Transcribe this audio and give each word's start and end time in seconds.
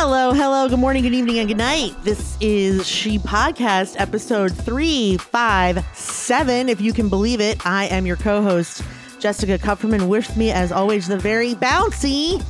Hello, 0.00 0.32
hello, 0.32 0.68
good 0.68 0.78
morning, 0.78 1.02
good 1.02 1.12
evening, 1.12 1.40
and 1.40 1.48
good 1.48 1.56
night. 1.56 1.92
This 2.04 2.36
is 2.40 2.86
She 2.86 3.18
Podcast, 3.18 3.96
episode 3.98 4.56
357. 4.56 6.68
If 6.68 6.80
you 6.80 6.92
can 6.92 7.08
believe 7.08 7.40
it, 7.40 7.66
I 7.66 7.86
am 7.86 8.06
your 8.06 8.14
co 8.14 8.40
host, 8.40 8.84
Jessica 9.18 9.58
Kupferman. 9.58 10.06
With 10.06 10.36
me, 10.36 10.52
as 10.52 10.70
always, 10.70 11.08
the 11.08 11.18
very 11.18 11.56
bouncy 11.56 12.40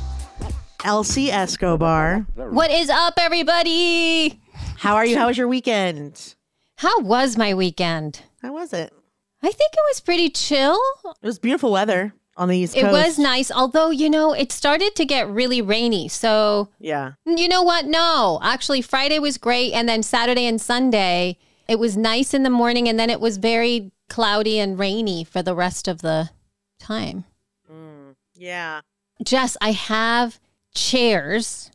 Elsie 0.84 1.30
Escobar. 1.30 2.26
What 2.34 2.70
is 2.70 2.90
up, 2.90 3.14
everybody? 3.16 4.38
How 4.76 4.96
are 4.96 5.06
you? 5.06 5.16
How 5.16 5.28
was 5.28 5.38
your 5.38 5.48
weekend? 5.48 6.34
How 6.76 7.00
was 7.00 7.38
my 7.38 7.54
weekend? 7.54 8.20
How 8.42 8.52
was 8.52 8.74
it? 8.74 8.92
I 9.42 9.50
think 9.50 9.72
it 9.72 9.80
was 9.88 10.00
pretty 10.00 10.28
chill. 10.28 10.78
It 11.06 11.26
was 11.26 11.38
beautiful 11.38 11.72
weather 11.72 12.12
on 12.38 12.48
the 12.48 12.56
East 12.56 12.76
It 12.76 12.84
was 12.84 13.18
nice, 13.18 13.50
although, 13.50 13.90
you 13.90 14.08
know, 14.08 14.32
it 14.32 14.52
started 14.52 14.94
to 14.96 15.04
get 15.04 15.28
really 15.28 15.60
rainy. 15.60 16.08
So, 16.08 16.68
Yeah. 16.78 17.12
you 17.26 17.48
know 17.48 17.62
what? 17.62 17.84
No, 17.86 18.38
actually, 18.42 18.80
Friday 18.80 19.18
was 19.18 19.36
great. 19.36 19.72
And 19.72 19.88
then 19.88 20.02
Saturday 20.02 20.46
and 20.46 20.60
Sunday, 20.60 21.36
it 21.66 21.78
was 21.78 21.96
nice 21.96 22.32
in 22.32 22.44
the 22.44 22.50
morning. 22.50 22.88
And 22.88 22.98
then 22.98 23.10
it 23.10 23.20
was 23.20 23.36
very 23.36 23.90
cloudy 24.08 24.58
and 24.58 24.78
rainy 24.78 25.24
for 25.24 25.42
the 25.42 25.54
rest 25.54 25.88
of 25.88 26.00
the 26.00 26.30
time. 26.78 27.24
Mm, 27.70 28.14
yeah. 28.34 28.80
Jess, 29.22 29.56
I 29.60 29.72
have 29.72 30.38
chairs. 30.74 31.70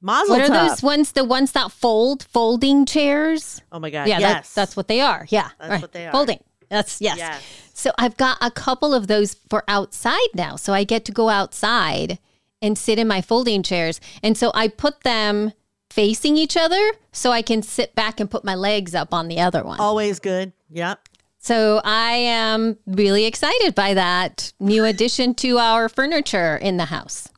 Mazel 0.00 0.36
What 0.36 0.50
are 0.50 0.68
those 0.68 0.82
ones? 0.82 1.12
The 1.12 1.24
ones 1.24 1.52
that 1.52 1.70
fold, 1.72 2.24
folding 2.24 2.84
chairs? 2.84 3.62
Oh 3.70 3.78
my 3.78 3.88
God. 3.88 4.08
yeah, 4.08 4.18
yes. 4.18 4.52
that, 4.52 4.60
that's 4.60 4.76
what 4.76 4.88
they 4.88 5.00
are. 5.00 5.26
Yeah, 5.30 5.48
That's 5.58 5.80
what 5.80 5.92
they 5.92 6.06
are. 6.06 6.12
Folding. 6.12 6.40
That's 6.68 7.00
yes. 7.00 7.18
Yes. 7.18 7.42
So 7.72 7.92
I've 7.98 8.16
got 8.16 8.38
a 8.40 8.50
couple 8.50 8.94
of 8.94 9.06
those 9.06 9.34
for 9.48 9.64
outside 9.68 10.28
now. 10.34 10.56
So 10.56 10.72
I 10.72 10.84
get 10.84 11.04
to 11.06 11.12
go 11.12 11.28
outside 11.28 12.18
and 12.60 12.78
sit 12.78 12.98
in 12.98 13.08
my 13.08 13.20
folding 13.20 13.62
chairs. 13.62 14.00
And 14.22 14.36
so 14.36 14.52
I 14.54 14.68
put 14.68 15.02
them 15.02 15.52
facing 15.90 16.36
each 16.36 16.56
other 16.56 16.92
so 17.12 17.32
I 17.32 17.42
can 17.42 17.62
sit 17.62 17.94
back 17.94 18.20
and 18.20 18.30
put 18.30 18.44
my 18.44 18.54
legs 18.54 18.94
up 18.94 19.12
on 19.12 19.28
the 19.28 19.40
other 19.40 19.62
one. 19.62 19.80
Always 19.80 20.20
good. 20.20 20.52
Yep. 20.70 21.08
So 21.38 21.80
I 21.84 22.12
am 22.12 22.78
really 22.86 23.24
excited 23.24 23.74
by 23.74 23.94
that 23.94 24.52
new 24.60 24.84
addition 24.84 25.34
to 25.36 25.58
our 25.58 25.88
furniture 25.88 26.56
in 26.56 26.76
the 26.76 26.84
house. 26.84 27.28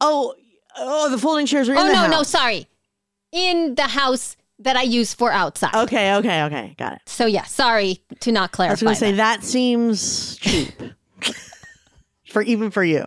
Oh, 0.00 0.34
oh, 0.76 1.08
the 1.08 1.18
folding 1.18 1.46
chairs 1.46 1.68
are 1.68 1.72
in 1.72 1.78
oh 1.78 1.86
no, 1.86 2.08
no, 2.08 2.16
house. 2.16 2.28
sorry. 2.28 2.66
In 3.30 3.76
the 3.76 3.82
house 3.82 4.36
that 4.60 4.76
I 4.76 4.82
use 4.82 5.14
for 5.14 5.30
outside. 5.30 5.74
Okay, 5.74 6.14
okay, 6.16 6.42
okay. 6.44 6.74
Got 6.78 6.94
it. 6.94 7.02
So 7.06 7.26
yeah, 7.26 7.44
sorry 7.44 8.02
to 8.20 8.32
not 8.32 8.52
clarify. 8.52 8.70
I 8.70 8.74
was 8.74 8.82
going 8.82 8.94
to 8.94 9.00
say 9.00 9.12
that. 9.12 9.40
that 9.40 9.46
seems 9.46 10.36
cheap 10.36 10.72
for 12.30 12.42
even 12.42 12.70
for 12.70 12.84
you. 12.84 13.04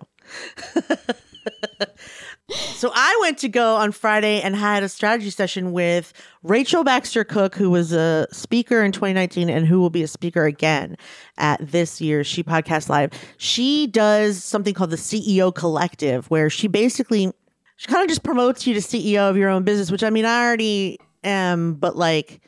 so 2.50 2.92
I 2.94 3.18
went 3.22 3.38
to 3.40 3.50
go 3.50 3.76
on 3.76 3.92
Friday 3.92 4.42
and 4.42 4.56
had 4.56 4.84
a 4.84 4.90
strategy 4.90 5.30
session 5.30 5.72
with 5.72 6.14
Rachel 6.44 6.84
Baxter 6.84 7.24
Cook, 7.24 7.56
who 7.56 7.70
was 7.70 7.92
a 7.92 8.28
speaker 8.32 8.84
in 8.84 8.92
2019 8.92 9.50
and 9.50 9.68
who 9.68 9.80
will 9.80 9.90
be 9.90 10.04
a 10.04 10.08
speaker 10.08 10.46
again 10.46 10.98
at 11.38 11.60
this 11.66 12.00
year's 12.02 12.28
She 12.28 12.44
Podcast 12.44 12.90
Live. 12.90 13.12
She 13.38 13.88
does 13.88 14.44
something 14.44 14.74
called 14.74 14.90
the 14.90 14.98
CEO 14.98 15.54
Collective, 15.54 16.30
where 16.30 16.50
she 16.50 16.68
basically 16.68 17.32
she 17.78 17.88
kind 17.88 18.04
of 18.04 18.10
just 18.10 18.24
promotes 18.24 18.68
you 18.68 18.74
to 18.76 18.80
CEO 18.80 19.30
of 19.30 19.38
your 19.38 19.50
own 19.50 19.64
business, 19.64 19.92
which 19.92 20.04
I 20.04 20.10
mean 20.12 20.26
I 20.26 20.46
already 20.46 21.00
am, 21.24 21.76
but 21.76 21.96
like 21.96 22.42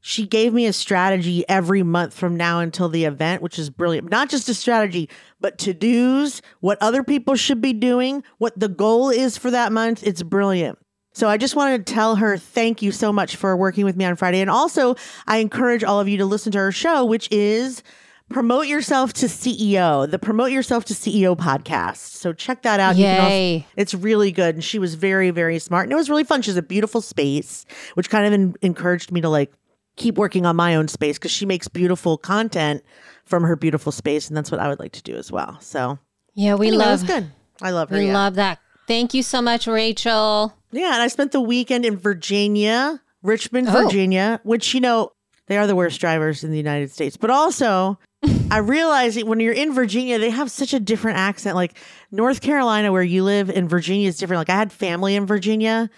she 0.00 0.26
gave 0.26 0.54
me 0.54 0.66
a 0.66 0.72
strategy 0.72 1.44
every 1.48 1.82
month 1.82 2.14
from 2.14 2.36
now 2.36 2.60
until 2.60 2.88
the 2.88 3.04
event, 3.04 3.42
which 3.42 3.58
is 3.58 3.68
brilliant. 3.68 4.10
Not 4.10 4.30
just 4.30 4.48
a 4.48 4.54
strategy, 4.54 5.10
but 5.40 5.58
to 5.58 5.74
dos, 5.74 6.40
what 6.60 6.78
other 6.80 7.02
people 7.04 7.36
should 7.36 7.60
be 7.60 7.74
doing, 7.74 8.22
what 8.38 8.58
the 8.58 8.68
goal 8.68 9.10
is 9.10 9.36
for 9.36 9.50
that 9.50 9.72
month. 9.72 10.06
It's 10.06 10.22
brilliant. 10.22 10.78
So 11.12 11.28
I 11.28 11.36
just 11.36 11.56
wanted 11.56 11.86
to 11.86 11.92
tell 11.92 12.16
her 12.16 12.38
thank 12.38 12.82
you 12.82 12.92
so 12.92 13.12
much 13.12 13.36
for 13.36 13.56
working 13.56 13.84
with 13.84 13.96
me 13.96 14.04
on 14.04 14.16
Friday. 14.16 14.40
And 14.40 14.48
also, 14.48 14.94
I 15.26 15.38
encourage 15.38 15.84
all 15.84 16.00
of 16.00 16.08
you 16.08 16.16
to 16.18 16.24
listen 16.24 16.52
to 16.52 16.58
her 16.58 16.72
show, 16.72 17.04
which 17.04 17.28
is 17.30 17.82
Promote 18.30 18.66
Yourself 18.68 19.12
to 19.14 19.26
CEO, 19.26 20.08
the 20.10 20.18
Promote 20.18 20.52
Yourself 20.52 20.84
to 20.86 20.94
CEO 20.94 21.36
podcast. 21.36 21.96
So 21.96 22.32
check 22.32 22.62
that 22.62 22.78
out. 22.80 22.94
Can 22.96 23.20
also- 23.20 23.28
Yay. 23.30 23.66
it's 23.76 23.92
really 23.92 24.30
good. 24.32 24.54
And 24.54 24.64
she 24.64 24.78
was 24.78 24.94
very, 24.94 25.30
very 25.30 25.58
smart. 25.58 25.84
And 25.86 25.92
it 25.92 25.96
was 25.96 26.08
really 26.08 26.24
fun. 26.24 26.40
She 26.42 26.50
has 26.50 26.56
a 26.56 26.62
beautiful 26.62 27.00
space, 27.00 27.66
which 27.94 28.08
kind 28.08 28.26
of 28.26 28.32
en- 28.32 28.54
encouraged 28.62 29.10
me 29.10 29.20
to 29.20 29.28
like 29.28 29.52
keep 29.96 30.16
working 30.16 30.46
on 30.46 30.54
my 30.56 30.76
own 30.76 30.86
space 30.88 31.18
because 31.18 31.32
she 31.32 31.44
makes 31.44 31.66
beautiful 31.68 32.16
content 32.16 32.82
from 33.24 33.42
her 33.42 33.56
beautiful 33.56 33.90
space. 33.92 34.28
And 34.28 34.36
that's 34.36 34.50
what 34.50 34.60
I 34.60 34.68
would 34.68 34.78
like 34.78 34.92
to 34.92 35.02
do 35.02 35.16
as 35.16 35.32
well. 35.32 35.58
So 35.60 35.98
Yeah, 36.34 36.54
we 36.54 36.68
anyway, 36.68 36.84
it 36.84 36.86
love 36.88 37.06
good. 37.06 37.26
I 37.60 37.70
love 37.70 37.90
her. 37.90 37.96
we 37.98 38.06
yeah. 38.06 38.14
love 38.14 38.36
that. 38.36 38.58
Thank 38.86 39.12
you 39.12 39.22
so 39.24 39.42
much, 39.42 39.66
Rachel. 39.66 40.54
yeah. 40.72 40.92
And 40.94 41.02
I 41.02 41.08
spent 41.08 41.32
the 41.32 41.40
weekend 41.40 41.84
in 41.84 41.96
Virginia, 41.96 43.00
Richmond, 43.22 43.68
Oh. 43.68 43.82
Virginia, 43.82 44.40
which, 44.44 44.72
you 44.72 44.80
know, 44.80 45.12
they 45.48 45.58
are 45.58 45.66
the 45.66 45.74
worst 45.76 46.00
drivers 46.00 46.44
in 46.44 46.52
the 46.52 46.56
United 46.56 46.92
States. 46.92 47.16
But 47.16 47.30
also, 47.30 47.98
I 48.50 48.58
realize 48.58 49.22
when 49.22 49.40
you're 49.40 49.52
in 49.52 49.72
Virginia, 49.72 50.18
they 50.18 50.30
have 50.30 50.50
such 50.50 50.74
a 50.74 50.80
different 50.80 51.18
accent. 51.18 51.56
Like 51.56 51.78
North 52.10 52.40
Carolina, 52.40 52.92
where 52.92 53.02
you 53.02 53.24
live, 53.24 53.48
in 53.50 53.68
Virginia 53.68 54.08
is 54.08 54.18
different. 54.18 54.38
Like 54.40 54.50
I 54.50 54.56
had 54.56 54.72
family 54.72 55.14
in 55.14 55.26
Virginia, 55.26 55.88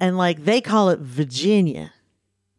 and 0.00 0.16
like 0.16 0.44
they 0.44 0.60
call 0.60 0.90
it 0.90 1.00
Virginia. 1.00 1.92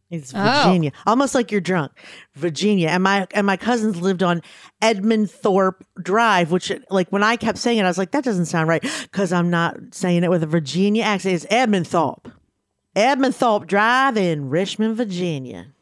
It's 0.09 0.33
Oh. 0.33 0.63
Virginia, 0.63 0.91
almost 1.05 1.35
like 1.35 1.51
you're 1.51 1.59
drunk. 1.59 1.91
Virginia, 2.33 2.88
and 2.89 3.03
my 3.03 3.28
and 3.33 3.45
my 3.45 3.57
cousins 3.57 4.00
lived 4.00 4.23
on 4.23 4.41
Edmund 4.81 5.29
Thorpe 5.29 5.85
Drive, 6.01 6.49
which 6.51 6.72
like 6.89 7.09
when 7.09 7.23
I 7.23 7.35
kept 7.35 7.57
saying 7.57 7.79
it, 7.79 7.84
I 7.84 7.88
was 7.88 7.97
like, 7.97 8.11
that 8.11 8.23
doesn't 8.23 8.45
sound 8.45 8.69
right 8.69 8.81
because 9.03 9.34
I'm 9.34 9.49
not 9.49 9.75
saying 9.91 10.23
it 10.23 10.29
with 10.29 10.44
a 10.44 10.47
Virginia 10.47 11.03
accent. 11.03 11.35
It's 11.35 11.45
Edmund 11.49 11.88
Thorpe, 11.88 12.31
Edmund 12.95 13.35
Thorpe 13.35 13.67
Drive 13.67 14.16
in 14.16 14.49
Richmond, 14.49 14.95
Virginia. 14.95 15.73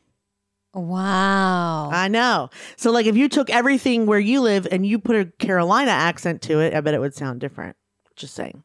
Wow. 0.75 1.89
I 1.91 2.07
know. 2.07 2.49
So 2.75 2.91
like 2.91 3.05
if 3.05 3.15
you 3.15 3.29
took 3.29 3.49
everything 3.49 4.05
where 4.05 4.19
you 4.19 4.41
live 4.41 4.67
and 4.71 4.85
you 4.85 4.99
put 4.99 5.15
a 5.15 5.25
Carolina 5.25 5.91
accent 5.91 6.41
to 6.43 6.59
it, 6.59 6.73
I 6.73 6.81
bet 6.81 6.93
it 6.93 6.99
would 6.99 7.15
sound 7.15 7.39
different. 7.39 7.75
Just 8.15 8.33
saying. 8.35 8.63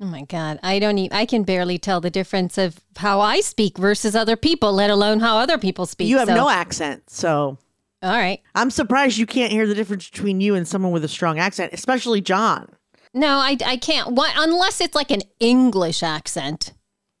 oh 0.00 0.06
my 0.06 0.22
God. 0.22 0.58
I 0.62 0.78
don't 0.78 0.96
even, 0.98 1.16
I 1.16 1.26
can 1.26 1.42
barely 1.44 1.76
tell 1.78 2.00
the 2.00 2.10
difference 2.10 2.56
of 2.56 2.80
how 2.96 3.20
I 3.20 3.40
speak 3.40 3.76
versus 3.78 4.16
other 4.16 4.36
people, 4.36 4.72
let 4.72 4.90
alone 4.90 5.20
how 5.20 5.36
other 5.38 5.58
people 5.58 5.86
speak. 5.86 6.08
You 6.08 6.18
have 6.18 6.28
So- 6.28 6.34
no 6.34 6.48
accent. 6.48 7.10
So 7.10 7.58
All 8.02 8.10
right. 8.16 8.40
I'm 8.54 8.70
surprised 8.70 9.18
you 9.18 9.26
can't 9.26 9.52
hear 9.52 9.66
the 9.66 9.74
difference 9.74 10.08
between 10.08 10.40
you 10.40 10.54
and 10.54 10.66
someone 10.66 10.92
with 10.92 11.04
a 11.04 11.08
strong 11.08 11.38
accent, 11.38 11.72
especially 11.72 12.20
John. 12.20 12.68
No, 13.12 13.38
I, 13.38 13.56
I 13.66 13.76
can't. 13.76 14.12
Why, 14.12 14.32
unless 14.36 14.80
it's 14.80 14.94
like 14.94 15.10
an 15.10 15.22
English 15.40 16.02
accent. 16.02 16.72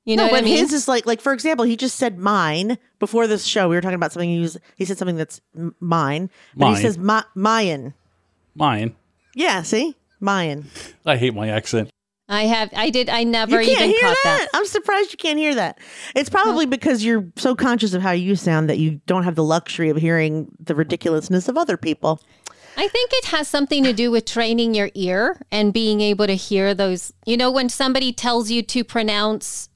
You 0.06 0.16
know 0.16 0.24
no, 0.26 0.32
what 0.32 0.38
but 0.38 0.44
I 0.44 0.48
mean? 0.48 0.56
his 0.58 0.72
is 0.72 0.88
like 0.88 1.06
like 1.06 1.20
for 1.20 1.32
example, 1.32 1.64
he 1.64 1.76
just 1.76 1.96
said 1.96 2.18
mine 2.18 2.78
before 2.98 3.26
this 3.26 3.44
show. 3.44 3.68
We 3.68 3.76
were 3.76 3.80
talking 3.82 3.94
about 3.96 4.12
something 4.12 4.30
he 4.30 4.40
was, 4.40 4.56
he 4.76 4.84
said 4.84 4.98
something 4.98 5.16
that's 5.16 5.40
m- 5.56 5.74
mine, 5.80 6.30
but 6.56 6.66
Mine. 6.66 6.76
he 6.76 6.82
says 6.82 6.96
Ma- 6.98 7.24
Mayan. 7.34 7.94
Mine. 8.54 8.96
Yeah, 9.34 9.62
see? 9.62 9.94
Mayan. 10.18 10.66
I 11.06 11.16
hate 11.16 11.34
my 11.34 11.48
accent. 11.48 11.90
I 12.28 12.42
have, 12.44 12.70
I 12.76 12.90
did, 12.90 13.08
I 13.08 13.24
never 13.24 13.60
You 13.60 13.66
can't 13.68 13.80
even 13.80 13.90
hear 13.90 14.00
caught 14.02 14.16
that? 14.22 14.38
that. 14.38 14.48
I'm 14.54 14.64
surprised 14.66 15.10
you 15.10 15.16
can't 15.18 15.38
hear 15.38 15.54
that. 15.56 15.78
It's 16.14 16.30
probably 16.30 16.64
because 16.64 17.04
you're 17.04 17.24
so 17.36 17.56
conscious 17.56 17.92
of 17.92 18.02
how 18.02 18.12
you 18.12 18.36
sound 18.36 18.70
that 18.70 18.78
you 18.78 19.00
don't 19.06 19.24
have 19.24 19.34
the 19.34 19.42
luxury 19.42 19.88
of 19.90 19.96
hearing 19.96 20.46
the 20.60 20.76
ridiculousness 20.76 21.48
of 21.48 21.58
other 21.58 21.76
people. 21.76 22.20
I 22.76 22.86
think 22.86 23.10
it 23.14 23.24
has 23.26 23.48
something 23.48 23.82
to 23.82 23.92
do 23.92 24.12
with 24.12 24.26
training 24.26 24.74
your 24.76 24.90
ear 24.94 25.40
and 25.50 25.72
being 25.72 26.00
able 26.00 26.26
to 26.28 26.34
hear 26.36 26.72
those. 26.72 27.12
You 27.26 27.36
know, 27.36 27.50
when 27.50 27.68
somebody 27.68 28.12
tells 28.12 28.48
you 28.48 28.62
to 28.62 28.84
pronounce 28.84 29.68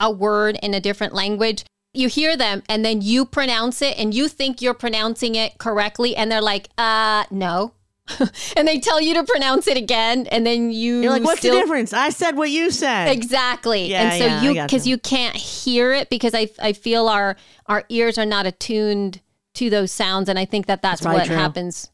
a 0.00 0.10
word 0.10 0.58
in 0.62 0.74
a 0.74 0.80
different 0.80 1.12
language, 1.14 1.64
you 1.92 2.08
hear 2.08 2.36
them 2.36 2.62
and 2.68 2.84
then 2.84 3.00
you 3.00 3.24
pronounce 3.24 3.82
it 3.82 3.98
and 3.98 4.14
you 4.14 4.28
think 4.28 4.62
you're 4.62 4.74
pronouncing 4.74 5.34
it 5.34 5.58
correctly. 5.58 6.14
And 6.14 6.30
they're 6.30 6.42
like, 6.42 6.68
uh, 6.78 7.24
no. 7.30 7.72
and 8.56 8.66
they 8.66 8.78
tell 8.78 9.00
you 9.00 9.14
to 9.14 9.24
pronounce 9.24 9.66
it 9.66 9.76
again. 9.76 10.26
And 10.28 10.46
then 10.46 10.70
you. 10.70 11.02
You're 11.02 11.10
like, 11.10 11.24
what's 11.24 11.40
still- 11.40 11.54
the 11.54 11.60
difference? 11.60 11.92
I 11.92 12.08
said 12.10 12.36
what 12.36 12.50
you 12.50 12.70
said. 12.70 13.08
Exactly. 13.10 13.90
Yeah, 13.90 14.02
and 14.02 14.18
so 14.18 14.26
yeah, 14.26 14.42
you 14.42 14.62
because 14.62 14.86
you 14.86 14.96
can't 14.96 15.36
hear 15.36 15.92
it 15.92 16.08
because 16.08 16.34
I 16.34 16.48
I 16.58 16.72
feel 16.72 17.08
our 17.08 17.36
our 17.66 17.84
ears 17.90 18.16
are 18.16 18.24
not 18.24 18.46
attuned 18.46 19.20
to 19.54 19.68
those 19.68 19.90
sounds 19.92 20.28
and 20.28 20.38
I 20.38 20.44
think 20.44 20.66
that 20.66 20.82
that's, 20.82 21.00
That's 21.00 21.14
what 21.14 21.26
true. 21.26 21.36
happens 21.36 21.90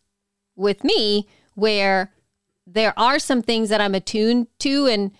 with 0.54 0.84
me 0.84 1.26
where 1.54 2.12
there 2.66 2.92
are 2.98 3.18
some 3.18 3.42
things 3.42 3.70
that 3.70 3.80
I'm 3.80 3.94
attuned 3.94 4.48
to 4.60 4.86
and 4.86 5.12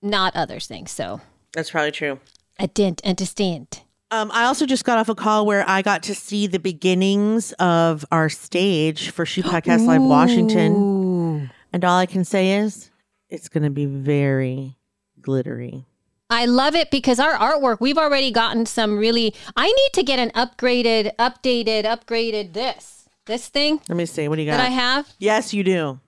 not 0.00 0.34
others 0.36 0.66
things. 0.66 0.92
So 0.92 1.20
That's 1.52 1.70
probably 1.70 1.92
true. 1.92 2.20
I 2.58 2.66
didn't 2.66 3.04
understand. 3.04 3.82
Um, 4.10 4.30
I 4.32 4.44
also 4.44 4.64
just 4.64 4.84
got 4.84 4.98
off 4.98 5.08
a 5.08 5.14
call 5.14 5.44
where 5.44 5.68
I 5.68 5.82
got 5.82 6.02
to 6.04 6.14
see 6.14 6.46
the 6.46 6.58
beginnings 6.58 7.52
of 7.58 8.04
our 8.10 8.28
stage 8.28 9.10
for 9.10 9.26
She 9.26 9.42
Podcast 9.42 9.86
Live 9.86 10.02
Washington. 10.02 11.50
And 11.72 11.84
all 11.84 11.98
I 11.98 12.06
can 12.06 12.24
say 12.24 12.52
is 12.52 12.90
it's 13.28 13.48
going 13.48 13.64
to 13.64 13.70
be 13.70 13.84
very 13.84 14.76
glittery. 15.20 15.84
I 16.30 16.46
love 16.46 16.74
it 16.74 16.90
because 16.90 17.18
our 17.18 17.34
artwork, 17.34 17.78
we've 17.80 17.98
already 17.98 18.30
gotten 18.30 18.66
some 18.66 18.98
really 18.98 19.34
I 19.56 19.66
need 19.66 19.90
to 19.94 20.02
get 20.02 20.18
an 20.18 20.30
upgraded, 20.30 21.14
updated, 21.16 21.84
upgraded 21.84 22.52
this. 22.54 23.08
This 23.26 23.48
thing 23.48 23.80
Let 23.90 23.96
me 23.96 24.06
see. 24.06 24.26
What 24.26 24.36
do 24.36 24.42
you 24.42 24.50
got? 24.50 24.56
that 24.56 24.66
I 24.66 24.70
have. 24.70 25.12
yes, 25.18 25.52
you 25.52 25.62
do. 25.62 26.00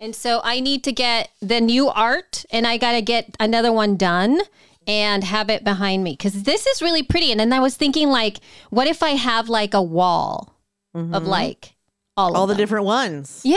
And 0.00 0.14
so 0.16 0.40
I 0.42 0.58
need 0.60 0.82
to 0.84 0.92
get 0.92 1.30
the 1.40 1.60
new 1.60 1.88
art 1.88 2.44
and 2.50 2.66
I 2.66 2.76
got 2.76 2.92
to 2.92 3.02
get 3.02 3.36
another 3.38 3.72
one 3.72 3.96
done. 3.96 4.40
And 4.86 5.24
have 5.24 5.50
it 5.50 5.64
behind 5.64 6.04
me 6.04 6.12
because 6.12 6.42
this 6.44 6.66
is 6.66 6.80
really 6.82 7.02
pretty. 7.02 7.30
And 7.30 7.40
then 7.40 7.52
I 7.52 7.60
was 7.60 7.76
thinking, 7.76 8.08
like, 8.08 8.38
what 8.70 8.86
if 8.86 9.02
I 9.02 9.10
have 9.10 9.48
like 9.48 9.74
a 9.74 9.82
wall 9.82 10.54
of 10.94 11.26
like 11.26 11.74
all, 12.16 12.28
Mm-hmm. 12.30 12.36
all 12.36 12.42
of 12.44 12.48
the 12.48 12.54
them? 12.54 12.58
different 12.58 12.84
ones. 12.86 13.42
Yeah. 13.44 13.56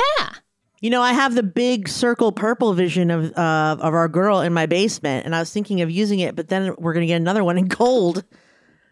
You 0.81 0.89
know, 0.89 1.01
I 1.01 1.11
have 1.13 1.35
the 1.35 1.43
big 1.43 1.89
circle 1.89 2.31
purple 2.31 2.73
vision 2.73 3.11
of 3.11 3.33
uh, 3.37 3.77
of 3.79 3.93
our 3.93 4.07
girl 4.07 4.39
in 4.41 4.53
my 4.53 4.65
basement, 4.65 5.25
and 5.25 5.35
I 5.35 5.39
was 5.39 5.51
thinking 5.51 5.81
of 5.81 5.91
using 5.91 6.19
it, 6.19 6.35
but 6.37 6.47
then 6.47 6.73
we're 6.77 6.93
gonna 6.93 7.05
get 7.05 7.17
another 7.17 7.43
one 7.43 7.57
in 7.57 7.67
gold. 7.67 8.23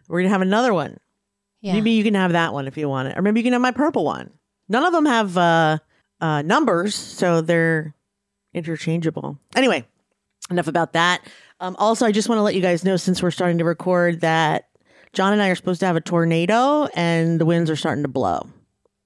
We're 0.06 0.20
gonna 0.20 0.28
have 0.30 0.42
another 0.42 0.72
one. 0.74 0.98
Yeah. 1.62 1.72
Maybe 1.74 1.90
you 1.92 2.04
can 2.04 2.14
have 2.14 2.32
that 2.32 2.52
one 2.52 2.66
if 2.68 2.76
you 2.76 2.88
want 2.88 3.08
it, 3.08 3.18
or 3.18 3.22
maybe 3.22 3.40
you 3.40 3.44
can 3.44 3.52
have 3.54 3.62
my 3.62 3.70
purple 3.72 4.04
one. 4.04 4.30
None 4.68 4.84
of 4.84 4.92
them 4.92 5.06
have 5.06 5.36
uh, 5.38 5.78
uh, 6.20 6.42
numbers, 6.42 6.94
so 6.94 7.40
they're 7.40 7.94
interchangeable. 8.54 9.38
Anyway, 9.56 9.84
enough 10.50 10.68
about 10.68 10.92
that. 10.92 11.22
Um, 11.60 11.74
also, 11.78 12.06
I 12.06 12.12
just 12.12 12.28
want 12.28 12.38
to 12.38 12.42
let 12.42 12.54
you 12.54 12.60
guys 12.60 12.84
know 12.84 12.96
since 12.96 13.22
we're 13.22 13.30
starting 13.30 13.58
to 13.58 13.64
record 13.64 14.20
that 14.20 14.68
John 15.12 15.32
and 15.32 15.42
I 15.42 15.48
are 15.48 15.54
supposed 15.54 15.80
to 15.80 15.86
have 15.86 15.96
a 15.96 16.00
tornado, 16.00 16.86
and 16.94 17.40
the 17.40 17.44
winds 17.46 17.68
are 17.70 17.76
starting 17.76 18.04
to 18.04 18.08
blow. 18.08 18.46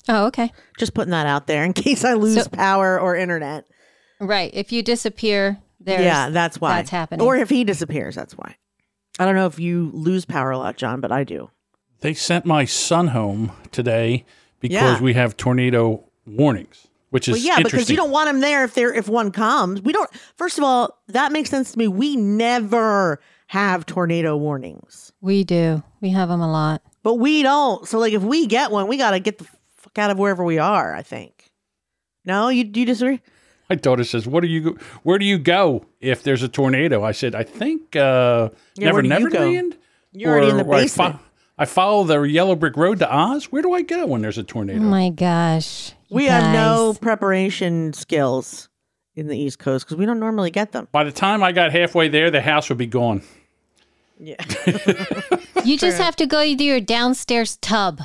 Oh, 0.09 0.27
okay. 0.27 0.53
Just 0.79 0.95
putting 0.95 1.13
that 1.13 1.27
out 1.27 1.47
there 1.47 1.65
in 1.65 1.73
case 1.75 2.05
I 2.05 2.15
lose 2.15 2.43
So- 2.45 2.51
power 2.51 2.99
or 3.01 3.17
internet. 3.17 3.65
Right. 4.21 4.51
If 4.55 4.71
you 4.73 4.83
disappear, 4.83 5.59
there's 5.81 6.03
yeah, 6.05 6.29
that's 6.31 6.61
why. 6.61 6.77
that's 6.77 6.91
happening. 6.91 7.27
Or 7.27 7.37
if 7.37 7.49
he 7.51 7.65
disappears, 7.65 8.15
that's 8.15 8.35
why. 8.35 8.57
I 9.19 9.25
don't 9.25 9.35
know 9.35 9.47
if 9.47 9.59
you 9.59 9.91
lose 9.93 10.25
power 10.25 10.51
a 10.53 10.59
lot, 10.59 10.77
John, 10.77 11.01
but 11.01 11.11
I 11.11 11.25
do. 11.25 11.51
They 12.01 12.15
sent 12.15 12.45
my 12.47 12.65
son 12.65 13.09
home 13.09 13.53
today 13.73 14.25
because 14.61 14.99
Yeah. 14.99 15.01
we 15.01 15.15
have 15.15 15.37
tornado 15.37 16.05
warnings, 16.27 16.87
which 17.13 17.29
is 17.29 17.35
Well, 17.35 17.43
yeah, 17.43 17.63
because 17.63 17.89
you 17.89 17.97
don't 17.97 18.11
want 18.11 18.29
him 18.29 18.41
there 18.41 18.65
if 18.65 18.75
there 18.75 18.93
if 18.93 19.09
one 19.09 19.31
comes. 19.31 19.81
We 19.81 19.93
don't. 19.93 20.11
First 20.37 20.59
of 20.59 20.65
all, 20.65 20.99
that 21.09 21.31
makes 21.33 21.49
sense 21.51 21.73
to 21.73 21.79
me. 21.79 21.87
We 21.89 22.17
never 22.17 23.21
have 23.47 23.87
tornado 23.87 24.37
warnings, 24.37 25.13
we 25.21 25.45
do. 25.45 25.83
We 26.01 26.09
have 26.11 26.29
them 26.29 26.41
a 26.41 26.51
lot. 26.51 26.83
but 27.03 27.15
we 27.15 27.43
don't. 27.43 27.87
So, 27.87 27.99
like, 27.99 28.13
if 28.15 28.23
we 28.23 28.47
get 28.47 28.71
one, 28.71 28.89
we 28.89 28.97
got 28.97 29.11
to 29.13 29.21
get 29.21 29.39
the 29.39 29.45
fuck 29.77 29.99
out 29.99 30.11
of 30.11 30.19
wherever 30.19 30.43
we 30.43 30.59
are. 30.59 30.95
I 30.95 31.03
think. 31.03 31.51
No, 32.25 32.49
you 32.49 32.65
do 32.65 32.81
you 32.81 32.87
disagree? 32.87 33.21
My 33.69 33.77
daughter 33.77 34.05
says, 34.05 34.27
"What 34.27 34.41
do 34.43 34.49
you? 34.49 34.79
Where 35.03 35.19
do 35.19 35.25
you 35.25 35.39
go 35.39 35.85
if 36.01 36.23
there's 36.23 36.43
a 36.43 36.49
tornado?" 36.49 37.05
I 37.05 37.13
said, 37.13 37.35
"I 37.35 37.43
think 37.43 37.95
uh, 37.97 38.51
Yeah, 38.77 38.87
Never 38.87 38.95
where 38.97 39.03
do 39.03 39.09
you 39.09 39.29
land 39.39 39.77
you're 40.13 40.31
already 40.33 40.49
in 40.51 40.57
the 40.59 40.65
or 40.65 40.75
I 40.75 40.83
basement. 40.83 41.15
fo- 41.17 41.21
I 41.59 41.65
follow 41.67 42.05
the 42.05 42.21
yellow 42.23 42.55
brick 42.57 42.77
road 42.77 42.99
to 43.01 43.15
Oz. 43.15 43.47
Where 43.53 43.63
do 43.63 43.73
I 43.75 43.83
go 43.83 44.07
when 44.07 44.23
there's 44.23 44.39
a 44.39 44.43
tornado? 44.43 44.79
Oh 44.79 44.83
tornado? 44.83 44.91
my 44.91 45.11
gosh. 45.11 45.93
You 46.13 46.17
we 46.17 46.27
have 46.27 46.53
no 46.55 46.95
preparation 47.01 47.93
skills 47.93 48.69
in 49.15 49.27
the 49.29 49.37
East 49.37 49.59
Coast 49.59 49.87
because 49.87 49.97
we 49.97 50.07
don't 50.07 50.21
normally 50.21 50.51
get 50.51 50.73
them. 50.73 50.89
By 50.93 51.05
the 51.05 51.13
time 51.13 51.43
I 51.43 51.53
got 51.53 51.73
halfway 51.73 52.09
there, 52.09 52.31
the 52.31 52.41
house 52.41 52.69
would 52.69 52.79
be 52.79 52.87
gone. 52.87 53.23
Yeah. 54.19 54.37
You 55.65 55.79
just 55.79 55.99
have 55.99 56.17
to 56.17 56.27
go 56.27 56.43
to 56.43 56.65
your 56.65 56.81
downstairs 56.81 57.57
tub. 57.59 58.01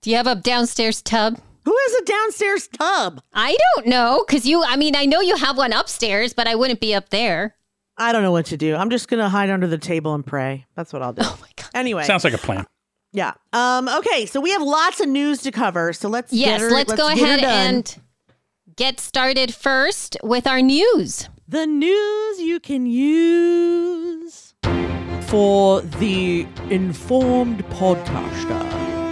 Do 0.00 0.10
you 0.10 0.16
have 0.16 0.26
a 0.26 0.36
downstairs 0.36 1.02
tub? 1.02 1.38
Who 1.64 1.76
has 1.86 1.94
a 2.00 2.04
downstairs 2.04 2.68
tub? 2.68 3.20
I 3.34 3.58
don't 3.74 3.88
know 3.88 4.24
because 4.26 4.46
you, 4.46 4.62
I 4.64 4.76
mean, 4.76 4.96
I 4.96 5.04
know 5.04 5.20
you 5.20 5.36
have 5.36 5.58
one 5.58 5.74
upstairs, 5.74 6.32
but 6.32 6.46
I 6.46 6.54
wouldn't 6.54 6.80
be 6.80 6.94
up 6.94 7.10
there. 7.10 7.56
I 7.98 8.12
don't 8.12 8.22
know 8.22 8.32
what 8.32 8.46
to 8.46 8.56
do. 8.56 8.74
I'm 8.74 8.88
just 8.88 9.08
gonna 9.08 9.28
hide 9.28 9.50
under 9.50 9.66
the 9.66 9.76
table 9.76 10.14
and 10.14 10.24
pray. 10.24 10.64
That's 10.76 10.92
what 10.94 11.02
I'll 11.02 11.12
do. 11.12 11.22
Oh 11.24 11.38
my 11.42 11.48
God. 11.56 11.70
Anyway, 11.74 12.04
Sounds 12.04 12.24
like 12.24 12.32
a 12.32 12.38
plan. 12.38 12.66
Yeah. 13.12 13.32
Um. 13.52 13.88
Okay. 13.88 14.26
So 14.26 14.40
we 14.40 14.50
have 14.50 14.62
lots 14.62 15.00
of 15.00 15.08
news 15.08 15.42
to 15.42 15.50
cover. 15.50 15.92
So 15.92 16.08
let's 16.08 16.32
Yes, 16.32 16.60
get 16.60 16.60
her- 16.60 16.70
let's, 16.70 16.92
go 16.94 17.08
get 17.08 17.18
her 17.18 17.24
ahead 17.24 17.44
and 17.44 17.98
get 18.76 19.00
started 19.00 19.54
first 19.54 20.16
with 20.22 20.46
our 20.46 20.60
news. 20.62 21.28
the 21.48 21.66
news 21.66 22.40
you 22.40 22.60
can 22.60 22.84
use 22.86 24.54
for 25.28 25.80
the 25.80 26.46
informed 26.70 27.64
podcaster. 27.70 28.62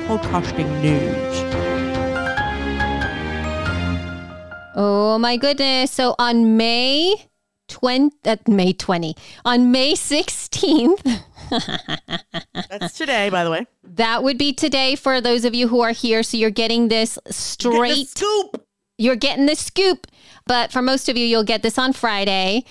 Podcasting 0.07 0.71
news. 0.83 1.37
Oh 4.79 5.19
my 5.19 5.37
goodness. 5.37 5.91
So 5.91 6.15
on 6.19 6.57
May 6.57 7.29
20, 7.69 8.15
uh, 8.27 8.37
May 8.47 8.73
20, 8.75 9.17
on 9.45 9.73
May 9.73 9.95
16th, 9.95 11.23
That's 12.71 12.97
today, 12.97 13.31
by 13.31 13.45
the 13.45 13.51
way. 13.51 13.67
that 13.85 14.23
would 14.23 14.39
be 14.39 14.53
today 14.53 14.97
for 14.97 15.21
those 15.21 15.45
of 15.45 15.55
you 15.55 15.69
who 15.69 15.81
are 15.81 15.93
here. 15.93 16.23
So 16.23 16.37
you're 16.37 16.51
getting 16.51 16.89
this 16.89 17.19
Get 17.25 17.35
straight 17.35 18.09
scoop. 18.09 18.67
you're 18.99 19.17
getting 19.17 19.47
the 19.47 19.55
scoop. 19.57 20.07
But 20.47 20.73
for 20.73 20.83
most 20.83 21.09
of 21.09 21.17
you, 21.17 21.27
you'll 21.27 21.45
get 21.45 21.63
this 21.63 21.79
on 21.79 21.93
Friday. 21.93 22.65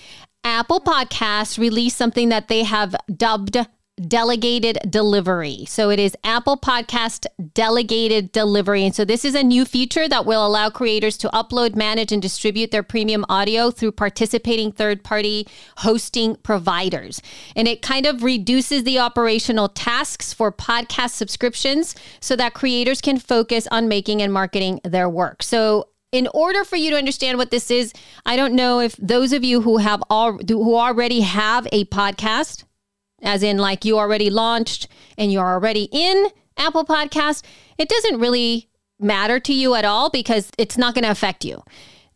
Apple 0.44 0.80
Podcasts 0.80 1.58
released 1.58 1.98
something 1.98 2.30
that 2.30 2.48
they 2.48 2.64
have 2.64 2.96
dubbed 3.16 3.58
delegated 4.02 4.78
delivery. 4.90 5.66
So 5.68 5.90
it 5.90 6.00
is 6.00 6.16
Apple 6.24 6.58
Podcast 6.58 7.26
delegated 7.54 8.32
delivery. 8.32 8.84
And 8.84 8.94
so 8.94 9.06
this 9.06 9.24
is 9.24 9.36
a 9.36 9.44
new 9.44 9.64
feature 9.64 10.08
that 10.10 10.26
will 10.26 10.46
allow 10.46 10.70
creators 10.70 11.18
to 11.18 11.30
upload, 11.30 11.76
manage, 11.76 12.12
and 12.12 12.22
distribute 12.22 12.72
their 12.72 12.84
premium 12.84 13.26
audio 13.30 13.72
through 13.72 13.94
participating 13.94 14.72
third 14.72 15.04
party 15.04 15.48
hosting 15.78 16.36
providers. 16.38 17.22
And 17.56 17.68
it 17.68 17.82
kind 17.82 18.06
of 18.06 18.24
reduces 18.24 18.84
the 18.84 19.00
operational 19.00 19.70
tasks 19.70 20.34
for 20.34 20.52
podcast 20.52 21.12
subscriptions 21.12 21.96
so 22.20 22.36
that 22.36 22.54
creators 22.54 23.00
can 23.00 23.18
focus 23.18 23.68
on 23.72 23.88
making 23.88 24.22
and 24.22 24.34
marketing 24.34 24.82
their 24.84 25.10
work. 25.10 25.42
So 25.42 25.88
in 26.12 26.28
order 26.34 26.64
for 26.64 26.76
you 26.76 26.92
to 26.92 26.98
understand 26.98 27.38
what 27.38 27.52
this 27.52 27.72
is, 27.72 27.94
I 28.26 28.36
don't 28.36 28.54
know 28.54 28.80
if 28.80 28.96
those 28.98 29.34
of 29.34 29.44
you 29.44 29.62
who 29.62 29.78
have 29.78 30.04
all 30.10 30.38
who 30.48 30.76
already 30.76 31.22
have 31.22 31.68
a 31.72 31.86
podcast, 31.86 32.64
as 33.22 33.44
in 33.44 33.58
like 33.58 33.86
you 33.86 33.98
already 33.98 34.30
launched 34.30 34.88
and 35.18 35.32
you're 35.32 35.46
already 35.46 35.90
in 35.92 36.28
Apple 36.58 36.86
Podcast, 36.86 37.44
it 37.78 37.90
doesn't 37.90 38.20
really 38.20 38.70
matter 39.00 39.40
to 39.40 39.54
you 39.54 39.76
at 39.76 39.86
all 39.86 40.10
because 40.10 40.50
it's 40.58 40.78
not 40.78 40.94
going 40.94 41.04
to 41.04 41.12
affect 41.12 41.44
you. 41.44 41.64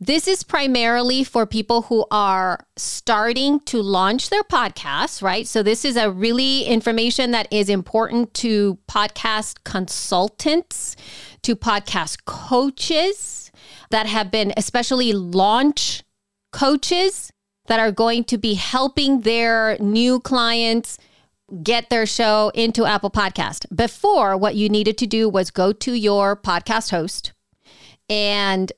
This 0.01 0.29
is 0.29 0.43
primarily 0.43 1.25
for 1.25 1.45
people 1.45 1.81
who 1.83 2.05
are 2.09 2.65
starting 2.77 3.59
to 3.61 3.81
launch 3.81 4.29
their 4.29 4.43
podcasts, 4.43 5.21
right? 5.21 5.45
So 5.45 5.61
this 5.61 5.83
is 5.83 5.97
a 5.97 6.09
really 6.09 6.63
information 6.63 7.31
that 7.31 7.51
is 7.51 7.67
important 7.67 8.33
to 8.35 8.77
podcast 8.89 9.65
consultants, 9.65 10.95
to 11.41 11.53
podcast 11.53 12.23
coaches 12.23 13.51
that 13.89 14.05
have 14.05 14.31
been 14.31 14.53
especially 14.55 15.11
launch 15.11 16.03
coaches 16.53 17.33
that 17.69 17.79
are 17.79 17.91
going 17.91 18.23
to 18.25 18.37
be 18.37 18.55
helping 18.55 19.21
their 19.21 19.77
new 19.79 20.19
clients 20.19 20.97
get 21.63 21.89
their 21.89 22.05
show 22.05 22.51
into 22.55 22.83
Apple 22.83 23.11
Podcast. 23.11 23.65
Before, 23.73 24.35
what 24.35 24.55
you 24.55 24.69
needed 24.69 24.97
to 24.97 25.07
do 25.07 25.29
was 25.29 25.51
go 25.51 25.71
to 25.71 25.93
your 25.93 26.35
podcast 26.35 26.89
host 26.89 27.31
and 28.09 28.71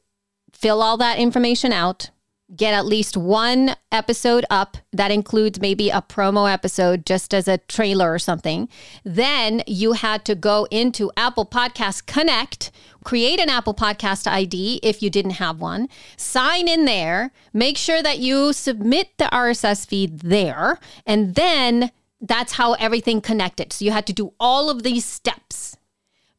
fill 0.53 0.81
all 0.81 0.97
that 0.97 1.19
information 1.19 1.71
out, 1.71 2.11
get 2.55 2.73
at 2.73 2.85
least 2.85 3.15
one 3.15 3.75
episode 3.91 4.45
up 4.49 4.77
that 4.91 5.11
includes 5.11 5.59
maybe 5.59 5.89
a 5.89 6.01
promo 6.01 6.51
episode 6.51 7.05
just 7.05 7.33
as 7.33 7.47
a 7.47 7.57
trailer 7.59 8.13
or 8.13 8.19
something. 8.19 8.67
Then 9.03 9.63
you 9.67 9.93
had 9.93 10.25
to 10.25 10.35
go 10.35 10.67
into 10.69 11.11
Apple 11.15 11.45
Podcast 11.45 12.05
Connect, 12.05 12.71
create 13.03 13.39
an 13.39 13.49
Apple 13.49 13.73
Podcast 13.73 14.27
ID 14.27 14.79
if 14.83 15.01
you 15.01 15.09
didn't 15.09 15.31
have 15.31 15.61
one, 15.61 15.87
sign 16.17 16.67
in 16.67 16.85
there, 16.85 17.31
make 17.53 17.77
sure 17.77 18.03
that 18.03 18.19
you 18.19 18.53
submit 18.53 19.17
the 19.17 19.25
RSS 19.25 19.87
feed 19.87 20.19
there, 20.19 20.79
and 21.05 21.35
then 21.35 21.91
that's 22.19 22.53
how 22.53 22.73
everything 22.73 23.21
connected. 23.21 23.73
So 23.73 23.85
you 23.85 23.91
had 23.91 24.07
to 24.07 24.13
do 24.13 24.33
all 24.39 24.69
of 24.69 24.83
these 24.83 25.05
steps. 25.05 25.77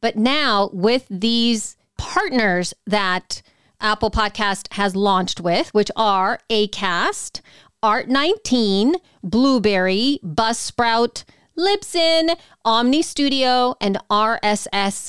But 0.00 0.16
now 0.16 0.71
with 0.73 1.07
these 1.11 1.76
partners 1.97 2.75
that 2.87 3.42
Apple 3.82 4.10
Podcast 4.10 4.72
has 4.74 4.96
launched 4.96 5.40
with, 5.40 5.74
which 5.74 5.90
are 5.96 6.38
Acast, 6.48 7.40
Art19, 7.82 8.94
Blubrry, 9.22 10.20
Buzzsprout, 10.24 11.24
Libsyn, 11.58 12.38
Omny 12.64 13.02
Studio, 13.04 13.74
and 13.80 13.98
RSS.com. 14.08 15.08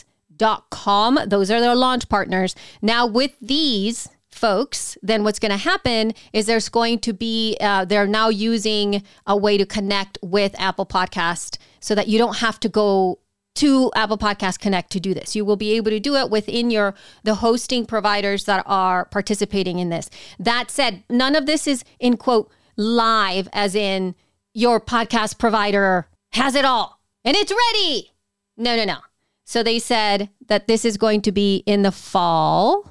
Those 1.27 1.51
are 1.51 1.61
their 1.61 1.75
launch 1.75 2.09
partners. 2.09 2.55
Now, 2.81 3.05
with 3.05 3.35
these 3.39 4.09
folks, 4.31 4.97
then 5.01 5.23
what's 5.23 5.39
going 5.39 5.51
to 5.51 5.57
happen 5.57 6.13
is 6.33 6.47
there's 6.47 6.69
going 6.69 6.99
to 6.99 7.13
be, 7.13 7.55
uh, 7.61 7.85
they're 7.85 8.07
now 8.07 8.29
using 8.29 9.03
a 9.27 9.37
way 9.37 9.57
to 9.57 9.65
connect 9.65 10.17
with 10.21 10.59
Apple 10.59 10.85
Podcast 10.85 11.57
so 11.79 11.95
that 11.95 12.07
you 12.07 12.17
don't 12.17 12.37
have 12.37 12.59
to 12.61 12.69
go 12.69 13.19
to 13.55 13.91
Apple 13.95 14.17
Podcast 14.17 14.59
Connect 14.59 14.91
to 14.91 14.99
do 14.99 15.13
this. 15.13 15.35
You 15.35 15.45
will 15.45 15.55
be 15.55 15.73
able 15.73 15.91
to 15.91 15.99
do 15.99 16.15
it 16.15 16.29
within 16.29 16.71
your 16.71 16.93
the 17.23 17.35
hosting 17.35 17.85
providers 17.85 18.45
that 18.45 18.63
are 18.65 19.05
participating 19.05 19.79
in 19.79 19.89
this. 19.89 20.09
That 20.39 20.71
said, 20.71 21.03
none 21.09 21.35
of 21.35 21.45
this 21.45 21.67
is 21.67 21.83
in 21.99 22.17
quote 22.17 22.51
live 22.75 23.47
as 23.53 23.75
in 23.75 24.15
your 24.53 24.79
podcast 24.79 25.37
provider 25.37 26.07
has 26.31 26.55
it 26.55 26.65
all 26.65 26.99
and 27.23 27.35
it's 27.35 27.51
ready. 27.51 28.11
No, 28.57 28.75
no, 28.75 28.85
no. 28.85 28.97
So 29.45 29.61
they 29.61 29.79
said 29.79 30.29
that 30.47 30.67
this 30.67 30.85
is 30.85 30.97
going 30.97 31.21
to 31.23 31.31
be 31.31 31.63
in 31.65 31.81
the 31.81 31.91
fall 31.91 32.89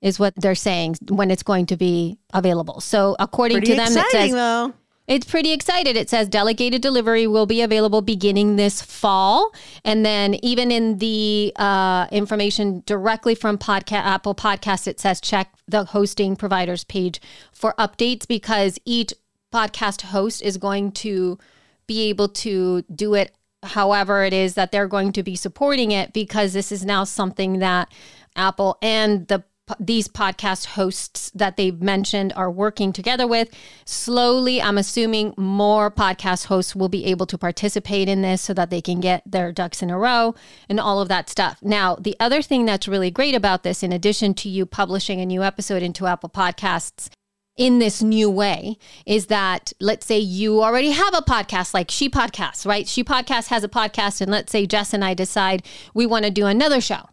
is 0.00 0.18
what 0.18 0.34
they're 0.36 0.54
saying 0.54 0.96
when 1.08 1.30
it's 1.30 1.42
going 1.42 1.66
to 1.66 1.76
be 1.76 2.18
available. 2.32 2.80
So 2.80 3.16
according 3.18 3.58
Pretty 3.58 3.72
to 3.72 3.76
them 3.76 3.86
exciting, 3.86 4.04
it 4.04 4.10
says 4.10 4.32
though. 4.32 4.74
It's 5.08 5.24
pretty 5.24 5.52
excited. 5.52 5.96
It 5.96 6.10
says 6.10 6.28
delegated 6.28 6.82
delivery 6.82 7.26
will 7.26 7.46
be 7.46 7.62
available 7.62 8.02
beginning 8.02 8.56
this 8.56 8.82
fall. 8.82 9.52
And 9.82 10.04
then, 10.04 10.34
even 10.44 10.70
in 10.70 10.98
the 10.98 11.52
uh, 11.56 12.06
information 12.12 12.82
directly 12.84 13.34
from 13.34 13.58
Apple 13.58 14.34
Podcast, 14.34 14.86
it 14.86 15.00
says 15.00 15.20
check 15.20 15.54
the 15.66 15.84
hosting 15.84 16.36
providers 16.36 16.84
page 16.84 17.22
for 17.52 17.74
updates 17.78 18.28
because 18.28 18.78
each 18.84 19.14
podcast 19.50 20.02
host 20.02 20.42
is 20.42 20.58
going 20.58 20.92
to 20.92 21.38
be 21.86 22.10
able 22.10 22.28
to 22.28 22.82
do 22.94 23.14
it 23.14 23.34
however 23.62 24.22
it 24.24 24.34
is 24.34 24.54
that 24.54 24.70
they're 24.70 24.86
going 24.86 25.10
to 25.12 25.22
be 25.22 25.34
supporting 25.34 25.90
it 25.90 26.12
because 26.12 26.52
this 26.52 26.70
is 26.70 26.84
now 26.84 27.02
something 27.02 27.60
that 27.60 27.90
Apple 28.36 28.78
and 28.82 29.26
the 29.28 29.42
these 29.78 30.08
podcast 30.08 30.66
hosts 30.66 31.30
that 31.34 31.56
they've 31.56 31.80
mentioned 31.80 32.32
are 32.36 32.50
working 32.50 32.92
together 32.92 33.26
with. 33.26 33.48
Slowly, 33.84 34.60
I'm 34.60 34.78
assuming 34.78 35.34
more 35.36 35.90
podcast 35.90 36.46
hosts 36.46 36.74
will 36.74 36.88
be 36.88 37.04
able 37.06 37.26
to 37.26 37.38
participate 37.38 38.08
in 38.08 38.22
this 38.22 38.42
so 38.42 38.54
that 38.54 38.70
they 38.70 38.80
can 38.80 39.00
get 39.00 39.22
their 39.26 39.52
ducks 39.52 39.82
in 39.82 39.90
a 39.90 39.98
row 39.98 40.34
and 40.68 40.80
all 40.80 41.00
of 41.00 41.08
that 41.08 41.28
stuff. 41.28 41.58
Now, 41.62 41.96
the 41.96 42.16
other 42.20 42.42
thing 42.42 42.64
that's 42.66 42.88
really 42.88 43.10
great 43.10 43.34
about 43.34 43.62
this, 43.62 43.82
in 43.82 43.92
addition 43.92 44.34
to 44.34 44.48
you 44.48 44.66
publishing 44.66 45.20
a 45.20 45.26
new 45.26 45.42
episode 45.42 45.82
into 45.82 46.06
Apple 46.06 46.30
Podcasts, 46.30 47.08
in 47.58 47.80
this 47.80 48.00
new 48.00 48.30
way 48.30 48.78
is 49.04 49.26
that 49.26 49.72
let's 49.80 50.06
say 50.06 50.18
you 50.18 50.62
already 50.62 50.92
have 50.92 51.12
a 51.12 51.20
podcast 51.20 51.74
like 51.74 51.90
She 51.90 52.08
Podcasts, 52.08 52.64
right? 52.64 52.86
She 52.86 53.02
Podcast 53.02 53.48
has 53.48 53.64
a 53.64 53.68
podcast, 53.68 54.20
and 54.20 54.30
let's 54.30 54.52
say 54.52 54.64
Jess 54.64 54.94
and 54.94 55.04
I 55.04 55.12
decide 55.12 55.66
we 55.92 56.06
want 56.06 56.24
to 56.24 56.30
do 56.30 56.46
another 56.46 56.80
show 56.80 57.08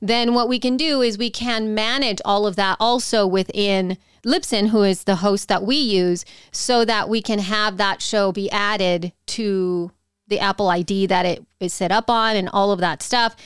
then 0.00 0.34
what 0.34 0.48
we 0.48 0.58
can 0.58 0.76
do 0.76 1.02
is 1.02 1.18
we 1.18 1.30
can 1.30 1.74
manage 1.74 2.20
all 2.24 2.46
of 2.46 2.56
that 2.56 2.76
also 2.80 3.26
within 3.26 3.98
Libsyn, 4.24 4.68
who 4.68 4.82
is 4.82 5.04
the 5.04 5.16
host 5.16 5.48
that 5.48 5.62
we 5.62 5.76
use, 5.76 6.24
so 6.52 6.84
that 6.84 7.08
we 7.08 7.22
can 7.22 7.38
have 7.38 7.76
that 7.76 8.02
show 8.02 8.32
be 8.32 8.50
added 8.50 9.12
to 9.26 9.90
the 10.28 10.38
Apple 10.38 10.68
ID 10.68 11.06
that 11.06 11.26
it 11.26 11.44
is 11.58 11.72
set 11.72 11.90
up 11.92 12.08
on 12.08 12.36
and 12.36 12.48
all 12.50 12.72
of 12.72 12.80
that 12.80 13.02
stuff. 13.02 13.36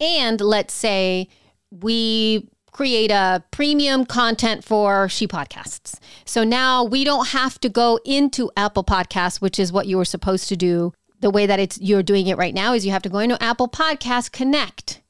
And 0.00 0.40
let's 0.40 0.74
say 0.74 1.28
we 1.70 2.48
create 2.72 3.10
a 3.10 3.44
premium 3.50 4.04
content 4.04 4.64
for 4.64 5.08
She 5.08 5.28
Podcasts. 5.28 5.98
So 6.24 6.42
now 6.42 6.82
we 6.84 7.04
don't 7.04 7.28
have 7.28 7.60
to 7.60 7.68
go 7.68 8.00
into 8.04 8.50
Apple 8.56 8.82
Podcasts, 8.84 9.40
which 9.40 9.58
is 9.58 9.72
what 9.72 9.86
you 9.86 9.98
were 9.98 10.04
supposed 10.04 10.48
to 10.48 10.56
do. 10.56 10.92
The 11.20 11.30
way 11.30 11.46
that 11.46 11.60
it's 11.60 11.78
you're 11.80 12.02
doing 12.02 12.26
it 12.26 12.36
right 12.36 12.54
now 12.54 12.72
is 12.72 12.84
you 12.84 12.92
have 12.92 13.02
to 13.02 13.08
go 13.08 13.18
into 13.18 13.40
Apple 13.42 13.68
Podcast 13.68 14.32
Connect 14.32 15.01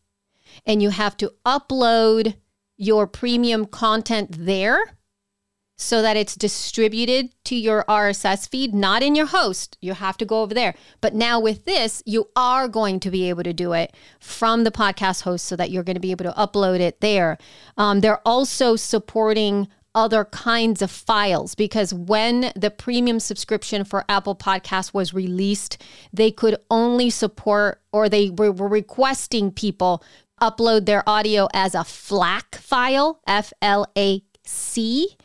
and 0.66 0.82
you 0.82 0.90
have 0.90 1.16
to 1.18 1.32
upload 1.44 2.34
your 2.76 3.06
premium 3.06 3.66
content 3.66 4.28
there 4.32 4.96
so 5.76 6.00
that 6.00 6.16
it's 6.16 6.36
distributed 6.36 7.30
to 7.44 7.56
your 7.56 7.84
RSS 7.88 8.48
feed, 8.48 8.72
not 8.72 9.02
in 9.02 9.14
your 9.14 9.26
host. 9.26 9.76
You 9.80 9.94
have 9.94 10.16
to 10.18 10.24
go 10.24 10.42
over 10.42 10.54
there. 10.54 10.74
But 11.00 11.14
now 11.14 11.40
with 11.40 11.64
this, 11.64 12.02
you 12.06 12.28
are 12.36 12.68
going 12.68 13.00
to 13.00 13.10
be 13.10 13.28
able 13.28 13.42
to 13.42 13.52
do 13.52 13.72
it 13.72 13.94
from 14.20 14.64
the 14.64 14.70
podcast 14.70 15.22
host 15.22 15.44
so 15.44 15.56
that 15.56 15.70
you're 15.70 15.82
going 15.82 15.96
to 15.96 16.00
be 16.00 16.12
able 16.12 16.24
to 16.24 16.32
upload 16.32 16.80
it 16.80 17.00
there. 17.00 17.36
Um, 17.76 18.00
they're 18.00 18.26
also 18.26 18.76
supporting 18.76 19.68
other 19.94 20.24
kinds 20.24 20.80
of 20.80 20.90
files 20.90 21.54
because 21.54 21.92
when 21.92 22.52
the 22.56 22.70
premium 22.70 23.20
subscription 23.20 23.84
for 23.84 24.04
Apple 24.08 24.34
Podcasts 24.34 24.94
was 24.94 25.12
released, 25.12 25.82
they 26.12 26.30
could 26.30 26.56
only 26.70 27.10
support 27.10 27.82
or 27.92 28.08
they 28.08 28.30
were 28.30 28.52
requesting 28.52 29.50
people 29.50 30.02
upload 30.42 30.84
their 30.84 31.08
audio 31.08 31.48
as 31.54 31.74
a 31.74 31.84
FLAC 31.84 32.56
file, 32.56 33.20
F 33.26 33.52
L 33.62 33.86
A 33.96 34.22
C. 34.44 35.16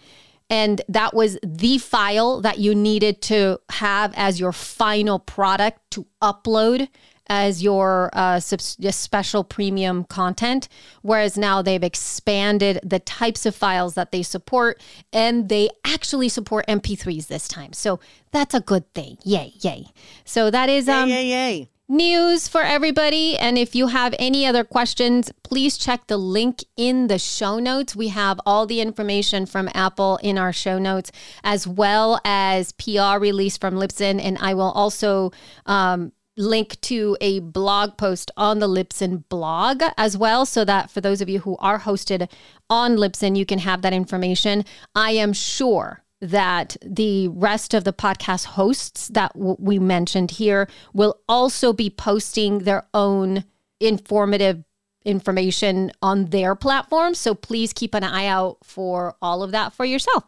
And 0.50 0.82
that 0.88 1.14
was 1.14 1.38
the 1.44 1.78
file 1.78 2.40
that 2.42 2.60
you 2.60 2.74
needed 2.74 3.22
to 3.24 3.60
have 3.70 4.14
as 4.16 4.40
your 4.40 4.54
final 4.54 5.20
product 5.20 5.80
to 5.92 6.06
upload 6.22 6.88
as 7.30 7.62
your 7.62 8.10
uh, 8.14 8.40
special 8.40 9.44
premium 9.44 10.06
content. 10.06 10.70
Whereas 11.02 11.38
now 11.38 11.62
they've 11.62 11.84
expanded 11.84 12.80
the 12.82 13.00
types 13.00 13.46
of 13.46 13.54
files 13.54 13.96
that 13.96 14.14
they 14.14 14.24
support 14.24 14.82
and 15.12 15.50
they 15.50 15.70
actually 15.84 16.30
support 16.30 16.66
MP3s 16.68 17.28
this 17.28 17.50
time. 17.50 17.74
So 17.74 18.00
that's 18.32 18.54
a 18.54 18.62
good 18.62 18.94
thing. 18.94 19.18
Yay, 19.26 19.52
yay. 19.60 19.88
So 20.24 20.50
that 20.50 20.70
is. 20.70 20.88
Um, 20.88 21.10
yay, 21.10 21.26
yay, 21.26 21.60
yay 21.60 21.70
news 21.90 22.48
for 22.48 22.62
everybody. 22.62 23.38
And 23.38 23.58
if 23.58 23.76
you 23.76 23.88
have 23.88 24.14
any 24.20 24.46
other 24.46 24.64
questions, 24.64 25.32
please 25.44 25.78
check 25.78 26.08
the 26.08 26.18
link 26.18 26.64
in 26.76 27.08
the 27.08 27.20
show 27.20 27.60
notes. 27.60 27.96
We 27.96 28.10
have 28.10 28.40
all 28.46 28.66
the 28.66 28.82
information 28.82 29.46
from 29.46 29.70
Apple 29.74 30.18
in 30.18 30.38
our 30.38 30.52
show 30.52 30.80
notes, 30.80 31.12
as 31.44 31.68
well 31.68 32.20
as 32.26 32.74
PR 32.74 33.20
release 33.20 33.58
from 33.58 33.76
Libsyn. 33.76 34.22
And 34.22 34.38
I 34.40 34.54
will 34.54 34.72
also 34.72 35.32
um, 35.66 36.12
link 36.36 36.80
to 36.82 37.18
a 37.22 37.40
blog 37.40 37.98
post 37.98 38.32
on 38.38 38.60
the 38.60 38.68
Libsyn 38.68 39.24
blog 39.30 39.82
as 39.98 40.18
well, 40.18 40.46
so 40.46 40.66
that 40.66 40.92
for 40.92 41.02
those 41.02 41.22
of 41.22 41.30
you 41.30 41.40
who 41.40 41.58
are 41.58 41.80
hosted 41.80 42.30
on 42.70 42.98
Libsyn, 42.98 43.38
you 43.38 43.46
can 43.46 43.60
have 43.60 43.82
that 43.82 43.94
information. 43.94 44.66
I 44.94 45.12
am 45.12 45.34
sure 45.34 46.04
that 46.22 46.78
the 46.84 47.28
rest 47.30 47.74
of 47.74 47.84
the 47.84 47.94
podcast 47.94 48.46
hosts 48.46 49.08
that 49.10 49.34
w- 49.34 49.56
we 49.60 49.80
mentioned 49.80 50.32
here 50.32 50.68
will 50.94 51.20
also 51.30 51.74
be 51.74 51.90
posting 51.90 52.60
their 52.60 52.88
own 52.94 53.44
informative 53.80 54.64
information 55.06 55.92
on 56.02 56.26
their 56.26 56.56
platform. 56.56 57.14
So 57.14 57.34
please 57.34 57.72
keep 57.72 57.94
an 57.94 58.04
eye 58.04 58.26
out 58.26 58.58
for 58.64 59.16
all 59.22 59.44
of 59.44 59.52
that 59.52 59.74
for 59.74 59.86
yourself. 59.86 60.24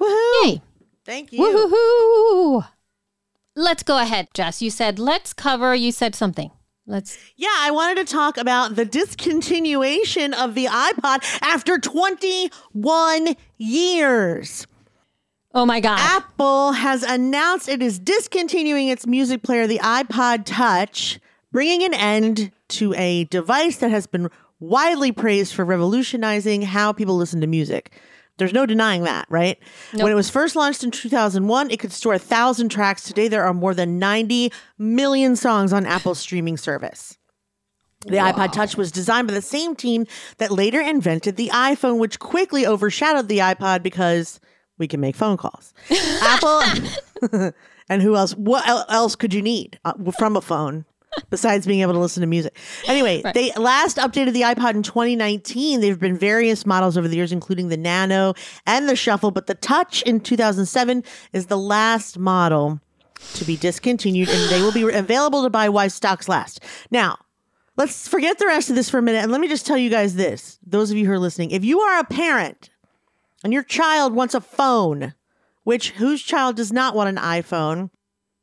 Woohoo! 0.00 0.44
Yay! 0.44 0.62
Thank 1.04 1.32
you. 1.32 1.40
Woohoo! 1.40 2.66
Let's 3.56 3.82
go 3.82 3.98
ahead, 3.98 4.28
Jess. 4.34 4.60
You 4.62 4.70
said 4.70 4.98
let's 4.98 5.32
cover. 5.32 5.74
You 5.74 5.90
said 5.90 6.14
something. 6.14 6.50
Let's. 6.86 7.18
Yeah, 7.36 7.48
I 7.52 7.70
wanted 7.70 8.06
to 8.06 8.12
talk 8.12 8.38
about 8.38 8.76
the 8.76 8.86
discontinuation 8.86 10.32
of 10.32 10.54
the 10.54 10.66
iPod 10.66 11.22
after 11.42 11.78
21 11.78 13.36
years. 13.58 14.66
Oh 15.54 15.64
my 15.64 15.80
God. 15.80 15.98
Apple 15.98 16.72
has 16.72 17.02
announced 17.02 17.68
it 17.68 17.82
is 17.82 17.98
discontinuing 17.98 18.88
its 18.88 19.06
music 19.06 19.42
player, 19.42 19.66
the 19.66 19.78
iPod 19.78 20.42
Touch, 20.44 21.18
bringing 21.52 21.82
an 21.84 21.94
end 21.94 22.52
to 22.68 22.94
a 22.94 23.24
device 23.24 23.78
that 23.78 23.90
has 23.90 24.06
been 24.06 24.28
widely 24.60 25.12
praised 25.12 25.54
for 25.54 25.64
revolutionizing 25.64 26.62
how 26.62 26.92
people 26.92 27.16
listen 27.16 27.40
to 27.40 27.46
music. 27.46 27.92
There's 28.36 28.52
no 28.52 28.66
denying 28.66 29.02
that, 29.02 29.26
right? 29.28 29.58
Nope. 29.92 30.04
When 30.04 30.12
it 30.12 30.14
was 30.14 30.30
first 30.30 30.54
launched 30.54 30.84
in 30.84 30.90
2001, 30.90 31.70
it 31.70 31.80
could 31.80 31.92
store 31.92 32.14
a 32.14 32.18
thousand 32.18 32.68
tracks. 32.68 33.02
Today, 33.02 33.26
there 33.26 33.42
are 33.44 33.54
more 33.54 33.74
than 33.74 33.98
90 33.98 34.52
million 34.78 35.34
songs 35.34 35.72
on 35.72 35.86
Apple's 35.86 36.20
streaming 36.20 36.56
service. 36.56 37.18
The 38.06 38.18
wow. 38.18 38.32
iPod 38.32 38.52
Touch 38.52 38.76
was 38.76 38.92
designed 38.92 39.26
by 39.26 39.34
the 39.34 39.42
same 39.42 39.74
team 39.74 40.06
that 40.36 40.52
later 40.52 40.80
invented 40.80 41.36
the 41.36 41.48
iPhone, 41.48 41.98
which 41.98 42.20
quickly 42.20 42.64
overshadowed 42.64 43.28
the 43.28 43.38
iPod 43.38 43.82
because 43.82 44.38
we 44.78 44.88
can 44.88 45.00
make 45.00 45.16
phone 45.16 45.36
calls. 45.36 45.74
Apple, 46.22 47.52
and 47.88 48.02
who 48.02 48.16
else? 48.16 48.34
What 48.34 48.66
else 48.90 49.16
could 49.16 49.34
you 49.34 49.42
need 49.42 49.78
uh, 49.84 49.92
from 50.18 50.36
a 50.36 50.40
phone? 50.40 50.84
besides 51.30 51.66
being 51.66 51.80
able 51.80 51.92
to 51.92 51.98
listen 51.98 52.20
to 52.20 52.26
music. 52.26 52.56
Anyway, 52.86 53.22
right. 53.22 53.34
they 53.34 53.52
last 53.52 53.96
updated 53.96 54.32
the 54.32 54.42
iPod 54.42 54.74
in 54.74 54.82
2019. 54.82 55.80
There 55.80 55.90
have 55.90 56.00
been 56.00 56.16
various 56.16 56.66
models 56.66 56.96
over 56.96 57.08
the 57.08 57.16
years, 57.16 57.32
including 57.32 57.68
the 57.68 57.76
Nano 57.76 58.34
and 58.66 58.88
the 58.88 58.96
Shuffle, 58.96 59.30
but 59.30 59.46
the 59.46 59.54
Touch 59.54 60.02
in 60.02 60.20
2007 60.20 61.02
is 61.32 61.46
the 61.46 61.58
last 61.58 62.18
model 62.18 62.80
to 63.34 63.44
be 63.44 63.56
discontinued, 63.56 64.28
and 64.28 64.50
they 64.50 64.60
will 64.60 64.72
be 64.72 64.82
available 64.94 65.42
to 65.42 65.50
buy 65.50 65.68
while 65.68 65.90
stocks 65.90 66.28
last. 66.28 66.60
Now, 66.90 67.18
let's 67.76 68.06
forget 68.06 68.38
the 68.38 68.46
rest 68.46 68.70
of 68.70 68.76
this 68.76 68.88
for 68.88 68.98
a 68.98 69.02
minute, 69.02 69.22
and 69.22 69.32
let 69.32 69.40
me 69.40 69.48
just 69.48 69.66
tell 69.66 69.78
you 69.78 69.90
guys 69.90 70.14
this: 70.14 70.58
those 70.64 70.90
of 70.90 70.96
you 70.96 71.06
who 71.06 71.12
are 71.12 71.18
listening, 71.18 71.50
if 71.50 71.64
you 71.64 71.80
are 71.80 71.98
a 71.98 72.04
parent 72.04 72.70
and 73.44 73.52
your 73.52 73.62
child 73.62 74.14
wants 74.14 74.34
a 74.34 74.40
phone, 74.40 75.14
which 75.64 75.90
whose 75.92 76.22
child 76.22 76.56
does 76.56 76.72
not 76.72 76.94
want 76.94 77.08
an 77.08 77.16
iPhone, 77.16 77.90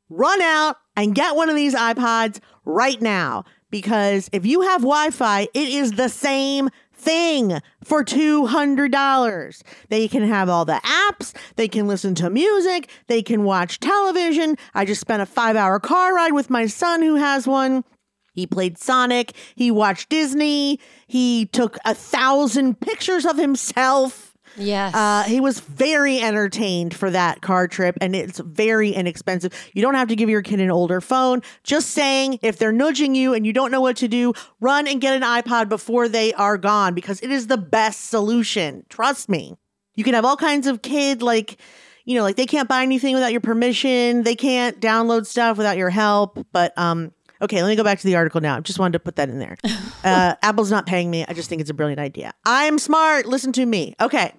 run 0.08 0.40
out 0.40 0.76
and 0.96 1.14
get 1.14 1.36
one 1.36 1.48
of 1.48 1.56
these 1.56 1.74
iPods 1.74 2.40
right 2.64 3.00
now. 3.00 3.44
Because 3.70 4.30
if 4.32 4.46
you 4.46 4.62
have 4.62 4.80
Wi 4.80 5.10
Fi, 5.10 5.42
it 5.42 5.68
is 5.68 5.92
the 5.92 6.08
same 6.08 6.70
thing 6.94 7.60
for 7.84 8.04
$200. 8.04 9.62
They 9.88 10.08
can 10.08 10.22
have 10.26 10.48
all 10.48 10.64
the 10.64 10.80
apps, 10.84 11.34
they 11.56 11.68
can 11.68 11.86
listen 11.86 12.14
to 12.16 12.30
music, 12.30 12.88
they 13.06 13.22
can 13.22 13.44
watch 13.44 13.80
television. 13.80 14.56
I 14.74 14.84
just 14.84 15.00
spent 15.00 15.22
a 15.22 15.26
five 15.26 15.56
hour 15.56 15.78
car 15.78 16.14
ride 16.14 16.32
with 16.32 16.50
my 16.50 16.66
son 16.66 17.02
who 17.02 17.16
has 17.16 17.46
one. 17.46 17.84
He 18.32 18.46
played 18.46 18.78
Sonic, 18.78 19.32
he 19.54 19.70
watched 19.70 20.10
Disney, 20.10 20.78
he 21.06 21.46
took 21.46 21.78
a 21.84 21.94
thousand 21.94 22.80
pictures 22.80 23.24
of 23.24 23.38
himself. 23.38 24.25
Yes. 24.56 24.94
Uh, 24.94 25.22
he 25.24 25.40
was 25.40 25.60
very 25.60 26.20
entertained 26.20 26.94
for 26.94 27.10
that 27.10 27.42
car 27.42 27.68
trip, 27.68 27.96
and 28.00 28.14
it's 28.16 28.38
very 28.40 28.90
inexpensive. 28.90 29.52
You 29.74 29.82
don't 29.82 29.94
have 29.94 30.08
to 30.08 30.16
give 30.16 30.28
your 30.28 30.42
kid 30.42 30.60
an 30.60 30.70
older 30.70 31.00
phone. 31.00 31.42
Just 31.62 31.90
saying, 31.90 32.38
if 32.42 32.58
they're 32.58 32.72
nudging 32.72 33.14
you 33.14 33.34
and 33.34 33.46
you 33.46 33.52
don't 33.52 33.70
know 33.70 33.80
what 33.80 33.96
to 33.98 34.08
do, 34.08 34.32
run 34.60 34.86
and 34.86 35.00
get 35.00 35.14
an 35.14 35.22
iPod 35.22 35.68
before 35.68 36.08
they 36.08 36.32
are 36.34 36.56
gone 36.56 36.94
because 36.94 37.20
it 37.22 37.30
is 37.30 37.46
the 37.46 37.58
best 37.58 38.08
solution. 38.10 38.84
Trust 38.88 39.28
me. 39.28 39.56
You 39.94 40.04
can 40.04 40.14
have 40.14 40.24
all 40.24 40.36
kinds 40.36 40.66
of 40.66 40.82
kid, 40.82 41.22
like, 41.22 41.58
you 42.04 42.14
know, 42.14 42.22
like 42.22 42.36
they 42.36 42.46
can't 42.46 42.68
buy 42.68 42.82
anything 42.82 43.14
without 43.14 43.32
your 43.32 43.40
permission. 43.40 44.22
They 44.22 44.36
can't 44.36 44.80
download 44.80 45.26
stuff 45.26 45.56
without 45.56 45.76
your 45.76 45.90
help. 45.90 46.38
But 46.52 46.76
um, 46.78 47.12
okay, 47.40 47.62
let 47.62 47.68
me 47.68 47.76
go 47.76 47.84
back 47.84 47.98
to 48.00 48.06
the 48.06 48.16
article 48.16 48.40
now. 48.40 48.56
I 48.56 48.60
just 48.60 48.78
wanted 48.78 48.92
to 48.92 49.00
put 49.00 49.16
that 49.16 49.28
in 49.28 49.38
there. 49.38 49.56
Uh, 50.04 50.36
Apple's 50.40 50.70
not 50.70 50.86
paying 50.86 51.10
me. 51.10 51.24
I 51.26 51.32
just 51.32 51.48
think 51.48 51.60
it's 51.60 51.70
a 51.70 51.74
brilliant 51.74 51.98
idea. 51.98 52.32
I'm 52.44 52.78
smart. 52.78 53.26
Listen 53.26 53.50
to 53.54 53.66
me. 53.66 53.96
Okay. 54.00 54.32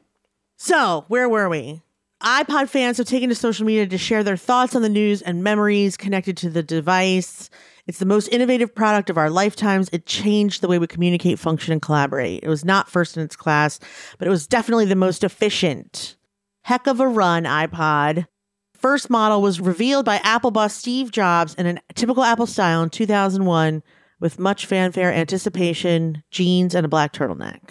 So 0.57 1.05
where 1.07 1.29
were 1.29 1.49
we? 1.49 1.83
iPod 2.23 2.67
fans 2.67 2.97
have 2.97 3.05
taken 3.05 3.29
to 3.29 3.35
social 3.35 3.63
media 3.63 3.85
to 3.85 3.97
share 3.97 4.23
their 4.23 4.35
thoughts 4.35 4.75
on 4.75 4.81
the 4.81 4.89
news 4.89 5.21
and 5.21 5.43
memories 5.43 5.95
connected 5.95 6.35
to 6.37 6.49
the 6.49 6.63
device. 6.63 7.51
It's 7.85 7.99
the 7.99 8.07
most 8.07 8.27
innovative 8.29 8.73
product 8.73 9.11
of 9.11 9.19
our 9.19 9.29
lifetimes. 9.29 9.87
It 9.93 10.07
changed 10.07 10.61
the 10.61 10.67
way 10.67 10.79
we 10.79 10.87
communicate, 10.87 11.37
function, 11.37 11.73
and 11.73 11.81
collaborate. 11.81 12.43
It 12.43 12.49
was 12.49 12.65
not 12.65 12.89
first 12.89 13.15
in 13.15 13.23
its 13.23 13.35
class, 13.35 13.79
but 14.17 14.27
it 14.27 14.31
was 14.31 14.47
definitely 14.47 14.85
the 14.85 14.95
most 14.95 15.23
efficient. 15.23 16.17
Heck 16.63 16.87
of 16.87 16.99
a 16.99 17.07
run, 17.07 17.43
iPod. 17.43 18.25
First 18.73 19.11
model 19.11 19.43
was 19.43 19.61
revealed 19.61 20.05
by 20.05 20.15
Apple 20.23 20.49
boss 20.49 20.73
Steve 20.73 21.11
Jobs 21.11 21.53
in 21.53 21.67
a 21.67 21.81
typical 21.93 22.23
Apple 22.23 22.47
style 22.47 22.81
in 22.81 22.89
2001 22.89 23.83
with 24.19 24.39
much 24.39 24.65
fanfare, 24.65 25.13
anticipation, 25.13 26.23
jeans, 26.31 26.73
and 26.73 26.85
a 26.85 26.89
black 26.89 27.13
turtleneck. 27.13 27.61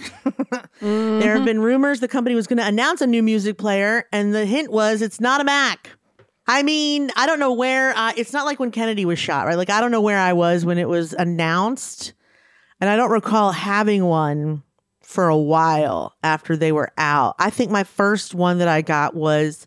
There 0.81 1.35
have 1.35 1.45
been 1.45 1.61
rumors 1.61 2.01
the 2.01 2.09
company 2.09 2.35
was 2.35 2.47
going 2.47 2.59
to 2.59 2.67
announce 2.67 3.01
a 3.01 3.07
new 3.07 3.23
music 3.23 3.59
player, 3.59 4.05
and 4.13 4.35
the 4.35 4.47
hint 4.47 4.71
was 4.71 5.03
it's 5.03 5.21
not 5.21 5.41
a 5.41 5.45
Mac. 5.45 5.91
I 6.47 6.63
mean, 6.63 7.11
I 7.17 7.27
don't 7.27 7.41
know 7.41 7.53
where, 7.53 7.97
uh, 7.97 8.13
it's 8.17 8.33
not 8.33 8.45
like 8.45 8.61
when 8.61 8.71
Kennedy 8.71 9.05
was 9.05 9.19
shot, 9.19 9.47
right? 9.47 9.57
Like, 9.57 9.71
I 9.71 9.81
don't 9.81 9.91
know 9.91 10.01
where 10.01 10.19
I 10.19 10.33
was 10.33 10.65
when 10.65 10.79
it 10.79 10.89
was 10.89 11.13
announced, 11.15 12.13
and 12.81 12.89
I 12.89 12.95
don't 12.95 13.11
recall 13.11 13.51
having 13.53 14.05
one 14.05 14.63
for 15.03 15.29
a 15.29 15.37
while 15.37 16.15
after 16.23 16.57
they 16.57 16.71
were 16.71 16.93
out. 16.99 17.35
I 17.39 17.51
think 17.51 17.71
my 17.71 17.85
first 17.85 18.35
one 18.35 18.59
that 18.59 18.69
I 18.69 18.83
got 18.83 19.15
was 19.15 19.67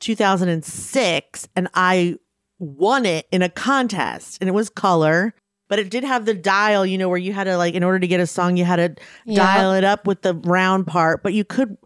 2006, 0.00 1.48
and 1.56 1.68
I 1.74 2.16
won 2.58 3.04
it 3.04 3.26
in 3.30 3.42
a 3.42 3.48
contest, 3.48 4.38
and 4.40 4.48
it 4.48 4.52
was 4.52 4.70
color 4.70 5.34
but 5.68 5.78
it 5.78 5.90
did 5.90 6.04
have 6.04 6.24
the 6.26 6.34
dial, 6.34 6.84
you 6.86 6.98
know, 6.98 7.08
where 7.08 7.18
you 7.18 7.32
had 7.32 7.44
to 7.44 7.56
like 7.56 7.74
in 7.74 7.82
order 7.82 7.98
to 7.98 8.06
get 8.06 8.20
a 8.20 8.26
song, 8.26 8.56
you 8.56 8.64
had 8.64 8.76
to 8.76 9.02
Yeah. 9.24 9.36
dial 9.36 9.72
it 9.72 9.84
up 9.84 10.06
with 10.06 10.22
the 10.22 10.34
round 10.34 10.86
part. 10.86 11.22
But 11.22 11.32
you 11.34 11.44
could, 11.44 11.76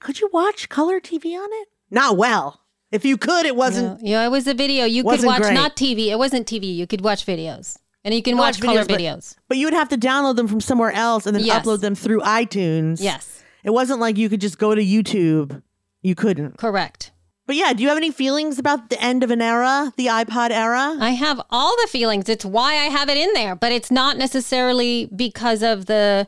could 0.00 0.20
you 0.20 0.28
watch 0.32 0.68
color 0.68 1.00
TV 1.00 1.34
on 1.36 1.48
it? 1.62 1.68
Not 1.90 2.16
well. 2.16 2.60
If 2.92 3.04
you 3.04 3.16
could, 3.16 3.44
it 3.46 3.56
wasn't. 3.56 4.00
Yeah, 4.02 4.20
yeah, 4.20 4.26
it 4.26 4.30
was 4.30 4.46
a 4.46 4.54
video. 4.54 4.84
You 4.84 5.02
could 5.02 5.24
watch 5.24 5.42
great. 5.42 5.54
not 5.54 5.76
TV. 5.76 6.08
It 6.10 6.18
wasn't 6.18 6.46
TV. 6.46 6.74
You 6.76 6.86
could 6.86 7.00
watch 7.02 7.26
videos, 7.26 7.76
and 8.04 8.14
you 8.14 8.22
can 8.22 8.36
watch, 8.36 8.58
watch 8.58 8.64
color 8.64 8.84
videos, 8.84 8.88
but- 8.88 9.00
videos. 9.00 9.36
But 9.48 9.56
you 9.58 9.66
would 9.66 9.74
have 9.74 9.88
to 9.88 9.96
download 9.98 10.36
them 10.36 10.46
from 10.46 10.60
somewhere 10.60 10.92
else 10.92 11.26
and 11.26 11.34
then 11.34 11.44
Yes. 11.44 11.64
upload 11.66 11.80
them 11.80 11.94
through 11.96 12.20
iTunes. 12.20 13.00
Yes, 13.02 13.42
It 13.64 13.70
wasn't 13.70 13.98
like 13.98 14.16
you 14.16 14.28
could 14.28 14.40
just 14.40 14.58
go 14.58 14.74
to 14.74 14.80
YouTube. 14.82 15.62
You 16.02 16.14
couldn't. 16.14 16.56
correct. 16.58 17.10
But 17.46 17.56
yeah, 17.56 17.74
do 17.74 17.82
you 17.82 17.88
have 17.88 17.98
any 17.98 18.10
feelings 18.10 18.58
about 18.58 18.88
the 18.88 19.00
end 19.02 19.22
of 19.22 19.30
an 19.30 19.42
era, 19.42 19.92
the 19.96 20.06
iPod 20.06 20.50
era? 20.50 20.96
I 20.98 21.10
have 21.10 21.40
all 21.50 21.76
the 21.82 21.88
feelings. 21.88 22.28
It's 22.28 22.44
why 22.44 22.72
I 22.72 22.84
have 22.84 23.10
it 23.10 23.18
in 23.18 23.32
there, 23.34 23.54
but 23.54 23.70
it's 23.70 23.90
not 23.90 24.16
necessarily 24.16 25.10
because 25.14 25.62
of 25.62 25.86
the 25.86 26.26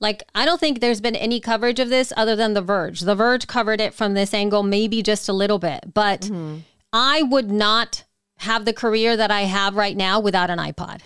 like 0.00 0.22
I 0.34 0.44
don't 0.44 0.60
think 0.60 0.80
there's 0.80 1.00
been 1.00 1.16
any 1.16 1.40
coverage 1.40 1.80
of 1.80 1.90
this 1.90 2.12
other 2.16 2.34
than 2.34 2.54
The 2.54 2.62
Verge. 2.62 3.00
The 3.00 3.14
Verge 3.14 3.46
covered 3.46 3.80
it 3.80 3.94
from 3.94 4.14
this 4.14 4.32
angle 4.32 4.62
maybe 4.62 5.02
just 5.02 5.28
a 5.28 5.32
little 5.32 5.58
bit, 5.58 5.92
but 5.92 6.22
mm-hmm. 6.22 6.58
I 6.92 7.22
would 7.22 7.50
not 7.50 8.04
have 8.38 8.64
the 8.64 8.72
career 8.72 9.16
that 9.16 9.30
I 9.30 9.42
have 9.42 9.76
right 9.76 9.96
now 9.96 10.18
without 10.20 10.50
an 10.50 10.58
iPod. 10.58 11.00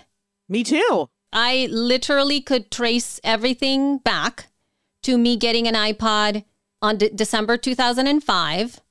Me 0.47 0.63
too. 0.63 1.09
I 1.31 1.67
literally 1.69 2.41
could 2.41 2.71
trace 2.71 3.19
everything 3.23 3.99
back 3.99 4.47
to 5.03 5.17
me 5.17 5.37
getting 5.37 5.67
an 5.67 5.75
iPod 5.75 6.43
on 6.81 6.97
De- 6.97 7.09
December 7.09 7.57
2005. 7.57 8.81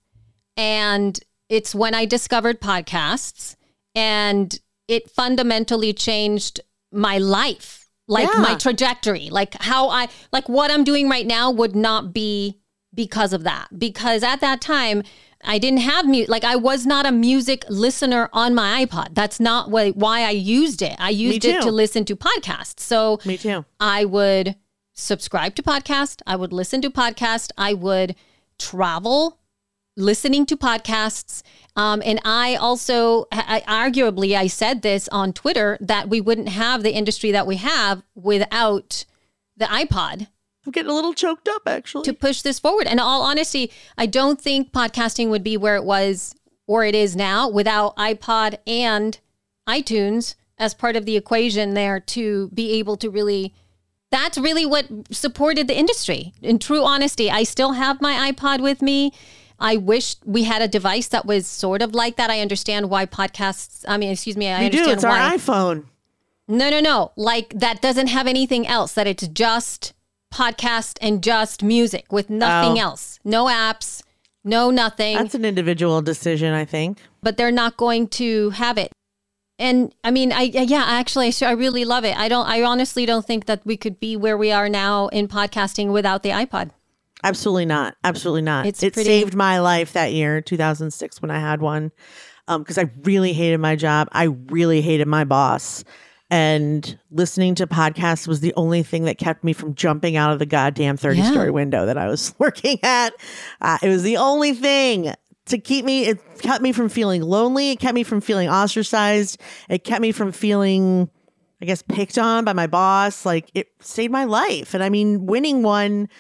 And 0.58 1.18
it's 1.48 1.74
when 1.74 1.94
I 1.94 2.04
discovered 2.04 2.60
podcasts 2.60 3.56
and 3.94 4.58
it 4.88 5.08
fundamentally 5.10 5.92
changed 5.92 6.60
my 6.92 7.18
life, 7.18 7.88
like 8.06 8.28
Yeah. 8.32 8.40
my 8.40 8.54
trajectory, 8.56 9.30
like 9.30 9.54
how 9.62 9.88
I, 9.88 10.08
like 10.32 10.48
what 10.48 10.70
I'm 10.70 10.84
doing 10.84 11.08
right 11.08 11.26
now 11.26 11.50
would 11.50 11.76
not 11.76 12.12
be 12.12 12.58
because 12.92 13.32
of 13.32 13.44
that. 13.44 13.68
Because 13.78 14.22
at 14.22 14.40
that 14.40 14.60
time, 14.60 15.02
I 15.44 15.58
didn't 15.58 15.80
have 15.80 16.06
music. 16.06 16.28
Like 16.28 16.42
I 16.44 16.56
was 16.56 16.84
not 16.84 17.06
a 17.06 17.12
music 17.12 17.64
listener 17.68 18.28
on 18.32 18.54
my 18.54 18.84
iPod. 18.84 19.14
That's 19.14 19.38
not 19.38 19.70
why, 19.70 19.90
why 19.90 20.22
I 20.22 20.30
used 20.30 20.82
it. 20.82 20.96
I 20.98 21.10
used 21.10 21.44
it 21.44 21.62
to 21.62 21.70
listen 21.70 22.04
to 22.06 22.16
podcasts. 22.16 22.80
So 22.80 23.20
Me 23.24 23.36
too. 23.36 23.64
I 23.78 24.04
would 24.04 24.56
subscribe 24.94 25.54
to 25.54 25.62
podcast. 25.62 26.22
I 26.26 26.34
would 26.34 26.52
listen 26.52 26.82
to 26.82 26.90
podcast. 26.90 27.52
I 27.56 27.72
would 27.74 28.16
travel 28.58 29.37
listening 29.98 30.46
to 30.46 30.56
podcasts. 30.56 31.42
Um, 31.76 32.02
and 32.04 32.20
I 32.24 32.56
also, 32.56 33.26
I, 33.30 33.62
arguably, 33.68 34.36
I 34.36 34.46
said 34.46 34.82
this 34.82 35.08
on 35.08 35.32
Twitter 35.32 35.76
that 35.80 36.08
we 36.08 36.20
wouldn't 36.20 36.48
have 36.48 36.82
the 36.82 36.92
industry 36.92 37.30
that 37.32 37.46
we 37.46 37.56
have 37.56 38.02
without 38.14 39.04
the 39.56 39.66
iPod 39.66 40.28
I'm 40.68 40.72
getting 40.72 40.90
a 40.90 40.94
little 40.94 41.14
choked 41.14 41.48
up 41.48 41.62
actually. 41.66 42.04
to 42.04 42.12
push 42.12 42.42
this 42.42 42.58
forward. 42.58 42.86
And 42.86 43.00
all 43.00 43.22
honesty, 43.22 43.72
I 43.96 44.04
don't 44.04 44.38
think 44.38 44.70
podcasting 44.70 45.30
would 45.30 45.42
be 45.42 45.56
where 45.56 45.76
it 45.76 45.84
was 45.84 46.34
or 46.66 46.84
it 46.84 46.94
is 46.94 47.16
now 47.16 47.48
without 47.48 47.96
iPod 47.96 48.58
and 48.66 49.18
iTunes 49.66 50.34
as 50.58 50.74
part 50.74 50.94
of 50.94 51.06
the 51.06 51.16
equation 51.16 51.72
there 51.72 52.00
to 52.00 52.50
be 52.52 52.72
able 52.72 52.98
to 52.98 53.08
really 53.08 53.54
that's 54.10 54.36
really 54.36 54.66
what 54.66 54.86
supported 55.10 55.68
the 55.68 55.78
industry. 55.78 56.34
In 56.42 56.58
true 56.58 56.84
honesty, 56.84 57.30
I 57.30 57.44
still 57.44 57.72
have 57.72 58.02
my 58.02 58.30
iPod 58.30 58.60
with 58.60 58.82
me. 58.82 59.14
I 59.60 59.76
wish 59.76 60.16
we 60.24 60.44
had 60.44 60.62
a 60.62 60.68
device 60.68 61.08
that 61.08 61.26
was 61.26 61.46
sort 61.46 61.82
of 61.82 61.94
like 61.94 62.16
that. 62.16 62.30
I 62.30 62.40
understand 62.40 62.90
why 62.90 63.06
podcasts, 63.06 63.84
I 63.88 63.96
mean, 63.96 64.10
excuse 64.12 64.36
me, 64.36 64.48
I 64.48 64.68
do. 64.68 64.78
understand 64.78 64.90
It's 64.94 65.04
why. 65.04 65.20
our 65.20 65.32
iPhone. 65.32 65.84
No, 66.46 66.70
no, 66.70 66.80
no. 66.80 67.12
Like 67.16 67.50
that 67.58 67.82
doesn't 67.82 68.06
have 68.06 68.26
anything 68.26 68.66
else, 68.66 68.92
that 68.94 69.06
it's 69.06 69.26
just 69.28 69.92
podcast 70.32 70.96
and 71.00 71.22
just 71.22 71.62
music 71.62 72.12
with 72.12 72.30
nothing 72.30 72.78
Oh. 72.78 72.82
else. 72.82 73.18
No 73.24 73.46
apps, 73.46 74.02
no 74.44 74.70
nothing. 74.70 75.16
That's 75.16 75.34
an 75.34 75.44
individual 75.44 76.02
decision, 76.02 76.52
I 76.54 76.64
think. 76.64 76.98
but 77.22 77.36
they're 77.36 77.50
not 77.52 77.76
going 77.76 78.08
to 78.08 78.50
have 78.50 78.78
it. 78.78 78.92
And 79.58 79.92
I 80.04 80.12
mean, 80.12 80.32
I 80.32 80.42
yeah, 80.42 80.84
actually, 80.86 81.32
I 81.42 81.50
really 81.50 81.84
love 81.84 82.04
it. 82.04 82.16
I 82.16 82.28
don't, 82.28 82.46
I 82.46 82.62
honestly 82.62 83.04
don't 83.06 83.26
think 83.26 83.46
that 83.46 83.60
we 83.66 83.76
could 83.76 83.98
be 83.98 84.16
where 84.16 84.36
we 84.38 84.52
are 84.52 84.68
now 84.68 85.08
in 85.08 85.26
podcasting 85.26 85.90
without 85.92 86.22
the 86.22 86.28
iPod. 86.30 86.70
Absolutely 87.24 87.66
not. 87.66 87.96
Absolutely 88.04 88.42
not. 88.42 88.66
It's 88.66 88.82
it 88.82 88.94
pretty- 88.94 89.08
saved 89.08 89.34
my 89.34 89.58
life 89.60 89.92
that 89.94 90.12
year, 90.12 90.40
2006, 90.40 91.20
when 91.22 91.30
I 91.30 91.38
had 91.40 91.60
one, 91.60 91.90
because 92.46 92.78
I 92.78 92.90
really 93.02 93.32
hated 93.32 93.58
my 93.58 93.76
job. 93.76 94.08
I 94.12 94.24
really 94.24 94.80
hated 94.80 95.08
my 95.08 95.24
boss. 95.24 95.84
And 96.30 96.98
listening 97.10 97.54
to 97.56 97.66
podcasts 97.66 98.28
was 98.28 98.40
the 98.40 98.52
only 98.54 98.82
thing 98.82 99.04
that 99.04 99.16
kept 99.16 99.42
me 99.42 99.54
from 99.54 99.74
jumping 99.74 100.16
out 100.16 100.30
of 100.32 100.38
the 100.38 100.44
goddamn 100.46 100.98
30 100.98 101.18
Yeah. 101.20 101.30
story 101.30 101.50
window 101.50 101.86
that 101.86 101.96
I 101.96 102.06
was 102.06 102.34
working 102.38 102.78
at. 102.82 103.14
Uh, 103.62 103.78
it 103.82 103.88
was 103.88 104.02
the 104.02 104.18
only 104.18 104.52
thing 104.52 105.14
to 105.46 105.58
keep 105.58 105.86
me, 105.86 106.04
it 106.04 106.18
kept 106.40 106.62
me 106.62 106.72
from 106.72 106.90
feeling 106.90 107.22
lonely. 107.22 107.70
It 107.70 107.80
kept 107.80 107.94
me 107.94 108.02
from 108.02 108.20
feeling 108.20 108.50
ostracized. 108.50 109.40
It 109.70 109.84
kept 109.84 110.02
me 110.02 110.12
from 110.12 110.30
feeling, 110.32 111.08
I 111.62 111.64
guess, 111.64 111.80
picked 111.80 112.18
on 112.18 112.44
by 112.44 112.52
my 112.52 112.66
boss. 112.66 113.24
Like 113.24 113.50
it 113.54 113.68
saved 113.80 114.12
my 114.12 114.24
life. 114.24 114.74
And 114.74 114.84
I 114.84 114.90
mean, 114.90 115.24
winning 115.24 115.62
one 115.62 116.10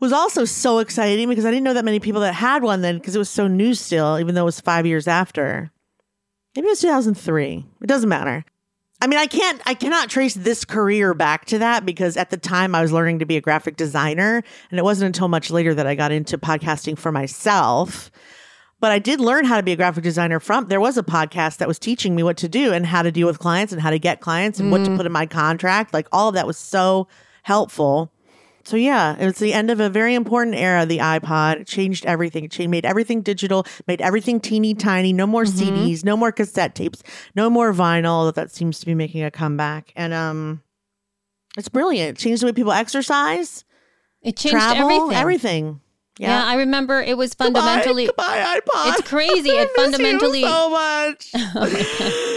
was 0.00 0.12
also 0.12 0.44
so 0.44 0.78
exciting 0.78 1.28
because 1.28 1.44
I 1.44 1.50
didn't 1.50 1.64
know 1.64 1.74
that 1.74 1.84
many 1.84 2.00
people 2.00 2.22
that 2.22 2.34
had 2.34 2.62
one 2.62 2.80
then 2.80 2.96
because 2.96 3.14
it 3.14 3.18
was 3.18 3.28
so 3.28 3.46
new 3.46 3.74
still, 3.74 4.18
even 4.18 4.34
though 4.34 4.42
it 4.42 4.46
was 4.46 4.60
five 4.60 4.86
years 4.86 5.06
after. 5.06 5.70
Maybe 6.56 6.66
it 6.66 6.70
was 6.70 6.80
2003. 6.80 7.66
It 7.82 7.86
doesn't 7.86 8.08
matter. 8.08 8.44
I 9.02 9.06
mean, 9.06 9.18
I 9.18 9.26
can't, 9.26 9.62
I 9.64 9.74
cannot 9.74 10.10
trace 10.10 10.34
this 10.34 10.64
career 10.64 11.14
back 11.14 11.46
to 11.46 11.58
that 11.58 11.86
because 11.86 12.16
at 12.16 12.30
the 12.30 12.36
time 12.36 12.74
I 12.74 12.82
was 12.82 12.92
learning 12.92 13.20
to 13.20 13.26
be 13.26 13.36
a 13.36 13.40
graphic 13.40 13.76
designer. 13.76 14.42
And 14.70 14.78
it 14.78 14.82
wasn't 14.82 15.06
until 15.06 15.28
much 15.28 15.50
later 15.50 15.74
that 15.74 15.86
I 15.86 15.94
got 15.94 16.12
into 16.12 16.36
podcasting 16.36 16.98
for 16.98 17.10
myself. 17.10 18.10
But 18.78 18.92
I 18.92 18.98
did 18.98 19.20
learn 19.20 19.44
how 19.44 19.56
to 19.56 19.62
be 19.62 19.72
a 19.72 19.76
graphic 19.76 20.04
designer 20.04 20.40
from, 20.40 20.68
there 20.68 20.80
was 20.80 20.98
a 20.98 21.02
podcast 21.02 21.58
that 21.58 21.68
was 21.68 21.78
teaching 21.78 22.14
me 22.14 22.22
what 22.22 22.38
to 22.38 22.48
do 22.48 22.72
and 22.72 22.86
how 22.86 23.02
to 23.02 23.12
deal 23.12 23.26
with 23.26 23.38
clients 23.38 23.72
and 23.72 23.80
how 23.80 23.90
to 23.90 23.98
get 23.98 24.20
clients 24.20 24.58
and 24.58 24.70
what 24.70 24.78
to 24.78 24.84
mm-hmm. 24.84 24.96
put 24.96 25.06
in 25.06 25.12
my 25.12 25.26
contract. 25.26 25.94
Like 25.94 26.08
all 26.12 26.28
of 26.28 26.34
that 26.34 26.46
was 26.46 26.56
so 26.56 27.06
helpful. 27.42 28.10
So 28.64 28.76
yeah, 28.76 29.16
it 29.18 29.24
was 29.24 29.38
the 29.38 29.52
end 29.52 29.70
of 29.70 29.80
a 29.80 29.88
very 29.88 30.14
important 30.14 30.54
era. 30.56 30.84
The 30.86 30.98
iPod 30.98 31.60
It 31.60 31.66
changed 31.66 32.04
everything. 32.06 32.44
It 32.44 32.68
made 32.68 32.84
everything 32.84 33.22
digital, 33.22 33.66
made 33.86 34.00
everything 34.00 34.38
teeny 34.40 34.74
tiny. 34.74 35.12
No 35.12 35.26
more 35.26 35.44
CDs, 35.44 36.04
no 36.04 36.16
more 36.16 36.30
cassette 36.30 36.74
tapes, 36.74 37.02
no 37.34 37.48
more 37.48 37.72
vinyl. 37.72 38.32
That 38.34 38.50
seems 38.50 38.78
to 38.80 38.86
be 38.86 38.94
making 38.94 39.22
a 39.24 39.30
comeback, 39.30 39.92
and 39.96 40.12
um, 40.12 40.62
it's 41.56 41.68
brilliant. 41.68 42.18
It 42.18 42.20
changed 42.20 42.42
the 42.42 42.46
way 42.46 42.52
people 42.52 42.72
exercise, 42.72 43.64
It 44.22 44.36
changed 44.36 44.52
travel, 44.52 44.90
everything. 44.90 45.16
everything. 45.16 45.80
Yeah. 46.18 46.44
I 46.44 46.56
remember 46.56 47.00
it 47.00 47.16
was 47.16 47.32
fundamentally. 47.32 48.04
Goodbye, 48.06 48.60
goodbye, 48.62 48.90
iPod. 48.92 48.98
It's 48.98 49.08
crazy. 49.08 49.48
It 49.50 49.70
fundamentally- 49.76 50.40
you 50.40 50.46
so 50.46 50.68
much. 50.70 51.32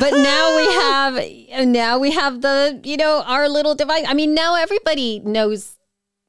but 0.00 0.12
now 0.12 0.56
we 0.56 0.64
have 0.74 1.68
now 1.68 1.98
we 1.98 2.12
have 2.12 2.40
the 2.40 2.80
you 2.84 2.96
know 2.96 3.22
our 3.26 3.48
little 3.48 3.74
device 3.74 4.04
i 4.06 4.14
mean 4.14 4.34
now 4.34 4.54
everybody 4.54 5.20
knows 5.20 5.78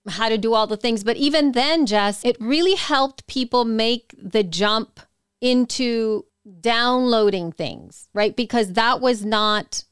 how 0.07 0.29
to 0.29 0.37
do 0.37 0.53
all 0.53 0.67
the 0.67 0.77
things. 0.77 1.03
But 1.03 1.17
even 1.17 1.53
then, 1.53 1.85
Jess, 1.85 2.23
it 2.23 2.37
really 2.39 2.75
helped 2.75 3.27
people 3.27 3.65
make 3.65 4.13
the 4.17 4.43
jump 4.43 4.99
into 5.41 6.25
downloading 6.59 7.51
things, 7.51 8.07
right? 8.13 8.35
Because 8.35 8.73
that 8.73 9.01
was 9.01 9.23
not 9.23 9.83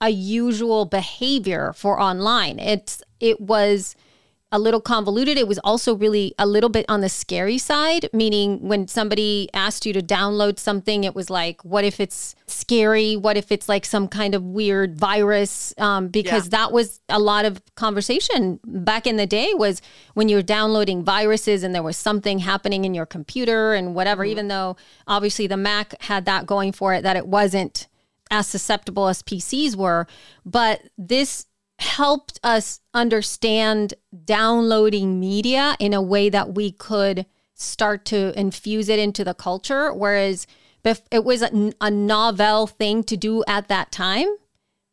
a 0.00 0.10
usual 0.10 0.84
behavior 0.84 1.72
for 1.74 2.00
online. 2.00 2.58
It's 2.58 3.02
it 3.20 3.40
was 3.40 3.96
a 4.54 4.58
little 4.58 4.80
convoluted. 4.80 5.36
It 5.36 5.48
was 5.48 5.58
also 5.64 5.96
really 5.96 6.32
a 6.38 6.46
little 6.46 6.70
bit 6.70 6.86
on 6.88 7.00
the 7.00 7.08
scary 7.08 7.58
side, 7.58 8.08
meaning 8.12 8.68
when 8.68 8.86
somebody 8.86 9.48
asked 9.52 9.84
you 9.84 9.92
to 9.92 10.00
download 10.00 10.60
something, 10.60 11.02
it 11.02 11.12
was 11.12 11.28
like, 11.28 11.60
what 11.64 11.82
if 11.82 11.98
it's 11.98 12.36
scary? 12.46 13.16
What 13.16 13.36
if 13.36 13.50
it's 13.50 13.68
like 13.68 13.84
some 13.84 14.06
kind 14.06 14.32
of 14.32 14.44
weird 14.44 14.94
virus? 14.96 15.74
Um, 15.76 16.06
because 16.06 16.44
Yeah. 16.44 16.50
that 16.50 16.72
was 16.72 17.00
a 17.08 17.18
lot 17.18 17.44
of 17.44 17.60
conversation 17.74 18.60
back 18.64 19.08
in 19.08 19.16
the 19.16 19.26
day 19.26 19.50
was 19.54 19.82
when 20.14 20.28
you 20.28 20.36
were 20.36 20.42
downloading 20.42 21.02
viruses 21.02 21.64
and 21.64 21.74
there 21.74 21.82
was 21.82 21.96
something 21.96 22.38
happening 22.38 22.84
in 22.84 22.94
your 22.94 23.06
computer 23.06 23.74
and 23.74 23.96
whatever, 23.96 24.24
even 24.24 24.46
though 24.46 24.76
obviously 25.08 25.48
the 25.48 25.56
Mac 25.56 26.00
had 26.02 26.26
that 26.26 26.46
going 26.46 26.70
for 26.70 26.94
it, 26.94 27.02
that 27.02 27.16
it 27.16 27.26
wasn't 27.26 27.88
as 28.30 28.46
susceptible 28.46 29.08
as 29.08 29.20
PCs 29.20 29.74
were. 29.74 30.06
But 30.46 30.80
this 30.96 31.46
helped 31.78 32.38
us 32.42 32.80
understand 32.92 33.94
downloading 34.24 35.18
media 35.18 35.76
in 35.78 35.92
a 35.92 36.02
way 36.02 36.28
that 36.28 36.54
we 36.54 36.70
could 36.70 37.26
start 37.54 38.04
to 38.06 38.38
infuse 38.38 38.88
it 38.88 38.98
into 38.98 39.24
the 39.24 39.34
culture. 39.34 39.92
Whereas 39.92 40.46
it 41.10 41.24
was 41.24 41.42
a, 41.42 41.72
a 41.80 41.90
novel 41.90 42.66
thing 42.66 43.02
to 43.04 43.16
do 43.16 43.42
at 43.46 43.68
that 43.68 43.90
time, 43.90 44.28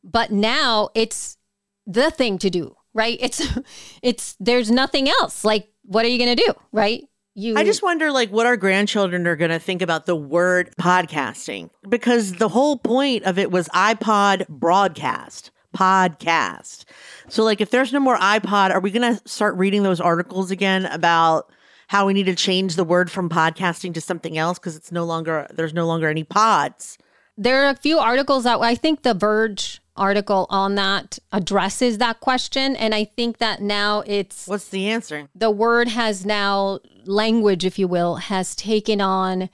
but 0.04 0.32
now 0.32 0.89
it's 0.96 1.38
the 1.86 2.10
thing 2.12 2.38
to 2.39 2.50
do, 2.50 2.76
right? 2.94 3.17
It's, 3.22 3.46
it's, 4.02 4.36
there's 4.39 4.72
nothing 4.72 5.10
else. 5.10 5.44
Like, 5.44 5.70
what 5.84 6.06
are 6.06 6.10
you 6.10 6.17
going 6.17 6.36
to 6.36 6.44
do, 6.44 6.54
right? 6.72 7.04
You, 7.34 7.56
I 7.56 7.63
just 7.63 7.82
wonder, 7.82 8.12
like, 8.12 8.30
what 8.30 8.46
our 8.46 8.58
grandchildren 8.58 9.26
are 9.26 9.38
going 9.38 9.52
to 9.52 9.60
think 9.60 9.82
about 9.82 10.06
the 10.06 10.15
word 10.15 10.74
podcasting 10.80 11.70
because 11.88 12.34
the 12.34 12.50
whole 12.50 12.78
point 12.78 13.24
of 13.24 13.39
it 13.39 13.52
was 13.52 13.70
iPod 13.70 14.48
broadcast, 14.50 15.50
podcast. 15.76 16.86
So, 17.30 17.44
like, 17.44 17.62
if 17.62 17.70
there's 17.70 17.94
no 17.94 18.00
more 18.00 18.18
iPod, 18.18 18.72
are 18.72 18.80
we 18.80 18.92
going 18.92 19.16
to 19.16 19.22
start 19.28 19.56
reading 19.58 19.84
those 19.84 20.02
articles 20.02 20.52
again 20.52 20.86
about 20.86 21.52
how 21.88 22.06
we 22.08 22.14
need 22.14 22.26
to 22.26 22.36
change 22.36 22.76
the 22.76 22.84
word 22.84 23.12
from 23.12 23.30
podcasting 23.30 23.94
to 23.94 24.02
something 24.02 24.38
else 24.38 24.58
because 24.60 24.76
it's 24.76 24.92
no 24.92 25.04
longer 25.04 25.48
there's 25.54 25.74
no 25.74 25.86
longer 25.88 26.10
any 26.10 26.24
pods? 26.24 26.98
there 27.38 27.66
are 27.66 27.70
a 27.70 27.76
few 27.76 27.98
articles 27.98 28.44
that 28.44 28.60
I 28.60 28.76
think 28.76 29.02
the 29.02 29.14
Verge 29.16 29.82
article 29.98 30.46
on 30.50 30.76
that 30.76 31.18
addresses 31.32 31.98
that 31.98 32.20
question. 32.20 32.76
And 32.76 32.94
I 32.94 33.04
think 33.06 33.38
that 33.40 33.62
now 33.62 34.04
it's 34.06 34.48
What's 34.48 34.68
the 34.70 34.90
answer? 34.90 35.28
the 35.34 35.50
word 35.50 35.88
has 35.88 36.26
now 36.26 36.80
language, 37.06 37.66
if 37.66 37.80
you 37.80 37.88
will, 37.88 38.16
has 38.16 38.54
taken 38.56 39.02
on 39.02 39.50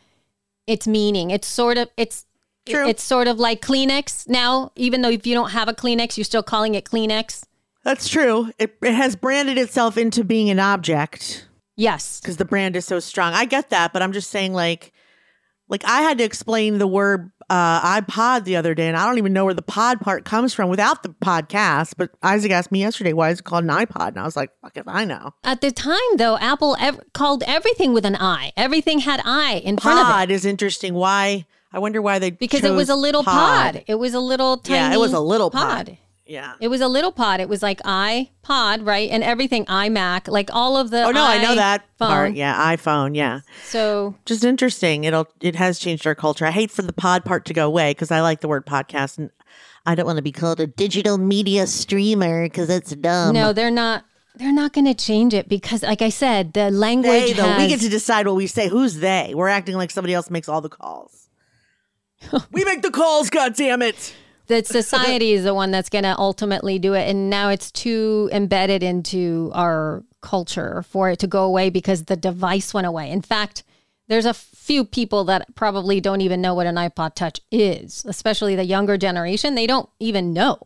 its 0.65 0.85
meaning. 0.87 1.31
It's 1.31 1.47
sort 1.47 1.77
of 1.77 1.89
it's 1.97 2.25
True. 2.69 2.87
it's 2.87 3.03
sort 3.03 3.27
of 3.27 3.39
like 3.39 3.61
Kleenex 3.61 4.27
now, 4.27 4.71
even 4.75 5.01
though 5.01 5.09
if 5.09 5.25
you 5.25 5.33
don't 5.33 5.51
have 5.51 5.67
a 5.67 5.73
Kleenex, 5.73 6.17
you're 6.17 6.23
still 6.25 6.43
calling 6.43 6.75
it 6.75 6.85
Kleenex. 6.85 7.43
That's 7.83 8.09
true. 8.09 8.51
It, 8.59 8.77
it 8.81 8.93
has 8.93 9.15
branded 9.15 9.57
itself 9.57 9.97
into 9.97 10.23
being 10.23 10.49
an 10.49 10.59
object. 10.59 11.47
Yes. 11.77 12.19
because 12.19 12.37
the 12.37 12.45
brand 12.45 12.75
is 12.75 12.85
so 12.85 12.99
strong. 12.99 13.33
I 13.33 13.45
get 13.45 13.69
that, 13.69 13.93
but 13.93 14.01
I'm 14.01 14.11
just 14.11 14.29
saying, 14.29 14.51
like, 14.53 14.91
like 15.69 15.85
I 15.85 16.01
had 16.01 16.17
to 16.17 16.23
explain 16.23 16.79
the 16.79 16.87
word 16.87 17.31
uh, 17.49 18.01
iPod 18.01 18.43
the 18.43 18.55
other 18.55 18.73
day, 18.73 18.87
and 18.87 18.97
I 18.97 19.05
don't 19.05 19.17
even 19.17 19.31
know 19.31 19.45
where 19.45 19.53
the 19.53 19.61
pod 19.61 20.01
part 20.01 20.25
comes 20.25 20.53
from 20.53 20.69
without 20.69 21.03
the 21.03 21.09
podcast. 21.09 21.93
But 21.97 22.11
Isaac 22.23 22.51
asked 22.51 22.71
me 22.71 22.79
yesterday 22.79 23.13
why 23.13 23.29
is 23.29 23.39
it 23.39 23.43
called 23.45 23.63
an 23.63 23.69
iPod, 23.69 24.09
and 24.09 24.19
I 24.19 24.23
was 24.23 24.35
like, 24.35 24.49
"Fuck 24.61 24.75
if 24.77 24.87
I 24.87 25.05
know." 25.05 25.33
At 25.43 25.61
the 25.61 25.71
time, 25.71 25.97
though, 26.17 26.37
Apple 26.37 26.75
ev- 26.79 26.99
called 27.13 27.43
everything 27.45 27.93
with 27.93 28.05
an 28.05 28.15
I. 28.15 28.51
Everything 28.57 28.99
had 28.99 29.21
I 29.23 29.61
in 29.63 29.77
front 29.77 29.99
of 29.99 30.07
it 30.07 30.11
Pod 30.11 30.31
is 30.31 30.45
interesting. 30.45 30.93
Why? 30.93 31.45
I 31.73 31.79
wonder 31.79 32.01
why 32.01 32.19
they 32.19 32.31
because 32.31 32.63
it 32.63 32.71
was 32.71 32.89
a 32.89 32.95
little 32.95 33.23
pod. 33.23 33.83
It 33.87 33.95
was 33.95 34.13
a 34.13 34.19
little 34.19 34.57
tiny. 34.57 34.77
Yeah, 34.77 34.93
it 34.93 34.99
was 34.99 35.13
a 35.13 35.19
little 35.19 35.51
pod. 35.51 35.97
Yeah. 36.25 36.55
It 36.59 36.67
was 36.67 36.81
a 36.81 36.87
little 36.87 37.11
pod. 37.11 37.39
It 37.39 37.47
was 37.47 37.63
like 37.63 37.81
iPod, 37.83 38.85
right? 38.85 39.09
And 39.09 39.23
everything 39.23 39.65
iMac, 39.65 40.27
like 40.27 40.49
all 40.53 40.75
of 40.77 40.89
the. 40.89 41.03
Oh 41.03 41.11
no, 41.11 41.23
I 41.23 41.41
know 41.41 41.55
that 41.55 41.83
part. 41.97 42.33
Yeah, 42.33 42.75
iPhone. 42.75 43.15
Yeah, 43.15 43.41
So 43.63 44.15
just 44.25 44.43
interesting. 44.43 45.05
It'll 45.05 45.27
it 45.39 45.55
has 45.55 45.79
changed 45.79 46.05
our 46.05 46.15
culture. 46.15 46.45
I 46.45 46.51
hate 46.51 46.71
for 46.71 46.81
the 46.81 46.93
pod 46.93 47.23
part 47.25 47.45
to 47.45 47.53
go 47.53 47.65
away 47.65 47.91
because 47.91 48.11
I 48.11 48.21
like 48.21 48.41
the 48.41 48.47
word 48.47 48.65
podcast, 48.65 49.17
and 49.17 49.29
I 49.85 49.95
don't 49.95 50.05
want 50.05 50.17
to 50.17 50.23
be 50.23 50.33
called 50.33 50.59
a 50.59 50.67
digital 50.67 51.17
media 51.17 51.65
streamer 51.67 52.43
because 52.43 52.69
it's 52.69 52.93
dumb. 52.95 53.33
no, 53.33 53.53
they're 53.53 53.71
not. 53.71 54.03
They're 54.35 54.53
not 54.53 54.71
going 54.71 54.85
to 54.85 54.93
change 54.93 55.33
it 55.33 55.49
because, 55.49 55.81
like 55.81 56.03
I 56.03 56.09
said, 56.09 56.53
the 56.53 56.69
language 56.69 57.09
They 57.29 57.33
though, 57.33 57.57
we 57.57 57.67
get 57.69 57.79
to 57.79 57.89
decide 57.89 58.27
what 58.27 58.35
we 58.35 58.45
say. 58.45 58.67
Who's 58.69 58.97
they? 58.97 59.33
We're 59.33 59.47
acting 59.47 59.75
like 59.77 59.89
somebody 59.89 60.13
else 60.13 60.29
makes 60.29 60.47
all 60.47 60.61
the 60.61 60.69
calls. 60.69 61.26
we 62.51 62.63
make 62.65 62.81
the 62.81 62.91
calls, 62.91 63.29
God 63.29 63.55
damn 63.55 63.81
it! 63.81 64.15
that 64.47 64.65
society 64.65 65.33
is 65.33 65.43
the 65.43 65.53
one 65.53 65.71
that's 65.71 65.89
going 65.89 66.05
to 66.05 66.17
ultimately 66.17 66.79
do 66.79 66.93
it 66.93 67.09
and 67.09 67.29
now 67.29 67.49
it's 67.49 67.69
too 67.69 68.29
embedded 68.31 68.81
into 68.81 69.51
our 69.53 70.05
culture 70.21 70.83
for 70.87 71.09
it 71.09 71.19
to 71.19 71.27
go 71.27 71.43
away 71.43 71.69
because 71.69 72.05
the 72.05 72.15
device 72.15 72.73
went 72.73 72.87
away 72.87 73.11
in 73.11 73.21
fact 73.21 73.65
there's 74.07 74.25
a 74.25 74.33
few 74.33 74.85
people 74.85 75.25
that 75.25 75.53
probably 75.55 75.99
don't 75.99 76.21
even 76.21 76.39
know 76.39 76.53
what 76.55 76.65
an 76.65 76.75
ipod 76.75 77.13
touch 77.13 77.41
is 77.51 78.05
especially 78.07 78.55
the 78.55 78.63
younger 78.63 78.97
generation 78.97 79.53
they 79.55 79.67
don't 79.67 79.89
even 79.99 80.31
know 80.31 80.57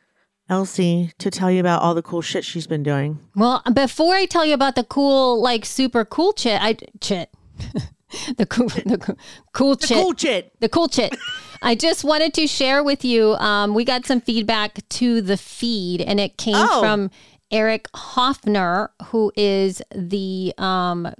Elsie 0.50 1.12
to 1.18 1.30
tell 1.30 1.50
you 1.50 1.60
about 1.60 1.80
all 1.80 1.94
the 1.94 2.02
cool 2.02 2.20
shit 2.20 2.44
she's 2.44 2.66
been 2.66 2.82
doing. 2.82 3.18
Well, 3.34 3.62
before 3.72 4.14
I 4.14 4.26
tell 4.26 4.44
you 4.44 4.52
about 4.52 4.74
the 4.74 4.84
cool, 4.84 5.40
like 5.40 5.64
super 5.64 6.04
cool 6.04 6.34
chit, 6.34 6.60
I 6.60 6.76
chit, 7.00 7.30
the 8.36 8.46
cool, 8.46 8.68
the 8.68 8.98
cool, 8.98 9.16
cool 9.52 9.76
The 9.76 9.86
chit, 9.86 9.96
cool 9.96 10.14
shit. 10.16 10.60
the 10.60 10.68
cool 10.68 10.88
chit. 10.88 11.14
I 11.62 11.74
just 11.74 12.04
wanted 12.04 12.32
to 12.34 12.46
share 12.46 12.82
with 12.82 13.04
you. 13.04 13.34
Um, 13.34 13.74
we 13.74 13.84
got 13.84 14.06
some 14.06 14.20
feedback 14.20 14.86
to 14.90 15.20
the 15.20 15.36
feed, 15.36 16.00
and 16.00 16.18
it 16.18 16.36
came 16.38 16.54
Oh. 16.56 16.80
from 16.80 17.10
Eric 17.50 17.88
Hoffner, 17.94 18.90
who 19.06 19.32
is 19.36 19.82
the 19.94 20.54
um, 20.58 21.12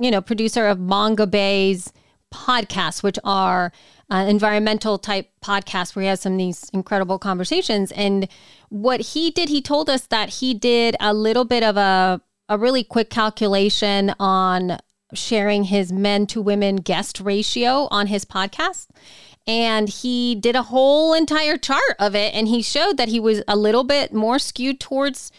you 0.00 0.10
know 0.10 0.20
producer 0.20 0.66
of 0.66 0.78
Mongabay's 0.78 1.92
podcasts, 2.32 3.02
which 3.02 3.18
are 3.24 3.72
uh, 4.10 4.24
environmental 4.28 4.98
type 4.98 5.30
podcasts 5.42 5.94
where 5.94 6.02
he 6.02 6.08
has 6.08 6.20
some 6.20 6.32
of 6.32 6.38
these 6.38 6.68
incredible 6.72 7.18
conversations. 7.18 7.92
And 7.92 8.28
what 8.70 9.00
he 9.00 9.30
did, 9.30 9.48
he 9.48 9.62
told 9.62 9.88
us 9.88 10.06
that 10.08 10.28
he 10.28 10.52
did 10.54 10.96
a 11.00 11.14
little 11.14 11.44
bit 11.44 11.62
of 11.62 11.76
a 11.76 12.20
a 12.48 12.58
really 12.58 12.84
quick 12.84 13.08
calculation 13.08 14.14
on 14.20 14.78
sharing 15.14 15.64
his 15.64 15.92
men 15.92 16.26
to 16.28 16.40
women 16.40 16.76
guest 16.76 17.20
ratio 17.20 17.88
on 17.90 18.08
his 18.08 18.24
podcast. 18.24 18.88
And 19.46 19.88
he 19.88 20.34
did 20.34 20.56
a 20.56 20.62
whole 20.62 21.12
entire 21.12 21.58
chart 21.58 21.96
of 21.98 22.14
it. 22.14 22.34
And 22.34 22.48
he 22.48 22.62
showed 22.62 22.96
that 22.96 23.08
he 23.08 23.20
was 23.20 23.42
a 23.46 23.56
little 23.56 23.84
bit 23.84 24.12
more 24.12 24.38
skewed 24.38 24.80
towards 24.80 25.30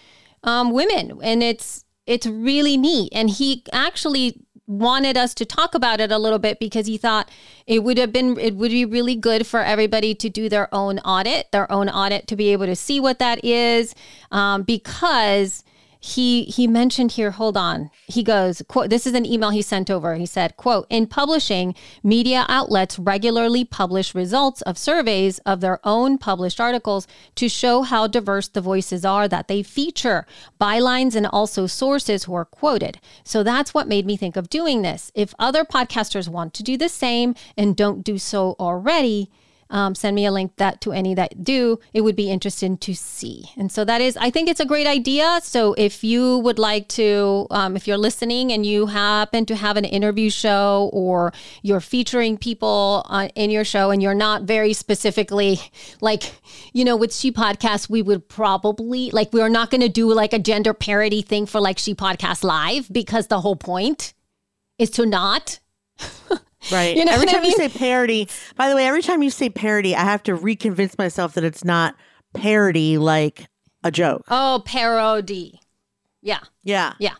um, 0.43 0.71
women. 0.71 1.19
And 1.23 1.41
it's 1.41 1.85
it's 2.05 2.27
really 2.27 2.77
neat. 2.77 3.11
And 3.13 3.29
he 3.29 3.63
actually 3.73 4.45
wanted 4.67 5.17
us 5.17 5.33
to 5.35 5.45
talk 5.45 5.75
about 5.75 5.99
it 5.99 6.11
a 6.11 6.17
little 6.17 6.39
bit 6.39 6.59
because 6.59 6.87
he 6.87 6.97
thought 6.97 7.29
it 7.67 7.83
would 7.83 7.97
have 7.97 8.11
been 8.11 8.37
it 8.39 8.55
would 8.55 8.71
be 8.71 8.85
really 8.85 9.15
good 9.15 9.45
for 9.45 9.61
everybody 9.61 10.15
to 10.15 10.27
do 10.27 10.49
their 10.49 10.73
own 10.73 10.97
audit 10.99 11.51
their 11.51 11.71
own 11.71 11.87
audit 11.87 12.25
to 12.25 12.35
be 12.35 12.51
able 12.51 12.65
to 12.65 12.75
see 12.75 12.99
what 12.99 13.19
that 13.19 13.43
is 13.45 13.93
um, 14.31 14.63
because 14.63 15.63
he 16.05 16.43
he 16.43 16.67
mentioned 16.67 17.13
here 17.13 17.31
hold 17.31 17.57
on. 17.57 17.89
He 18.05 18.21
goes 18.21 18.61
quote 18.67 18.91
this 18.91 19.07
is 19.07 19.15
an 19.15 19.25
email 19.25 19.49
he 19.49 19.63
sent 19.63 19.89
over. 19.89 20.15
He 20.15 20.27
said 20.27 20.55
quote 20.55 20.85
in 20.87 21.07
publishing 21.07 21.73
media 22.03 22.45
outlets 22.47 22.99
regularly 22.99 23.65
publish 23.65 24.13
results 24.13 24.61
of 24.63 24.77
surveys 24.77 25.39
of 25.39 25.61
their 25.61 25.79
own 25.83 26.19
published 26.19 26.61
articles 26.61 27.07
to 27.33 27.49
show 27.49 27.81
how 27.81 28.05
diverse 28.05 28.47
the 28.47 28.61
voices 28.61 29.03
are 29.03 29.27
that 29.27 29.47
they 29.47 29.63
feature. 29.63 30.27
Bylines 30.61 31.15
and 31.15 31.25
also 31.25 31.65
sources 31.65 32.25
who 32.25 32.35
are 32.35 32.45
quoted. 32.45 32.99
So 33.23 33.41
that's 33.41 33.73
what 33.73 33.87
made 33.87 34.05
me 34.05 34.15
think 34.15 34.35
of 34.35 34.47
doing 34.47 34.83
this. 34.83 35.11
If 35.15 35.33
other 35.39 35.65
podcasters 35.65 36.27
want 36.27 36.53
to 36.53 36.63
do 36.63 36.77
the 36.77 36.89
same 36.89 37.33
and 37.57 37.75
don't 37.75 38.03
do 38.03 38.19
so 38.19 38.55
already 38.59 39.31
um, 39.69 39.95
send 39.95 40.15
me 40.15 40.25
a 40.25 40.31
link 40.31 40.55
that 40.57 40.81
to 40.81 40.91
any 40.91 41.13
that 41.15 41.43
do 41.43 41.79
it 41.93 42.01
would 42.01 42.15
be 42.15 42.29
interesting 42.29 42.77
to 42.77 42.93
see. 42.93 43.45
And 43.57 43.71
so 43.71 43.83
that 43.85 44.01
is 44.01 44.17
i 44.17 44.29
think 44.29 44.49
it's 44.49 44.59
a 44.59 44.65
great 44.65 44.87
idea. 44.87 45.39
So 45.43 45.73
if 45.77 46.03
you 46.03 46.39
would 46.39 46.59
like 46.59 46.87
to 46.89 47.47
um, 47.51 47.75
if 47.75 47.87
you're 47.87 47.97
listening 47.97 48.51
and 48.51 48.65
you 48.65 48.87
happen 48.87 49.45
to 49.47 49.55
have 49.55 49.77
an 49.77 49.85
interview 49.85 50.29
show 50.29 50.89
or 50.93 51.33
you're 51.61 51.79
featuring 51.79 52.37
people 52.37 53.05
in 53.35 53.49
your 53.49 53.63
show 53.63 53.91
and 53.91 54.01
you're 54.01 54.13
not 54.13 54.43
very 54.43 54.73
specifically 54.73 55.59
like 56.01 56.33
you 56.73 56.85
know 56.85 56.95
with 56.95 57.13
she 57.13 57.31
podcast 57.31 57.89
we 57.89 58.01
would 58.01 58.27
probably 58.27 59.09
like 59.11 59.31
we're 59.33 59.49
not 59.49 59.69
going 59.71 59.81
to 59.81 59.89
do 59.89 60.11
like 60.13 60.33
a 60.33 60.39
gender 60.39 60.73
parity 60.73 61.21
thing 61.21 61.45
for 61.45 61.59
like 61.59 61.77
she 61.77 61.95
podcast 61.95 62.43
live 62.43 62.91
because 62.91 63.27
the 63.27 63.41
whole 63.41 63.55
point 63.55 64.13
is 64.77 64.89
to 64.89 65.05
not 65.05 65.59
Right. 66.71 66.95
You 66.95 67.05
know 67.05 67.11
every 67.13 67.25
what 67.25 67.35
I 67.35 67.37
time 67.37 67.43
you 67.45 67.51
say 67.51 67.69
parody, 67.69 68.27
by 68.55 68.69
the 68.69 68.75
way, 68.75 68.85
every 68.87 69.01
time 69.01 69.21
you 69.21 69.29
say 69.29 69.49
parody, 69.49 69.95
I 69.95 70.03
have 70.03 70.23
to 70.23 70.35
reconvince 70.37 70.97
myself 70.97 71.33
that 71.35 71.43
it's 71.43 71.63
not 71.63 71.95
parody 72.33 72.97
like 72.97 73.47
a 73.83 73.91
joke. 73.91 74.23
oh 74.29 74.61
parody 74.65 75.59
yeah 76.21 76.39
Yeah. 76.63 76.93
yeah 76.99 77.13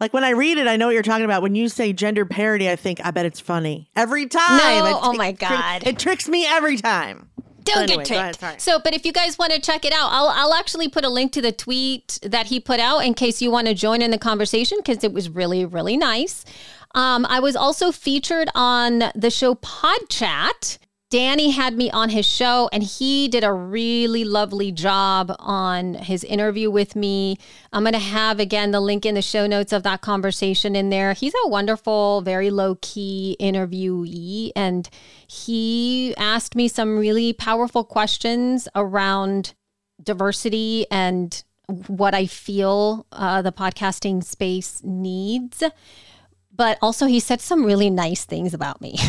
Like 0.00 0.14
when 0.14 0.24
I 0.24 0.30
read 0.30 0.56
it, 0.58 0.66
I 0.66 0.76
know 0.76 0.86
what 0.86 0.94
you're 0.94 1.02
talking 1.02 1.26
about. 1.26 1.42
When 1.42 1.54
you 1.54 1.68
say 1.68 1.92
gender 1.92 2.24
parody, 2.24 2.70
I 2.70 2.76
think, 2.76 3.04
I 3.04 3.10
bet 3.10 3.26
it's 3.26 3.38
funny. 3.40 3.90
Every 3.94 4.26
time. 4.26 4.56
No, 4.56 4.98
oh 5.02 5.12
my 5.12 5.32
God. 5.32 5.86
It 5.86 5.98
tricks 5.98 6.26
me 6.26 6.46
every 6.46 6.78
time. 6.78 7.28
Don't 7.62 7.82
anyway, 7.82 8.04
get 8.04 8.38
tricked. 8.38 8.62
So, 8.62 8.78
but 8.78 8.94
if 8.94 9.04
you 9.04 9.12
guys 9.12 9.36
want 9.38 9.52
to 9.52 9.60
check 9.60 9.84
it 9.84 9.92
out, 9.92 10.08
I'll 10.10 10.28
I'll 10.28 10.54
actually 10.54 10.88
put 10.88 11.04
a 11.04 11.10
link 11.10 11.32
to 11.32 11.42
the 11.42 11.52
tweet 11.52 12.18
that 12.22 12.46
he 12.46 12.58
put 12.58 12.80
out 12.80 13.00
in 13.00 13.12
case 13.12 13.42
you 13.42 13.50
want 13.50 13.66
to 13.68 13.74
join 13.74 14.00
in 14.00 14.10
the 14.10 14.18
conversation 14.18 14.78
because 14.78 15.04
it 15.04 15.12
was 15.12 15.28
really 15.28 15.66
really 15.66 15.98
nice. 15.98 16.46
Um, 16.94 17.24
I 17.26 17.40
was 17.40 17.56
also 17.56 17.92
featured 17.92 18.48
on 18.54 19.04
the 19.14 19.30
show 19.30 19.54
Pod 19.54 20.08
Chat. 20.08 20.78
Danny 21.10 21.50
had 21.50 21.76
me 21.76 21.90
on 21.90 22.10
his 22.10 22.24
show 22.24 22.68
and 22.72 22.84
he 22.84 23.26
did 23.26 23.42
a 23.42 23.52
really 23.52 24.22
lovely 24.22 24.70
job 24.70 25.34
on 25.40 25.94
his 25.94 26.22
interview 26.22 26.70
with 26.70 26.94
me. 26.94 27.36
I'm 27.72 27.82
going 27.82 27.94
to 27.94 27.98
have 27.98 28.38
again 28.38 28.70
the 28.70 28.80
link 28.80 29.04
in 29.04 29.16
the 29.16 29.22
show 29.22 29.48
notes 29.48 29.72
of 29.72 29.82
that 29.82 30.02
conversation 30.02 30.76
in 30.76 30.90
there. 30.90 31.12
He's 31.12 31.34
a 31.44 31.48
wonderful, 31.48 32.20
very 32.20 32.50
low 32.50 32.78
key 32.80 33.36
interviewee 33.40 34.52
and 34.54 34.88
he 35.26 36.14
asked 36.16 36.54
me 36.54 36.68
some 36.68 36.96
really 36.96 37.32
powerful 37.32 37.82
questions 37.82 38.68
around 38.76 39.54
diversity 40.00 40.86
and 40.92 41.42
what 41.88 42.14
I 42.14 42.26
feel 42.26 43.06
uh, 43.10 43.42
the 43.42 43.52
podcasting 43.52 44.22
space 44.22 44.80
needs. 44.84 45.64
But 46.54 46.78
also, 46.82 47.06
he 47.06 47.20
said 47.20 47.40
some 47.40 47.64
really 47.64 47.90
nice 47.90 48.24
things 48.24 48.54
about 48.54 48.80
me. 48.80 48.98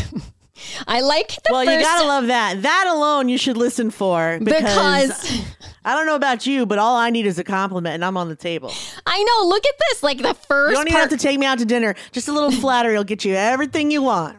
I 0.86 1.00
like 1.00 1.28
the 1.28 1.50
Well, 1.50 1.64
you 1.64 1.80
gotta 1.80 2.06
love 2.06 2.26
that. 2.28 2.62
That 2.62 2.86
alone 2.88 3.28
you 3.28 3.38
should 3.38 3.56
listen 3.56 3.90
for 3.90 4.38
because, 4.42 4.62
because 4.62 5.44
I 5.84 5.94
don't 5.94 6.06
know 6.06 6.14
about 6.14 6.46
you, 6.46 6.66
but 6.66 6.78
all 6.78 6.96
I 6.96 7.10
need 7.10 7.26
is 7.26 7.38
a 7.38 7.44
compliment, 7.44 7.94
and 7.94 8.04
I'm 8.04 8.16
on 8.16 8.28
the 8.28 8.36
table. 8.36 8.72
I 9.06 9.22
know. 9.22 9.48
Look 9.48 9.66
at 9.66 9.74
this. 9.90 10.02
Like 10.02 10.18
the 10.18 10.34
first 10.34 10.70
You 10.70 10.76
don't 10.76 10.86
even 10.86 10.92
part, 10.98 11.10
have 11.10 11.18
to 11.18 11.22
take 11.22 11.38
me 11.38 11.46
out 11.46 11.58
to 11.58 11.64
dinner. 11.64 11.94
Just 12.12 12.28
a 12.28 12.32
little 12.32 12.52
flattery 12.60 12.96
will 12.96 13.04
get 13.04 13.24
you 13.24 13.34
everything 13.34 13.90
you 13.90 14.02
want. 14.02 14.36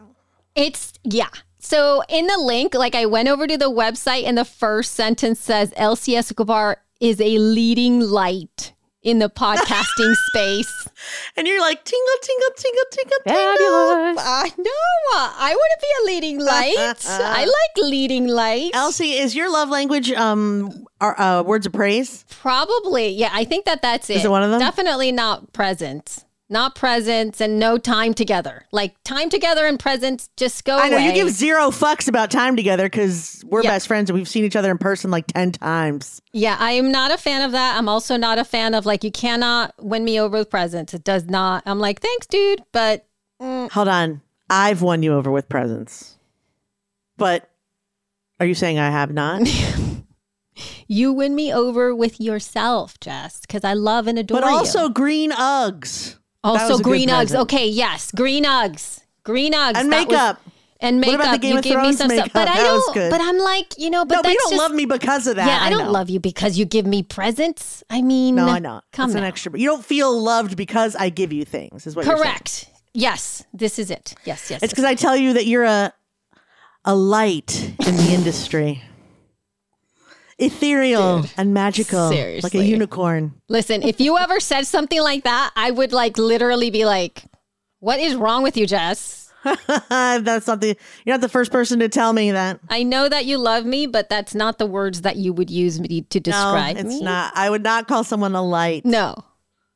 It's 0.54 0.92
yeah. 1.02 1.28
So 1.58 2.02
in 2.08 2.26
the 2.26 2.38
link, 2.38 2.74
like 2.74 2.94
I 2.94 3.06
went 3.06 3.28
over 3.28 3.46
to 3.46 3.56
the 3.56 3.70
website, 3.70 4.24
and 4.24 4.38
the 4.38 4.44
first 4.44 4.92
sentence 4.94 5.40
says 5.40 5.72
Elsie 5.76 6.16
Escobar 6.16 6.78
is 7.00 7.20
a 7.20 7.38
leading 7.38 8.00
light 8.00 8.73
in 9.04 9.18
the 9.18 9.28
podcasting 9.28 10.14
space. 10.28 10.88
And 11.36 11.46
you're 11.46 11.60
like 11.60 11.84
tingle, 11.84 12.14
tingle, 12.22 12.48
tingle, 12.56 12.84
tingle, 12.90 13.18
tingle. 13.24 14.18
I 14.18 14.50
know. 14.56 14.74
I 15.36 15.54
want 15.54 15.80
to 15.80 15.86
be 15.86 15.92
a 16.02 16.14
leading 16.14 16.40
light. 16.40 16.96
I 17.08 17.44
like 17.44 17.84
leading 17.84 18.26
lights. 18.26 18.74
Elsie, 18.74 19.12
is 19.12 19.36
your 19.36 19.52
love 19.52 19.68
language 19.68 20.10
um 20.12 20.86
are, 21.00 21.20
uh, 21.20 21.42
words 21.42 21.66
of 21.66 21.72
praise? 21.72 22.24
Probably. 22.30 23.08
Yeah, 23.10 23.30
I 23.32 23.44
think 23.44 23.66
that 23.66 23.82
that's 23.82 24.08
it. 24.08 24.24
it 24.24 24.30
one 24.30 24.42
of 24.42 24.50
them? 24.50 24.58
Definitely 24.58 25.12
not 25.12 25.52
presents. 25.52 26.23
Not 26.50 26.74
presents 26.74 27.40
and 27.40 27.58
no 27.58 27.78
time 27.78 28.12
together. 28.12 28.66
Like 28.70 28.94
time 29.02 29.30
together 29.30 29.64
and 29.66 29.80
presents 29.80 30.28
just 30.36 30.64
go 30.64 30.78
I 30.78 30.88
know 30.90 30.96
away. 30.98 31.06
you 31.06 31.12
give 31.14 31.30
zero 31.30 31.70
fucks 31.70 32.06
about 32.06 32.30
time 32.30 32.54
together 32.54 32.84
because 32.84 33.42
we're 33.46 33.62
Yeah. 33.62 33.70
best 33.70 33.86
friends 33.86 34.10
and 34.10 34.18
we've 34.18 34.28
seen 34.28 34.44
each 34.44 34.54
other 34.54 34.70
in 34.70 34.76
person 34.76 35.10
like 35.10 35.26
ten 35.28 35.52
times. 35.52 36.20
Yeah, 36.34 36.56
I 36.60 36.72
am 36.72 36.92
not 36.92 37.10
a 37.10 37.16
fan 37.16 37.40
of 37.42 37.52
that. 37.52 37.76
I'm 37.78 37.88
also 37.88 38.16
not 38.18 38.38
a 38.38 38.44
fan 38.44 38.74
of 38.74 38.84
like 38.84 39.02
you 39.02 39.10
cannot 39.10 39.74
win 39.78 40.04
me 40.04 40.20
over 40.20 40.36
with 40.38 40.50
presents. 40.50 40.92
It 40.92 41.02
does 41.02 41.24
not. 41.24 41.62
I'm 41.64 41.78
like, 41.80 42.02
thanks, 42.02 42.26
dude, 42.26 42.62
but 42.72 43.06
mm. 43.40 43.70
Hold 43.70 43.88
on, 43.88 44.20
I've 44.50 44.82
won 44.82 45.02
you 45.02 45.14
over 45.14 45.30
with 45.30 45.48
presents, 45.48 46.18
but 47.16 47.48
are 48.38 48.44
you 48.46 48.54
saying 48.54 48.78
I 48.78 48.90
have 48.90 49.12
not? 49.14 49.40
you 50.88 51.12
win 51.12 51.34
me 51.34 51.52
over 51.54 51.94
with 51.94 52.20
yourself, 52.20 53.00
Jess, 53.00 53.40
because 53.40 53.64
I 53.64 53.72
love 53.72 54.06
and 54.06 54.18
adore 54.18 54.42
but 54.42 54.44
also 54.46 54.84
you. 54.84 54.90
green 54.92 55.30
Uggs. 55.32 56.18
Also 56.44 56.68
was 56.74 56.80
green 56.82 57.08
Uggs. 57.08 57.34
Okay, 57.34 57.66
yes, 57.68 58.12
green 58.12 58.44
Uggs, 58.44 59.00
green 59.24 59.52
Uggs, 59.52 59.76
And 59.76 59.90
That 59.92 60.06
was- 60.06 60.14
makeup. 60.14 60.40
and 60.80 60.96
What 60.98 61.06
makeup. 61.06 61.20
about 61.20 61.32
the 61.32 61.38
Game 61.38 61.52
you 61.52 61.58
of 61.58 61.64
give 61.64 61.70
me 61.76 61.82
Thrones 61.82 61.98
some 61.98 62.10
stuff, 62.10 62.30
but 62.34 62.40
makeup? 62.46 62.56
I 62.56 62.62
That 62.62 62.72
was 62.72 62.84
don't. 62.84 62.94
good. 62.94 63.10
But 63.10 63.20
I'm 63.22 63.38
like, 63.38 63.74
you 63.78 63.88
know, 63.90 64.04
but 64.04 64.16
no, 64.16 64.22
but 64.22 64.32
you 64.32 64.38
don't 64.38 64.50
just, 64.52 64.60
love 64.62 64.72
me 64.72 64.84
because 64.84 65.26
of 65.26 65.36
that. 65.36 65.46
Yeah, 65.46 65.58
I, 65.62 65.70
don't 65.70 65.86
know. 65.86 65.90
love 65.92 66.10
you 66.10 66.20
because 66.20 66.58
you 66.58 66.64
give 66.66 66.86
me 66.86 67.02
presents. 67.02 67.82
I 67.88 68.02
mean, 68.02 68.34
No, 68.34 68.46
I 68.48 68.58
know. 68.58 68.82
Come 68.92 69.08
it's 69.10 69.16
an 69.16 69.24
extra. 69.24 69.58
You 69.58 69.66
don't 69.68 69.84
feel 69.84 70.16
loved 70.20 70.56
because 70.56 70.94
I 70.96 71.08
give 71.08 71.32
you 71.32 71.44
things. 71.46 71.86
Is 71.86 71.96
what. 71.96 72.04
Correct. 72.04 72.68
Yes, 72.92 73.44
this 73.54 73.78
is 73.78 73.90
it. 73.90 74.14
Yes, 74.24 74.50
yes. 74.50 74.62
It's 74.62 74.72
because 74.72 74.84
I 74.84 74.94
tell 74.94 75.16
you 75.16 75.32
that 75.32 75.46
you're 75.46 75.64
a 75.64 75.92
a 76.84 76.94
light 76.94 77.72
in 77.86 77.96
the 77.96 78.12
industry. 78.12 78.82
Ethereal 80.38 81.24
and 81.36 81.54
magical, 81.54 82.10
like 82.42 82.54
a 82.54 82.64
unicorn. 82.64 83.34
Listen, 83.48 83.82
if 83.82 84.00
you 84.00 84.18
ever 84.18 84.40
said 84.40 84.66
something 84.66 85.00
like 85.00 85.24
that, 85.24 85.52
I 85.56 85.70
would 85.70 85.92
like 85.92 86.18
literally 86.18 86.70
be 86.70 86.84
like, 86.84 87.24
"What 87.80 88.00
is 88.00 88.14
wrong 88.16 88.42
with 88.42 88.56
you, 88.56 88.66
Jess?" 88.66 89.32
That's 89.90 90.46
something. 90.46 90.74
You're 91.04 91.14
not 91.14 91.20
the 91.20 91.28
first 91.28 91.52
person 91.52 91.78
to 91.80 91.88
tell 91.88 92.12
me 92.12 92.32
that. 92.32 92.58
I 92.70 92.82
know 92.82 93.08
that 93.08 93.26
you 93.26 93.38
love 93.38 93.64
me, 93.66 93.86
but 93.86 94.08
that's 94.08 94.34
not 94.34 94.58
the 94.58 94.66
words 94.66 95.02
that 95.02 95.16
you 95.16 95.32
would 95.34 95.50
use 95.50 95.78
me 95.78 96.00
to 96.02 96.18
No, 96.18 96.22
describe 96.22 96.76
it's 96.78 96.88
me. 96.88 97.02
not. 97.02 97.32
I 97.36 97.50
would 97.50 97.62
not 97.62 97.86
call 97.86 98.04
someone 98.04 98.34
a 98.34 98.42
light. 98.42 98.84
No, 98.86 99.14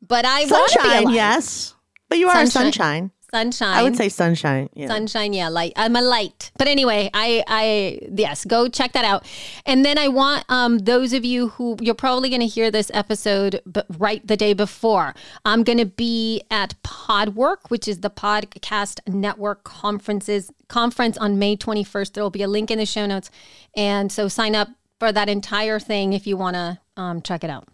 but 0.00 0.24
I 0.24 0.46
want 0.46 0.72
to 0.72 0.78
be 0.82 0.88
a 0.88 0.90
sunshine, 0.92 1.14
yes, 1.14 1.74
but 2.08 2.18
you 2.18 2.28
are 2.28 2.40
a 2.40 2.46
Sunshine. 2.46 3.10
Sunshine. 3.30 3.74
I 3.76 3.82
would 3.82 3.96
say 3.96 4.08
sunshine. 4.08 4.68
Yeah. 4.74 4.88
sunshine 4.88 5.32
yeah 5.32 5.48
light 5.48 5.72
i'm 5.76 5.94
a 5.96 6.00
light 6.00 6.50
but 6.56 6.66
anyway 6.66 7.10
i 7.12 7.44
i 7.46 7.98
yes 8.10 8.44
go 8.44 8.68
check 8.68 8.92
that 8.92 9.04
out 9.04 9.26
and 9.66 9.84
then 9.84 9.98
i 9.98 10.08
want 10.08 10.44
um 10.48 10.78
those 10.78 11.12
of 11.12 11.24
you 11.24 11.48
who 11.48 11.76
you're 11.80 11.94
probably 11.94 12.28
going 12.30 12.40
to 12.40 12.46
hear 12.46 12.70
this 12.70 12.90
episode 12.94 13.60
but 13.66 13.86
right 13.98 14.26
the 14.26 14.36
day 14.36 14.52
before 14.54 15.14
i'm 15.44 15.62
going 15.62 15.78
to 15.78 15.84
be 15.84 16.42
at 16.50 16.74
podwork 16.82 17.68
which 17.68 17.86
is 17.86 18.00
the 18.00 18.10
podcast 18.10 19.00
network 19.06 19.64
conferences 19.64 20.50
conference 20.68 21.18
on 21.18 21.38
may 21.38 21.56
21st 21.56 22.12
there 22.14 22.22
will 22.22 22.30
be 22.30 22.42
a 22.42 22.48
link 22.48 22.70
in 22.70 22.78
the 22.78 22.86
show 22.86 23.04
notes 23.06 23.30
and 23.76 24.10
so 24.10 24.28
sign 24.28 24.54
up 24.54 24.68
for 24.98 25.12
that 25.12 25.28
entire 25.28 25.78
thing 25.78 26.12
if 26.12 26.26
you 26.26 26.36
want 26.36 26.54
to 26.54 26.78
um, 26.96 27.20
check 27.22 27.44
it 27.44 27.50
out 27.50 27.68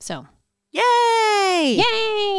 so 0.00 0.26
Yay! 0.72 0.82
Yay! 1.76 1.82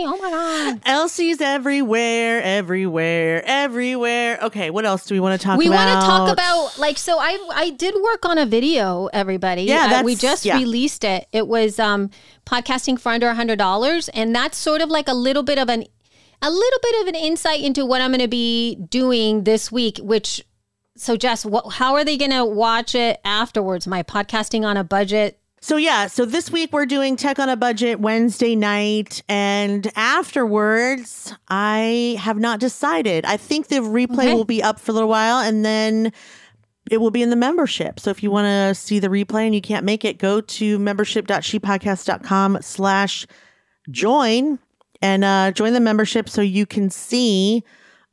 Oh 0.07 0.17
my 0.21 0.29
god. 0.29 0.81
Elsie's 0.85 1.41
everywhere, 1.41 2.41
everywhere, 2.41 3.43
everywhere. 3.45 4.39
Okay, 4.43 4.69
what 4.69 4.85
else 4.85 5.05
do 5.05 5.15
we 5.15 5.19
want 5.19 5.39
to 5.39 5.45
talk 5.45 5.57
we 5.57 5.67
about? 5.67 5.85
We 5.85 5.91
want 5.91 6.01
to 6.01 6.07
talk 6.07 6.33
about 6.33 6.79
like 6.79 6.97
so 6.97 7.17
I 7.19 7.37
I 7.53 7.69
did 7.71 7.95
work 8.01 8.25
on 8.25 8.37
a 8.37 8.45
video 8.45 9.07
everybody. 9.07 9.63
Yeah, 9.63 9.99
Uh, 9.99 10.03
we 10.03 10.15
just 10.15 10.45
yeah. 10.45 10.57
released 10.57 11.03
it. 11.03 11.27
It 11.31 11.47
was 11.47 11.79
um 11.79 12.09
podcasting 12.45 12.99
for 12.99 13.09
under 13.09 13.29
a 13.29 13.35
$100 13.35 14.09
and 14.13 14.35
that's 14.35 14.57
sort 14.57 14.81
of 14.81 14.89
like 14.89 15.07
a 15.07 15.13
little 15.13 15.43
bit 15.43 15.59
of 15.59 15.69
an 15.69 15.83
a 16.41 16.49
little 16.49 16.79
bit 16.81 17.01
of 17.01 17.07
an 17.07 17.15
insight 17.15 17.61
into 17.61 17.85
what 17.85 17.99
I'm 17.99 18.11
going 18.11 18.21
to 18.21 18.27
be 18.27 18.75
doing 18.75 19.43
this 19.43 19.71
week 19.71 19.97
which 19.97 20.43
so 20.95 21.15
Jess, 21.15 21.45
what, 21.45 21.73
how 21.73 21.93
are 21.93 22.03
they 22.03 22.17
going 22.17 22.31
to 22.31 22.43
watch 22.43 22.95
it 22.95 23.19
afterwards? 23.23 23.85
My 23.85 24.01
podcasting 24.01 24.65
on 24.65 24.77
a 24.77 24.83
budget. 24.83 25.39
So 25.59 25.77
yeah, 25.77 26.07
so 26.07 26.23
this 26.25 26.51
week 26.51 26.71
we're 26.71 26.85
doing 26.85 27.15
Tech 27.15 27.39
on 27.39 27.49
a 27.49 27.55
Budget 27.57 27.99
Wednesday 27.99 28.55
night, 28.55 29.23
and 29.27 29.91
afterwards, 29.95 31.33
I 31.49 32.15
have 32.19 32.37
not 32.37 32.59
decided. 32.59 33.25
I 33.25 33.37
think 33.37 33.67
the 33.67 33.77
replay 33.77 34.25
Okay. 34.27 34.33
will 34.35 34.45
be 34.45 34.61
up 34.61 34.79
for 34.79 34.91
a 34.91 34.93
little 34.93 35.09
while, 35.09 35.39
and 35.39 35.65
then 35.65 36.13
it 36.91 36.97
will 36.97 37.11
be 37.11 37.21
in 37.23 37.31
the 37.31 37.35
membership. 37.35 37.99
So 37.99 38.11
if 38.11 38.21
you 38.21 38.29
want 38.31 38.45
to 38.45 38.75
see 38.79 38.99
the 38.99 39.07
replay 39.09 39.45
and 39.45 39.55
you 39.55 39.61
can't 39.61 39.83
make 39.83 40.05
it, 40.05 40.19
go 40.19 40.41
to 40.41 40.79
membership.shepodcast.com 40.79 42.59
slash 42.61 43.27
join 43.89 44.59
and 45.01 45.23
uh, 45.23 45.51
join 45.51 45.73
the 45.73 45.79
membership 45.79 46.29
so 46.29 46.41
you 46.41 46.65
can 46.65 46.89
see 46.89 47.63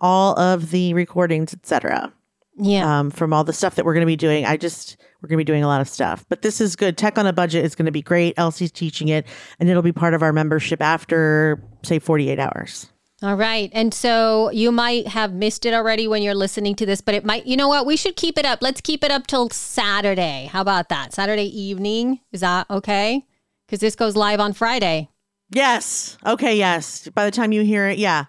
all 0.01 0.37
of 0.39 0.71
the 0.71 0.93
recordings, 0.95 1.53
etc 1.53 2.13
Yeah. 2.57 3.01
um, 3.01 3.11
from 3.11 3.33
all 3.33 3.45
the 3.45 3.53
stuff 3.53 3.75
that 3.77 3.85
we're 3.85 3.95
going 3.95 4.03
to 4.03 4.07
be 4.07 4.17
doing. 4.17 4.45
I 4.47 4.57
just, 4.57 4.97
we're 5.21 5.29
going 5.29 5.39
to 5.39 5.45
be 5.45 5.45
doing 5.45 5.65
a 5.65 5.67
lot 5.67 5.81
of 5.81 5.89
stuff, 5.89 6.25
but 6.29 6.43
this 6.43 6.61
is 6.61 6.77
good. 6.77 6.97
Tech 6.97 7.19
on 7.19 7.27
a 7.27 7.33
budget 7.33 7.65
is 7.65 7.75
going 7.75 7.87
to 7.87 7.93
be 7.93 8.03
great. 8.03 8.35
Elsie's 8.37 8.71
teaching 8.71 9.09
it, 9.09 9.27
and 9.59 9.69
it'll 9.69 9.83
be 9.83 9.93
part 9.93 10.15
of 10.15 10.23
our 10.23 10.33
membership 10.33 10.81
after, 10.83 11.63
say, 11.83 11.99
48 11.99 12.39
hours. 12.39 12.87
All 13.23 13.37
right. 13.37 13.71
And 13.73 13.95
so 13.95 14.51
you 14.51 14.71
might 14.71 15.07
have 15.09 15.33
missed 15.33 15.65
it 15.65 15.73
already 15.73 16.07
when 16.07 16.23
you're 16.23 16.35
listening 16.35 16.75
to 16.77 16.85
this, 16.85 17.01
but 17.01 17.15
it 17.15 17.25
might, 17.25 17.47
you 17.47 17.57
know 17.57 17.69
what? 17.69 17.87
We 17.87 17.97
should 17.97 18.17
keep 18.17 18.37
it 18.37 18.45
up. 18.45 18.59
Let's 18.61 18.83
keep 18.83 19.03
it 19.03 19.11
up 19.11 19.27
till 19.27 19.49
Saturday. 19.51 20.51
How 20.53 20.61
about 20.61 20.91
that? 20.91 21.15
Saturday 21.15 21.47
evening. 21.59 22.21
Is 22.33 22.41
that 22.41 22.69
okay? 22.69 23.25
Because 23.67 23.81
this 23.81 23.97
goes 23.97 24.15
live 24.15 24.41
on 24.41 24.53
Friday. 24.53 25.09
Yes. 25.51 26.19
Okay. 26.27 26.57
Yes. 26.59 27.09
By 27.09 27.25
the 27.25 27.31
time 27.31 27.53
you 27.53 27.63
hear 27.63 27.89
it, 27.89 27.99
yeah. 27.99 28.27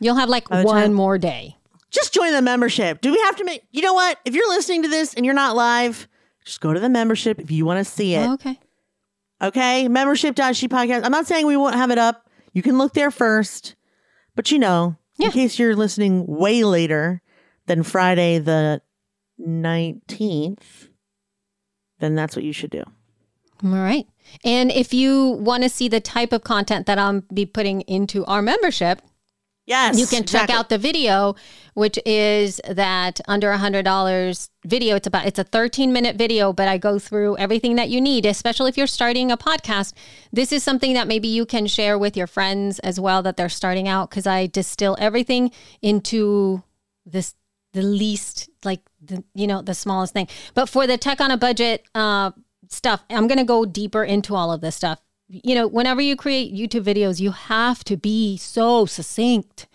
You'll 0.00 0.16
have 0.16 0.28
like 0.28 0.50
one 0.50 0.66
time- 0.66 0.92
more 0.92 1.16
day. 1.16 1.56
Just 1.94 2.12
join 2.12 2.32
the 2.32 2.42
membership. 2.42 3.00
Do 3.00 3.12
we 3.12 3.18
have 3.20 3.36
to 3.36 3.44
make, 3.44 3.62
you 3.70 3.80
know 3.80 3.94
what? 3.94 4.18
If 4.24 4.34
you're 4.34 4.48
listening 4.48 4.82
to 4.82 4.88
this 4.88 5.14
and 5.14 5.24
you're 5.24 5.34
not 5.34 5.54
live, 5.54 6.08
just 6.44 6.60
go 6.60 6.72
to 6.72 6.80
the 6.80 6.88
membership 6.88 7.38
if 7.40 7.50
you 7.52 7.64
want 7.64 7.78
to 7.78 7.90
see 7.90 8.14
it. 8.16 8.26
Oh, 8.26 8.32
okay. 8.34 8.58
Okay. 9.40 9.88
Membership. 9.88 10.36
Membership.she 10.36 10.68
podcast. 10.68 11.04
I'm 11.04 11.12
not 11.12 11.26
saying 11.26 11.46
we 11.46 11.56
won't 11.56 11.76
have 11.76 11.90
it 11.92 11.98
up. 11.98 12.28
You 12.52 12.62
can 12.62 12.78
look 12.78 12.94
there 12.94 13.10
first, 13.12 13.76
but 14.34 14.50
you 14.50 14.58
know, 14.58 14.96
Yeah. 15.18 15.26
in 15.26 15.32
case 15.32 15.58
you're 15.58 15.76
listening 15.76 16.26
way 16.26 16.64
later 16.64 17.22
than 17.66 17.82
Friday 17.84 18.38
the 18.38 18.82
19th, 19.40 20.88
then 22.00 22.14
that's 22.14 22.34
what 22.36 22.44
you 22.44 22.52
should 22.52 22.70
do. 22.70 22.82
All 23.64 23.70
right. 23.70 24.06
And 24.44 24.70
if 24.72 24.92
you 24.92 25.30
want 25.40 25.62
to 25.62 25.68
see 25.68 25.88
the 25.88 26.00
type 26.00 26.32
of 26.32 26.42
content 26.44 26.86
that 26.86 26.98
I'll 26.98 27.22
be 27.32 27.46
putting 27.46 27.82
into 27.82 28.24
our 28.26 28.42
membership, 28.42 29.00
Yes. 29.66 29.98
you 29.98 30.06
can 30.06 30.24
check 30.24 30.44
exactly. 30.44 30.54
out 30.54 30.68
the 30.68 30.78
video 30.78 31.36
which 31.72 31.98
is 32.04 32.60
that 32.68 33.20
under 33.26 33.50
a 33.50 33.58
hundred 33.58 33.84
dollars 33.84 34.50
video 34.64 34.96
it's 34.96 35.06
about 35.06 35.26
it's 35.26 35.38
a 35.38 35.44
13 35.44 35.92
minute 35.92 36.16
video 36.16 36.52
but 36.52 36.68
i 36.68 36.76
go 36.76 36.98
through 36.98 37.36
everything 37.38 37.76
that 37.76 37.88
you 37.88 38.00
need 38.00 38.26
especially 38.26 38.68
if 38.68 38.76
you're 38.76 38.86
starting 38.86 39.30
a 39.30 39.36
podcast 39.36 39.94
this 40.32 40.52
is 40.52 40.62
something 40.62 40.92
that 40.92 41.08
maybe 41.08 41.28
you 41.28 41.46
can 41.46 41.66
share 41.66 41.98
with 41.98 42.16
your 42.16 42.26
friends 42.26 42.78
as 42.80 43.00
well 43.00 43.22
that 43.22 43.36
they're 43.38 43.48
starting 43.48 43.88
out 43.88 44.10
because 44.10 44.26
i 44.26 44.46
distill 44.46 44.96
everything 45.00 45.50
into 45.80 46.62
this 47.06 47.34
the 47.72 47.82
least 47.82 48.48
like 48.64 48.80
the 49.02 49.24
you 49.34 49.46
know 49.46 49.62
the 49.62 49.74
smallest 49.74 50.12
thing 50.12 50.28
but 50.54 50.68
for 50.68 50.86
the 50.86 50.96
tech 50.96 51.20
on 51.20 51.30
a 51.30 51.36
budget 51.36 51.84
uh 51.94 52.30
stuff 52.68 53.02
i'm 53.10 53.26
going 53.26 53.38
to 53.38 53.44
go 53.44 53.64
deeper 53.64 54.04
into 54.04 54.34
all 54.34 54.52
of 54.52 54.60
this 54.60 54.76
stuff 54.76 55.03
you 55.28 55.54
know 55.54 55.66
whenever 55.66 56.00
you 56.00 56.16
create 56.16 56.54
youtube 56.54 56.84
videos 56.84 57.18
you 57.20 57.30
have 57.30 57.82
to 57.84 57.96
be 57.96 58.36
so 58.36 58.84
succinct 58.86 59.66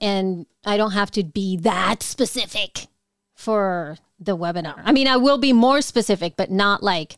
and 0.00 0.46
I 0.64 0.76
don't 0.76 0.92
have 0.92 1.10
to 1.12 1.22
be 1.22 1.56
that 1.58 2.02
specific 2.02 2.86
for 3.34 3.96
the 4.18 4.36
webinar. 4.36 4.80
I 4.84 4.92
mean, 4.92 5.06
I 5.06 5.16
will 5.16 5.38
be 5.38 5.52
more 5.52 5.80
specific, 5.82 6.34
but 6.36 6.50
not 6.50 6.82
like 6.82 7.16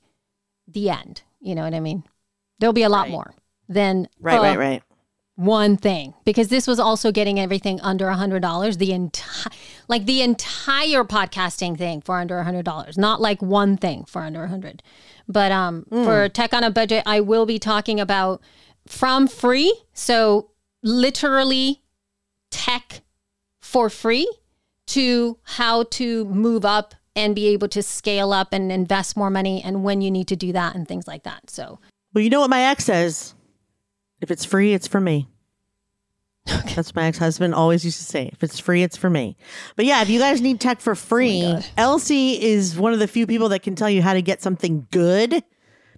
the 0.68 0.90
end. 0.90 1.22
You 1.40 1.54
know 1.54 1.62
what 1.62 1.74
I 1.74 1.80
mean? 1.80 2.04
There'll 2.58 2.72
be 2.72 2.82
a 2.82 2.88
lot 2.88 3.02
Right. 3.02 3.12
more 3.12 3.34
than 3.68 4.08
Right, 4.20 4.38
uh, 4.38 4.42
right, 4.42 4.58
right. 4.58 4.82
One 5.36 5.76
thing 5.76 6.14
because 6.24 6.48
this 6.48 6.66
was 6.66 6.80
also 6.80 7.12
getting 7.12 7.38
everything 7.38 7.78
under 7.82 8.08
a 8.08 8.16
hundred 8.16 8.40
dollars. 8.40 8.78
The 8.78 8.92
entire, 8.92 9.52
like 9.86 10.06
the 10.06 10.22
entire 10.22 11.04
podcasting 11.04 11.78
thing 11.78 12.00
for 12.00 12.18
under 12.18 12.38
a 12.38 12.44
hundred 12.44 12.64
dollars, 12.64 12.98
not 12.98 13.20
like 13.20 13.40
one 13.40 13.76
thing 13.76 14.04
for 14.06 14.22
under 14.22 14.44
a 14.44 14.48
hundred. 14.48 14.82
But 15.28 15.52
um, 15.52 15.84
for 15.90 16.28
tech 16.28 16.54
on 16.54 16.64
a 16.64 16.70
budget, 16.70 17.02
I 17.06 17.20
will 17.20 17.46
be 17.46 17.58
talking 17.58 18.00
about 18.00 18.40
from 18.88 19.28
free. 19.28 19.74
So 19.92 20.50
literally 20.82 21.82
tech 22.50 23.02
for 23.60 23.90
free 23.90 24.30
to 24.88 25.38
how 25.42 25.82
to 25.84 26.24
move 26.26 26.64
up 26.64 26.94
and 27.14 27.34
be 27.34 27.48
able 27.48 27.68
to 27.68 27.82
scale 27.82 28.32
up 28.32 28.52
and 28.52 28.70
invest 28.70 29.16
more 29.16 29.30
money 29.30 29.62
and 29.62 29.82
when 29.82 30.00
you 30.00 30.10
need 30.10 30.28
to 30.28 30.36
do 30.36 30.52
that 30.52 30.74
and 30.74 30.86
things 30.86 31.06
like 31.08 31.24
that. 31.24 31.50
So 31.50 31.80
Well, 32.14 32.22
you 32.22 32.30
know 32.30 32.40
what 32.40 32.50
my 32.50 32.62
ex 32.62 32.84
says? 32.84 33.34
If 34.20 34.30
it's 34.30 34.44
free, 34.44 34.72
it's 34.72 34.86
for 34.86 35.00
me. 35.00 35.28
That's 36.46 36.90
what 36.90 36.96
my 36.96 37.06
ex 37.06 37.18
husband 37.18 37.54
always 37.54 37.84
used 37.84 37.98
to 37.98 38.04
say. 38.04 38.30
If 38.32 38.44
it's 38.44 38.58
free, 38.58 38.82
it's 38.82 38.96
for 38.96 39.10
me. 39.10 39.36
But 39.74 39.84
yeah, 39.84 40.02
if 40.02 40.08
you 40.08 40.20
guys 40.20 40.40
need 40.40 40.60
tech 40.60 40.80
for 40.80 40.92
oh 40.92 40.94
free, 40.94 41.58
Elsie 41.76 42.40
is 42.40 42.78
one 42.78 42.92
of 42.92 42.98
the 42.98 43.08
few 43.08 43.26
people 43.26 43.48
that 43.48 43.62
can 43.62 43.74
tell 43.74 43.90
you 43.90 44.00
how 44.00 44.14
to 44.14 44.22
get 44.22 44.42
something 44.42 44.86
good 44.90 45.42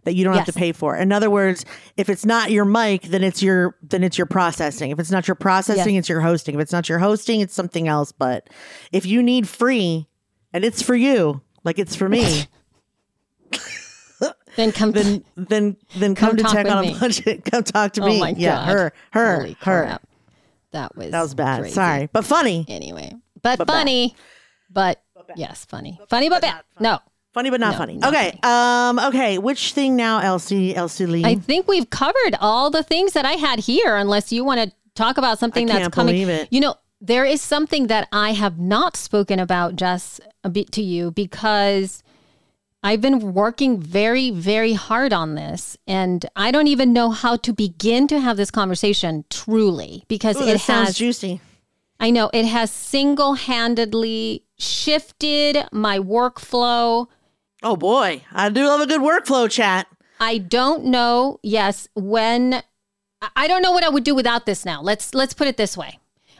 that 0.04 0.14
you 0.14 0.24
don't 0.24 0.34
have 0.34 0.46
to 0.46 0.52
pay 0.52 0.72
for. 0.72 0.96
In 0.96 1.12
other 1.12 1.28
words, 1.28 1.66
if 1.98 2.08
it's 2.08 2.24
not 2.24 2.50
your 2.50 2.64
mic, 2.64 3.02
then 3.02 3.22
it's 3.22 3.42
your 3.42 3.76
then 3.82 4.02
it's 4.02 4.16
your 4.16 4.26
processing. 4.26 4.90
If 4.90 4.98
it's 4.98 5.10
not 5.10 5.28
your 5.28 5.34
processing, 5.34 5.96
it's 5.96 6.08
your 6.08 6.20
hosting. 6.22 6.54
If 6.54 6.60
it's 6.62 6.72
not 6.72 6.88
your 6.88 6.98
hosting, 6.98 7.40
it's 7.40 7.54
something 7.54 7.88
else. 7.88 8.12
But 8.12 8.48
if 8.90 9.04
you 9.04 9.22
need 9.22 9.46
free 9.48 10.08
and 10.52 10.64
it's 10.64 10.80
for 10.80 10.94
you, 10.94 11.42
like 11.64 11.78
it's 11.78 11.94
for 11.94 12.08
me, 12.08 12.44
then 14.58 14.72
come 14.72 14.90
then 14.92 15.24
then 15.36 15.76
then 15.96 16.14
come, 16.14 16.36
Come 16.36 16.36
to 16.38 16.56
with 16.58 16.66
on 16.72 16.84
me. 16.84 16.94
a 16.94 16.98
budget. 16.98 17.44
Come 17.50 17.62
talk 17.62 17.92
to 17.92 18.02
Oh 18.02 18.06
me. 18.06 18.34
yeah, 18.36 18.64
her, 18.66 18.92
her, 19.12 19.36
Holy 19.36 19.52
her. 19.60 19.84
crap. 19.84 20.02
That 20.72 20.96
was 20.96 21.10
That 21.12 21.22
was 21.22 21.34
bad. 21.34 21.60
crazy. 21.60 21.74
Sorry, 21.74 22.08
but 22.12 22.24
funny. 22.24 22.66
Anyway, 22.68 23.14
but, 23.40 23.58
But 23.58 23.68
funny, 23.68 24.16
but, 24.68 25.00
yes, 25.36 25.64
funny, 25.64 25.98
funny, 26.10 26.28
but, 26.28 26.42
bad. 26.42 26.62
No, 26.80 26.98
Funny, 27.34 27.50
but 27.50 27.60
not 27.60 27.72
No, 27.72 27.78
funny. 27.78 27.96
not 27.98 28.12
okay. 28.12 28.38
Um. 28.42 28.98
Okay. 28.98 29.38
Which 29.38 29.72
thing 29.72 29.94
now, 29.94 30.18
Elsie? 30.18 30.74
Elsie 30.74 31.06
Lee. 31.06 31.24
I 31.24 31.36
think 31.36 31.68
we've 31.68 31.88
covered 31.90 32.34
all 32.40 32.68
the 32.70 32.82
things 32.82 33.12
that 33.12 33.24
I 33.24 33.32
had 33.32 33.60
here. 33.60 33.96
Unless 33.96 34.32
you 34.32 34.44
want 34.44 34.60
to 34.60 34.72
talk 34.94 35.18
about 35.18 35.38
something 35.38 35.66
that's 35.66 35.88
coming. 35.94 36.16
it. 36.28 36.48
You 36.50 36.60
know, 36.60 36.74
there 37.00 37.24
is 37.24 37.40
something 37.40 37.86
that 37.88 38.08
I 38.12 38.32
have 38.32 38.58
not 38.58 38.96
spoken 38.96 39.38
about, 39.38 39.76
Jess, 39.76 40.20
a 40.42 40.50
bit 40.50 40.72
to 40.72 40.82
you 40.82 41.12
because. 41.12 42.02
I've 42.82 43.00
been 43.00 43.34
working 43.34 43.80
very, 43.80 44.30
very 44.30 44.74
hard 44.74 45.12
on 45.12 45.34
this, 45.34 45.76
and 45.86 46.24
I 46.36 46.52
don't 46.52 46.68
even 46.68 46.92
know 46.92 47.10
how 47.10 47.36
to 47.36 47.52
begin 47.52 48.06
to 48.08 48.20
have 48.20 48.36
this 48.36 48.50
conversation 48.50 49.24
truly 49.30 50.04
because 50.06 50.36
Ooh, 50.36 50.46
it 50.46 50.60
has 50.62 50.96
juicy. 50.96 51.40
I 51.98 52.10
know 52.10 52.30
it 52.32 52.46
has 52.46 52.70
single 52.70 53.34
handedly 53.34 54.44
shifted 54.58 55.64
my 55.72 55.98
workflow. 55.98 57.08
Oh 57.64 57.76
boy, 57.76 58.22
I 58.32 58.48
do 58.48 58.64
love 58.66 58.80
a 58.80 58.86
good 58.86 59.00
workflow 59.00 59.50
chat. 59.50 59.88
I 60.20 60.38
don't 60.38 60.84
know, 60.84 61.40
yes, 61.42 61.88
when 61.94 62.62
I 63.34 63.48
don't 63.48 63.62
know 63.62 63.72
what 63.72 63.82
I 63.82 63.88
would 63.88 64.04
do 64.04 64.14
without 64.14 64.46
this 64.46 64.64
now. 64.64 64.80
Let's 64.80 65.14
let's 65.14 65.34
put 65.34 65.48
it 65.48 65.56
this 65.56 65.76
way. 65.76 65.98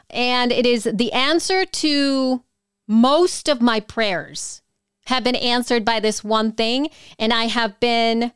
And 0.09 0.53
it 0.53 0.65
is 0.65 0.89
the 0.91 1.11
answer 1.11 1.65
to 1.65 2.43
most 2.87 3.49
of 3.49 3.61
my 3.61 3.81
prayers 3.81 4.61
have 5.09 5.23
been 5.23 5.35
answered 5.35 5.83
by 5.85 5.99
this 5.99 6.23
one 6.23 6.51
thing 6.53 6.89
and 7.19 7.33
I 7.33 7.45
have 7.45 7.79
been 7.79 8.31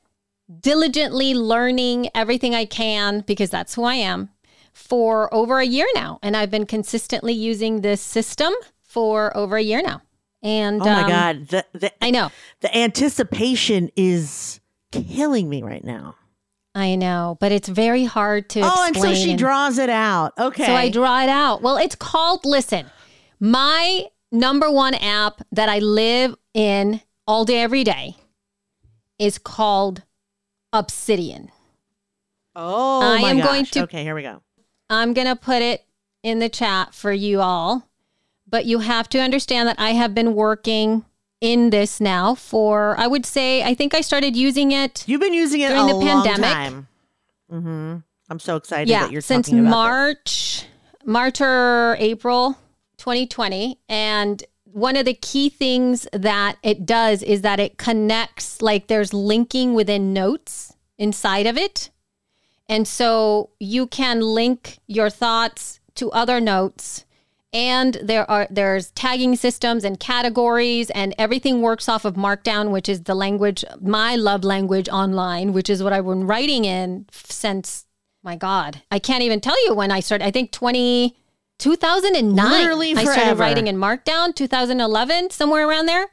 diligently 0.59 1.33
learning 1.33 2.09
everything 2.13 2.53
I 2.53 2.65
can 2.65 3.21
because 3.21 3.49
that's 3.49 3.75
who 3.75 3.83
I 3.83 3.95
am 3.95 4.29
for 4.73 5.33
over 5.33 5.59
a 5.59 5.65
year 5.65 5.87
now 5.95 6.19
and 6.21 6.35
I've 6.35 6.51
been 6.51 6.65
consistently 6.65 7.33
using 7.33 7.81
this 7.81 8.01
system 8.01 8.53
for 8.83 9.35
over 9.35 9.57
a 9.57 9.61
year 9.63 9.81
now. 9.81 10.01
And 10.41 10.81
Oh 10.81 10.85
my 10.85 11.03
um, 11.03 11.09
god, 11.09 11.47
the 11.47 11.65
the 11.73 11.91
I 12.03 12.11
know. 12.11 12.29
the 12.59 12.75
anticipation 12.75 13.89
is 13.95 14.59
killing 14.91 15.49
me 15.49 15.63
right 15.63 15.83
now. 15.83 16.15
I 16.75 16.95
know, 16.95 17.37
but 17.39 17.51
it's 17.51 17.69
very 17.69 18.03
hard 18.03 18.49
to 18.49 18.61
Oh, 18.63 18.83
and 18.87 18.97
so 18.97 19.13
she 19.13 19.29
and- 19.31 19.39
draws 19.39 19.77
it 19.77 19.89
out. 19.89 20.33
Okay. 20.37 20.65
So 20.65 20.73
I 20.73 20.89
draw 20.89 21.21
it 21.23 21.29
out. 21.29 21.61
Well, 21.61 21.77
it's 21.77 21.95
called, 21.95 22.45
listen, 22.45 22.87
my 23.39 24.05
number 24.33 24.69
one 24.69 24.95
app 24.95 25.41
that 25.53 25.69
I 25.69 25.79
live 25.79 26.35
in 26.53 26.99
all 27.25 27.45
day, 27.45 27.61
every 27.61 27.85
day 27.85 28.17
is 29.17 29.37
called 29.37 30.01
Obsidian. 30.73 31.49
Oh, 32.55 33.01
I 33.01 33.21
my 33.21 33.29
am 33.29 33.37
gosh. 33.37 33.45
going 33.47 33.65
to- 33.65 33.83
Okay, 33.83 34.03
here 34.03 34.15
we 34.15 34.23
go. 34.23 34.41
I'm 34.89 35.13
going 35.13 35.27
to 35.27 35.35
put 35.37 35.61
it 35.61 35.85
in 36.23 36.39
the 36.39 36.49
chat 36.49 36.93
for 36.93 37.13
you 37.13 37.39
all. 37.39 37.87
But 38.47 38.65
you 38.65 38.79
have 38.79 39.09
to 39.09 39.19
understand 39.19 39.67
that 39.69 39.79
I 39.79 39.91
have 39.91 40.13
been 40.13 40.35
working 40.35 41.05
in 41.41 41.71
this 41.71 41.99
now 41.99 42.35
for, 42.35 42.95
I 42.99 43.07
would 43.07 43.25
say, 43.25 43.63
I 43.63 43.73
think 43.73 43.95
I 43.95 44.01
started 44.01 44.35
using 44.35 44.71
it. 44.71 45.03
You've 45.07 45.21
been 45.21 45.33
using 45.33 45.61
it 45.61 45.69
During 45.69 45.87
the 45.87 45.99
pandemic. 46.05 46.51
time. 46.51 46.87
Mm-hmm. 47.51 47.95
I'm 48.29 48.39
so 48.39 48.55
excited 48.55 48.89
yeah, 48.89 49.03
that 49.03 49.11
you're 49.11 49.21
since 49.21 49.47
talking 49.47 49.59
about 49.65 49.69
this. 49.69 49.75
March, 49.75 50.65
March 51.05 51.41
or 51.41 51.95
April 51.99 52.57
2020. 53.03 53.79
And 53.89 54.41
one 54.63 54.95
of 54.95 55.03
the 55.03 55.13
key 55.13 55.49
things 55.49 56.07
that 56.13 56.55
it 56.63 56.85
does 56.85 57.21
is 57.21 57.41
that 57.41 57.59
it 57.59 57.77
connects, 57.77 58.61
like 58.61 58.87
there's 58.87 59.13
linking 59.13 59.73
within 59.73 60.13
notes 60.13 60.73
inside 60.97 61.45
of 61.45 61.57
it. 61.57 61.89
And 62.69 62.87
so 62.87 63.49
you 63.59 63.87
can 63.87 64.21
link 64.21 64.79
your 64.87 65.09
thoughts 65.09 65.81
to 65.95 66.11
other 66.11 66.39
notes. 66.39 67.03
And 67.51 67.95
there 68.01 68.29
are 68.31 68.47
there's 68.49 68.91
tagging 68.91 69.35
systems 69.35 69.83
and 69.83 69.99
categories 69.99 70.89
and 70.91 71.13
everything 71.17 71.61
works 71.61 71.89
off 71.89 72.05
of 72.05 72.13
Markdown, 72.13 72.71
which 72.71 72.87
is 72.87 73.03
the 73.03 73.15
language, 73.15 73.65
my 73.81 74.15
love 74.15 74.45
language 74.45 74.87
online, 74.87 75.51
which 75.51 75.69
is 75.69 75.83
what 75.83 75.91
I've 75.91 76.05
been 76.05 76.25
writing 76.25 76.63
in 76.63 77.05
since 77.11 77.85
my 78.23 78.37
God. 78.37 78.81
I 78.89 78.97
can't 78.97 79.23
even 79.23 79.41
tell 79.41 79.61
you 79.65 79.75
when 79.75 79.91
I 79.91 79.99
started. 79.99 80.25
I 80.25 80.31
think 80.31 80.53
20, 80.53 81.17
2009. 81.63 82.51
Literally 82.51 82.93
I 82.93 83.03
started 83.05 83.39
writing 83.39 83.67
in 83.67 83.77
Markdown, 83.77 84.35
2011, 84.35 85.29
somewhere 85.29 85.67
around 85.67 85.85
there 85.85 86.07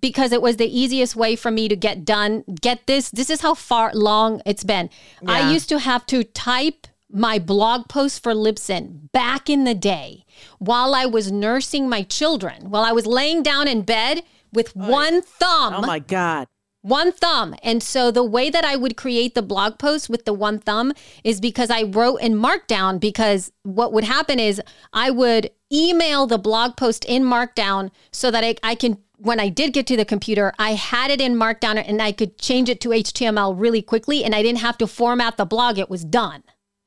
because 0.00 0.32
it 0.32 0.42
was 0.42 0.56
the 0.56 0.66
easiest 0.66 1.14
way 1.14 1.36
for 1.36 1.50
me 1.50 1.68
to 1.68 1.76
get 1.76 2.04
done. 2.04 2.42
Get 2.60 2.86
this. 2.86 3.10
This 3.10 3.30
is 3.30 3.40
how 3.40 3.54
far 3.54 3.92
long 3.94 4.42
it's 4.44 4.64
been. 4.64 4.90
Yeah. 5.22 5.30
I 5.30 5.52
used 5.52 5.68
to 5.68 5.78
have 5.78 6.04
to 6.06 6.24
type 6.24 6.88
my 7.10 7.38
blog 7.38 7.88
post 7.88 8.22
for 8.22 8.34
Libsyn 8.34 9.10
back 9.12 9.48
in 9.48 9.64
the 9.64 9.74
day 9.74 10.24
while 10.58 10.94
I 10.94 11.06
was 11.06 11.30
nursing 11.30 11.88
my 11.88 12.02
children, 12.02 12.68
while 12.68 12.82
I 12.82 12.92
was 12.92 13.06
laying 13.06 13.42
down 13.42 13.68
in 13.68 13.82
bed 13.82 14.22
with 14.52 14.74
one 14.74 15.22
thumb 15.22 15.74
Oh 15.74 15.82
my 15.82 16.00
God. 16.00 16.48
One 16.82 17.12
thumb. 17.12 17.54
And 17.62 17.82
so 17.82 18.10
the 18.10 18.24
way 18.24 18.50
that 18.50 18.64
I 18.64 18.76
would 18.76 18.96
create 18.96 19.34
the 19.34 19.42
blog 19.42 19.78
post 19.78 20.08
with 20.08 20.24
the 20.24 20.32
one 20.32 20.58
thumb 20.58 20.92
is 21.24 21.40
because 21.40 21.70
I 21.70 21.82
wrote 21.82 22.16
in 22.16 22.34
Markdown 22.34 23.00
because 23.00 23.52
what 23.62 23.92
would 23.92 24.04
happen 24.04 24.38
is 24.38 24.62
I 24.92 25.10
would 25.10 25.50
email 25.72 26.26
the 26.26 26.38
blog 26.38 26.76
post 26.76 27.04
in 27.04 27.24
Markdown 27.24 27.90
so 28.12 28.30
that 28.30 28.44
I, 28.44 28.56
I 28.62 28.74
can 28.74 28.98
when 29.20 29.40
I 29.40 29.48
did 29.48 29.72
get 29.72 29.88
to 29.88 29.96
the 29.96 30.04
computer, 30.04 30.52
I 30.60 30.74
had 30.74 31.10
it 31.10 31.20
in 31.20 31.34
Markdown 31.34 31.82
and 31.84 32.00
I 32.00 32.12
could 32.12 32.38
change 32.38 32.68
it 32.68 32.80
to 32.82 32.90
HTML 32.90 33.52
really 33.58 33.82
quickly 33.82 34.22
and 34.22 34.32
I 34.32 34.42
didn't 34.42 34.60
have 34.60 34.78
to 34.78 34.86
format 34.86 35.36
the 35.36 35.44
blog. 35.44 35.76
It 35.76 35.90
was 35.90 36.04
done. 36.04 36.44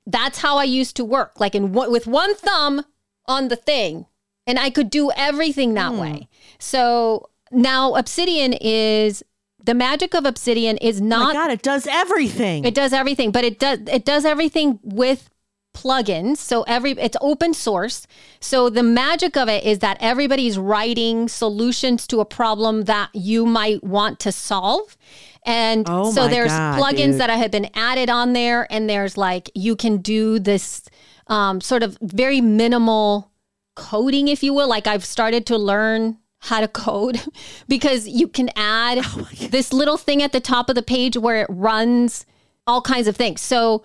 That's 0.08 0.39
how 0.39 0.58
I 0.58 0.64
used 0.64 0.96
to 0.96 1.06
work, 1.06 1.39
like 1.42 1.56
in 1.56 1.74
one- 1.74 1.92
with 1.92 2.08
one 2.08 2.34
thumb 2.36 2.86
on 3.26 3.50
the 3.50 3.58
thing, 3.58 4.06
and 4.48 4.58
I 4.58 4.70
could 4.70 4.89
do 4.89 5.12
everything 5.12 5.74
that 5.74 5.92
hmm. 5.92 6.00
way. 6.00 6.30
So 6.58 7.30
now 7.52 7.96
Obsidian 7.96 8.54
is 8.54 9.24
the 9.66 9.74
magic 9.74 10.14
of 10.14 10.26
Obsidian 10.26 10.78
is 10.78 10.99
Oh 10.99 11.03
my 11.03 11.09
not 11.09 11.34
God, 11.34 11.51
it 11.51 11.62
does 11.62 11.88
everything. 11.88 12.66
it 12.66 12.74
does 12.74 12.93
everything, 12.93 13.32
but 13.32 13.43
it 13.43 13.59
does 13.59 13.80
it 13.88 14.05
does 14.05 14.26
everything 14.26 14.80
with 14.84 15.30
plugins. 15.74 16.38
So 16.38 16.64
every 16.64 16.91
it's 16.91 17.16
open 17.22 17.53
source. 17.53 18.05
So 18.39 18.70
the 18.70 18.84
magic 18.84 19.38
of 19.38 19.47
it 19.47 19.64
is 19.64 19.80
that 19.80 19.97
everybody's 20.01 20.57
writing 20.57 21.30
solutions 21.30 22.05
to 22.07 22.20
a 22.20 22.26
problem 22.26 22.84
that 22.84 23.09
you 23.14 23.45
might 23.45 23.84
want 23.84 24.20
to 24.22 24.32
solve. 24.32 24.97
And 25.45 25.88
Oh 25.89 26.12
so 26.12 26.28
there's 26.28 26.51
God, 26.51 26.80
plugins 26.80 27.12
dude. 27.14 27.22
that 27.22 27.30
have 27.30 27.51
been 27.51 27.70
added 27.74 28.09
on 28.09 28.34
there 28.34 28.68
and 28.70 28.89
there's 28.89 29.18
like 29.18 29.49
you 29.55 29.76
can 29.76 29.97
do 29.97 30.39
this 30.39 30.84
um, 31.28 31.62
sort 31.62 31.84
of 31.84 31.97
very 32.01 32.41
minimal 32.41 33.32
coding 33.76 34.28
if 34.28 34.43
you 34.43 34.53
will. 34.53 34.68
Like 34.68 34.88
I've 34.88 35.05
started 35.05 35.45
to 35.47 35.57
learn 35.57 36.18
how 36.42 36.60
to 36.60 36.68
code 36.68 37.22
because 37.68 38.08
you 38.08 38.28
can 38.28 38.50
add 38.56 39.00
Oh 39.04 39.28
this 39.50 39.72
little 39.72 39.98
thing 39.98 40.22
at 40.22 40.32
the 40.32 40.39
top 40.39 40.70
of 40.70 40.76
the 40.76 40.82
page 40.82 41.18
where 41.18 41.42
it 41.42 41.48
runs 41.50 42.26
all 42.68 42.82
kinds 42.82 43.08
of 43.08 43.16
things. 43.16 43.42
So 43.42 43.84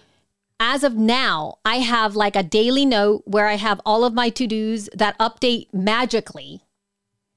as 0.59 0.83
of 0.83 0.97
now, 0.97 1.59
I 1.65 1.77
have 1.77 2.17
like 2.17 2.37
a 2.37 2.43
daily 2.43 2.87
note 2.87 3.23
where 3.27 3.47
I 3.47 3.55
have 3.55 3.81
all 3.85 4.05
of 4.05 4.15
my 4.15 4.31
to 4.31 4.47
dos 4.47 4.89
that 4.95 5.19
update 5.19 5.73
magically 5.73 6.63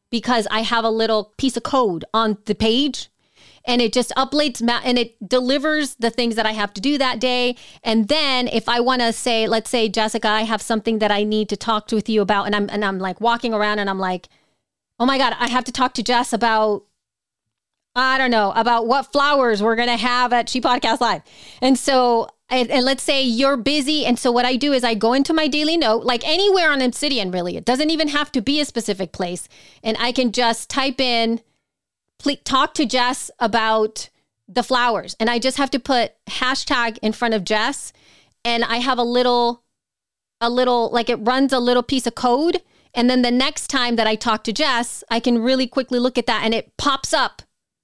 because 0.09 0.47
I 0.49 0.61
have 0.61 0.83
a 0.83 0.89
little 0.89 1.33
piece 1.37 1.57
of 1.57 1.63
code 1.63 2.05
on 2.13 2.37
the 2.45 2.55
page 2.55 3.09
and 3.65 3.81
it 3.81 3.93
just 3.93 4.11
updates 4.15 4.61
ma- 4.61 4.81
and 4.83 4.97
it 4.97 5.15
delivers 5.27 5.95
the 5.95 6.09
things 6.09 6.35
that 6.35 6.45
I 6.45 6.53
have 6.53 6.73
to 6.73 6.81
do 6.81 6.97
that 6.97 7.19
day. 7.19 7.55
And 7.83 8.07
then 8.07 8.47
if 8.47 8.69
I 8.69 8.79
want 8.79 9.01
to 9.01 9.13
say, 9.13 9.47
let's 9.47 9.69
say, 9.69 9.89
Jessica, 9.89 10.27
I 10.27 10.43
have 10.43 10.61
something 10.61 10.99
that 10.99 11.11
I 11.11 11.23
need 11.23 11.49
to 11.49 11.57
talk 11.57 11.87
to 11.87 11.95
with 11.95 12.09
you 12.09 12.21
about, 12.21 12.45
and 12.45 12.55
I'm 12.55 12.69
and 12.69 12.83
I'm 12.83 12.99
like 12.99 13.21
walking 13.21 13.53
around 13.53 13.79
and 13.79 13.89
I'm 13.89 13.99
like, 13.99 14.29
oh 14.99 15.05
my 15.05 15.17
God, 15.17 15.35
I 15.39 15.49
have 15.49 15.63
to 15.65 15.71
talk 15.71 15.93
to 15.95 16.03
Jess 16.03 16.33
about 16.33 16.83
I 17.95 18.17
don't 18.17 18.31
know, 18.31 18.53
about 18.55 18.87
what 18.87 19.11
flowers 19.11 19.61
we're 19.61 19.75
going 19.75 19.89
to 19.89 19.97
have 19.97 20.31
at 20.31 20.47
She 20.47 20.61
Podcast 20.61 21.01
Live. 21.01 21.21
And 21.61 21.77
so, 21.77 22.29
and, 22.49 22.69
let's 22.85 23.03
say 23.03 23.23
you're 23.23 23.57
busy. 23.57 24.05
And 24.05 24.17
so, 24.17 24.31
what 24.31 24.45
I 24.45 24.55
do 24.55 24.73
is 24.73 24.83
I 24.83 24.93
go 24.93 25.13
into 25.13 25.33
my 25.33 25.47
daily 25.47 25.77
note, 25.77 26.03
like 26.03 26.27
anywhere 26.27 26.71
on 26.71 26.81
Obsidian, 26.81 27.31
really. 27.31 27.57
It 27.57 27.65
doesn't 27.65 27.89
even 27.89 28.07
have 28.09 28.31
to 28.33 28.41
be 28.41 28.59
a 28.59 28.65
specific 28.65 29.11
place. 29.11 29.47
And 29.83 29.97
I 29.99 30.11
can 30.11 30.31
just 30.31 30.69
type 30.69 30.99
in, 30.99 31.41
please 32.17 32.39
talk 32.43 32.73
to 32.75 32.85
Jess 32.85 33.29
about 33.39 34.09
the 34.47 34.63
flowers. 34.63 35.15
And 35.19 35.29
I 35.29 35.37
just 35.39 35.57
have 35.57 35.71
to 35.71 35.79
put 35.79 36.13
hashtag 36.27 36.97
in 37.01 37.11
front 37.11 37.33
of 37.33 37.43
Jess. 37.43 37.93
And 38.45 38.63
I 38.63 38.77
have 38.77 38.97
a 38.97 39.03
little, 39.03 39.63
a 40.41 40.49
little, 40.49 40.89
like 40.91 41.09
it 41.09 41.17
runs 41.17 41.53
a 41.53 41.59
little 41.59 41.83
piece 41.83 42.07
of 42.07 42.15
code. 42.15 42.61
And 42.93 43.09
then 43.09 43.21
the 43.21 43.31
next 43.31 43.67
time 43.67 43.95
that 43.97 44.07
I 44.07 44.15
talk 44.15 44.43
to 44.45 44.53
Jess, 44.53 45.03
I 45.09 45.19
can 45.19 45.39
really 45.39 45.67
quickly 45.67 45.99
look 45.99 46.17
at 46.17 46.25
that 46.25 46.43
and 46.43 46.53
it 46.53 46.75
pops 46.77 47.13
up 47.13 47.41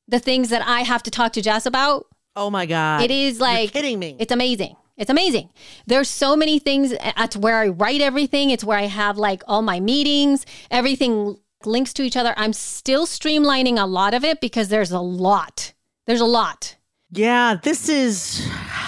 the 0.08 0.20
things 0.20 0.49
that 0.49 0.66
I 0.68 0.82
have 0.82 1.03
to 1.03 1.12
talk 1.12 1.34
to 1.34 1.41
Jess 1.41 1.66
about. 1.66 2.08
oh 2.36 2.49
my 2.49 2.66
God. 2.66 3.01
It 3.01 3.12
is 3.12 3.39
like 3.39 3.74
You're 3.74 3.82
kidding 3.82 3.99
me. 3.99 4.16
It's 4.20 4.32
amazing. 4.32 4.76
It's 4.97 5.10
amazing. 5.10 5.49
There's 5.88 6.10
so 6.10 6.36
many 6.36 6.58
things. 6.60 6.93
That's 7.18 7.36
where 7.36 7.58
I 7.58 7.68
write 7.68 8.01
everything. 8.01 8.49
It's 8.49 8.64
where 8.64 8.78
I 8.78 8.84
have 8.88 9.18
like 9.18 9.43
all 9.47 9.62
my 9.62 9.80
meetings. 9.80 10.45
Everything 10.72 11.38
links 11.66 11.91
to 11.93 12.03
each 12.03 12.16
other. 12.16 12.34
I'm 12.38 12.53
still 12.53 13.06
streamlining 13.06 13.82
a 13.82 13.86
lot 13.86 14.14
of 14.14 14.24
it 14.24 14.39
because 14.39 14.70
there's 14.70 14.91
a 14.91 14.99
lot. 15.01 15.74
There's 16.08 16.22
a 16.22 16.26
lot. 16.26 16.78
Yeah, 17.12 17.58
this 17.62 17.89
is. 17.89 18.47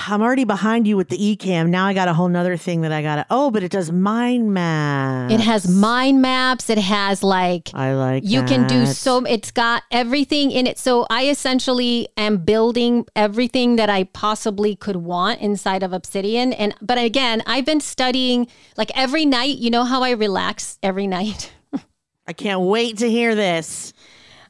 I'm 0.10 0.22
already 0.22 0.46
behind 0.46 0.88
you 0.88 0.96
with 0.98 1.10
the 1.10 1.18
Ecamm. 1.18 1.70
Now 1.70 1.86
I 1.86 1.94
got 1.94 2.08
a 2.08 2.14
whole 2.14 2.30
nother 2.30 2.58
thing 2.58 2.82
that 2.82 2.92
I 2.92 3.02
got 3.02 3.16
to. 3.18 3.26
Oh, 3.30 3.52
but 3.52 3.64
it 3.64 3.72
does 3.72 3.92
mind 3.92 4.54
maps. 4.54 5.34
It 5.34 5.40
has 5.42 5.68
mind 5.68 6.22
maps. 6.22 6.70
It 6.70 6.78
has 6.78 7.24
like 7.24 7.72
I 7.74 7.94
like. 7.94 8.24
you 8.26 8.44
can 8.44 8.68
do 8.68 8.86
so 8.86 9.24
it's 9.26 9.52
got 9.52 9.84
everything 9.92 10.52
in 10.52 10.66
it 10.68 10.78
so 10.78 11.06
i 11.10 11.28
essentially 11.28 12.08
am 12.18 12.38
building 12.38 13.06
everything 13.16 13.76
that 13.76 13.90
i 13.90 14.04
possibly 14.06 14.76
could 14.76 14.96
want 14.98 15.40
inside 15.42 15.84
of 15.84 15.94
obsidian 15.94 16.54
and 16.54 16.74
but 16.82 16.98
again 16.98 17.42
i've 17.46 17.66
been 17.66 17.80
studying 17.80 18.48
like 18.78 18.92
every 18.96 19.26
night 19.26 19.58
you 19.58 19.70
know 19.70 19.84
how 19.84 20.02
i 20.04 20.12
relax 20.12 20.78
every 20.84 21.08
night 21.08 21.52
I 22.28 22.34
can't 22.34 22.62
wait 22.62 22.98
to 22.98 23.10
hear 23.10 23.36
this. 23.36 23.94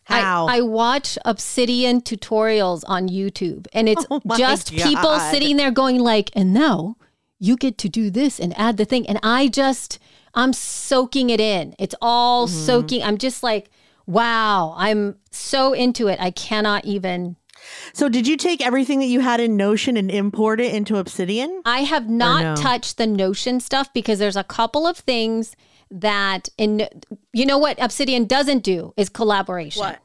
How? 0.08 0.47
I, 0.47 0.58
I 0.58 0.62
watch 0.62 1.18
obsidian 1.26 2.01
tutorials 2.01 2.84
on 2.88 3.10
youtube 3.10 3.68
and 3.74 3.89
it's 3.89 4.05
Oh 4.12 4.22
just 4.38 4.72
people 4.72 5.20
sitting 5.20 5.58
there 5.58 5.72
going 5.72 5.99
like 5.99 6.30
and 6.34 6.53
now 6.53 6.95
you 7.39 7.55
get 7.58 7.78
to 7.80 7.89
do 7.89 8.10
this 8.10 8.39
and 8.39 8.58
add 8.58 8.78
the 8.78 8.86
thing 8.86 9.08
and 9.08 9.20
i 9.22 9.47
just 9.47 9.99
i'm 10.34 10.53
soaking 10.53 11.30
it 11.30 11.39
in 11.41 11.76
it's 11.78 11.95
all 12.01 12.47
Mm-hmm. 12.47 12.66
soaking 12.66 13.03
i'm 13.03 13.18
just 13.18 13.43
like 13.43 13.70
wow 14.05 14.74
i'm 14.78 15.18
so 15.32 15.74
into 15.74 16.08
it 16.08 16.20
i 16.22 16.32
cannot 16.32 16.86
even 16.86 17.36
so, 17.91 18.08
did 18.08 18.28
you 18.28 18.38
take 18.38 18.66
everything 18.66 18.99
that 18.99 19.08
you 19.08 19.20
had 19.20 19.41
in 19.41 19.58
Notion 19.58 19.97
and 19.97 20.10
import 20.12 20.62
it 20.62 20.74
into 20.74 20.97
Obsidian? 20.97 21.62
i 21.66 21.80
have 21.80 22.08
not 22.08 22.41
no? 22.43 22.55
touched 22.55 22.97
the 22.97 23.08
notion 23.08 23.60
stuff 23.60 23.91
because 23.93 24.20
there's 24.20 24.38
a 24.38 24.43
couple 24.43 24.88
of 24.88 24.95
things 24.97 25.55
that 25.89 26.49
in 26.57 26.88
you 27.33 27.45
know 27.45 27.57
what 27.57 27.81
obsidian 27.81 28.25
doesn't 28.25 28.63
do 28.63 28.93
is 28.97 29.09
collaboration 29.09 29.81
What? 29.81 29.99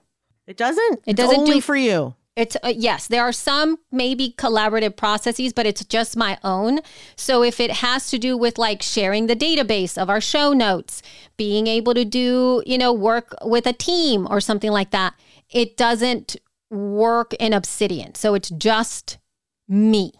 It 0.46 0.56
doesn't. 0.56 1.00
It 1.06 1.16
doesn't 1.16 1.44
do- 1.44 1.60
for 1.60 1.76
you. 1.76 2.14
It's 2.34 2.56
uh, 2.62 2.72
yes, 2.74 3.08
there 3.08 3.22
are 3.22 3.32
some 3.32 3.78
maybe 3.90 4.34
collaborative 4.38 4.96
processes, 4.96 5.52
but 5.52 5.66
it's 5.66 5.84
just 5.84 6.16
my 6.16 6.38
own. 6.42 6.80
So 7.14 7.42
if 7.42 7.60
it 7.60 7.70
has 7.70 8.08
to 8.08 8.18
do 8.18 8.38
with 8.38 8.56
like 8.56 8.80
sharing 8.82 9.26
the 9.26 9.36
database 9.36 10.00
of 10.00 10.08
our 10.08 10.20
show 10.20 10.54
notes, 10.54 11.02
being 11.36 11.66
able 11.66 11.92
to 11.92 12.06
do, 12.06 12.62
you 12.64 12.78
know, 12.78 12.90
work 12.90 13.34
with 13.44 13.66
a 13.66 13.74
team 13.74 14.26
or 14.30 14.40
something 14.40 14.70
like 14.70 14.92
that, 14.92 15.12
it 15.50 15.76
doesn't 15.76 16.36
work 16.70 17.34
in 17.34 17.52
Obsidian. 17.52 18.14
So 18.14 18.34
it's 18.34 18.48
just 18.48 19.18
me. 19.68 20.12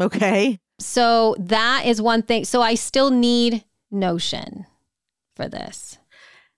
Okay. 0.00 0.58
So 0.80 1.36
that 1.38 1.84
is 1.86 2.02
one 2.02 2.22
thing. 2.22 2.44
So 2.44 2.62
I 2.62 2.74
still 2.74 3.10
need 3.10 3.64
Notion 3.92 4.66
for 5.40 5.48
this. 5.48 5.98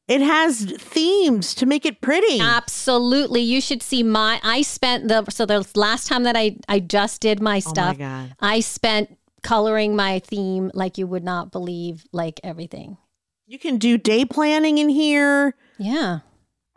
It 0.09 0.21
has 0.21 0.65
themes 0.79 1.55
to 1.55 1.67
make 1.67 1.87
it 1.87 2.01
pretty. 2.01 2.41
Absolutely. 2.41 3.41
You 3.41 3.61
should 3.61 3.83
see 3.83 4.03
my 4.03 4.41
I 4.43 4.63
spent 4.63 5.09
the 5.09 5.25
so 5.31 5.47
the 5.47 5.67
last 5.77 6.09
time 6.09 6.25
that 6.25 6.37
I 6.37 6.57
I 6.69 6.81
just 6.81 7.21
did 7.21 7.41
my 7.41 7.53
oh 7.53 7.55
my 7.55 7.61
stuff. 7.61 7.99
god. 7.99 8.35
I 8.41 8.61
spent 8.61 9.17
coloring 9.43 9.95
my 9.95 10.19
theme 10.19 10.71
like 10.75 10.99
you 10.99 11.07
would 11.07 11.25
not 11.25 11.53
believe, 11.53 12.05
like 12.13 12.41
everything. 12.43 12.97
You 13.47 13.59
can 13.59 13.79
do 13.79 13.97
day 13.97 14.25
planning 14.25 14.79
in 14.79 14.89
here. 14.89 15.55
Yeah. 15.79 16.21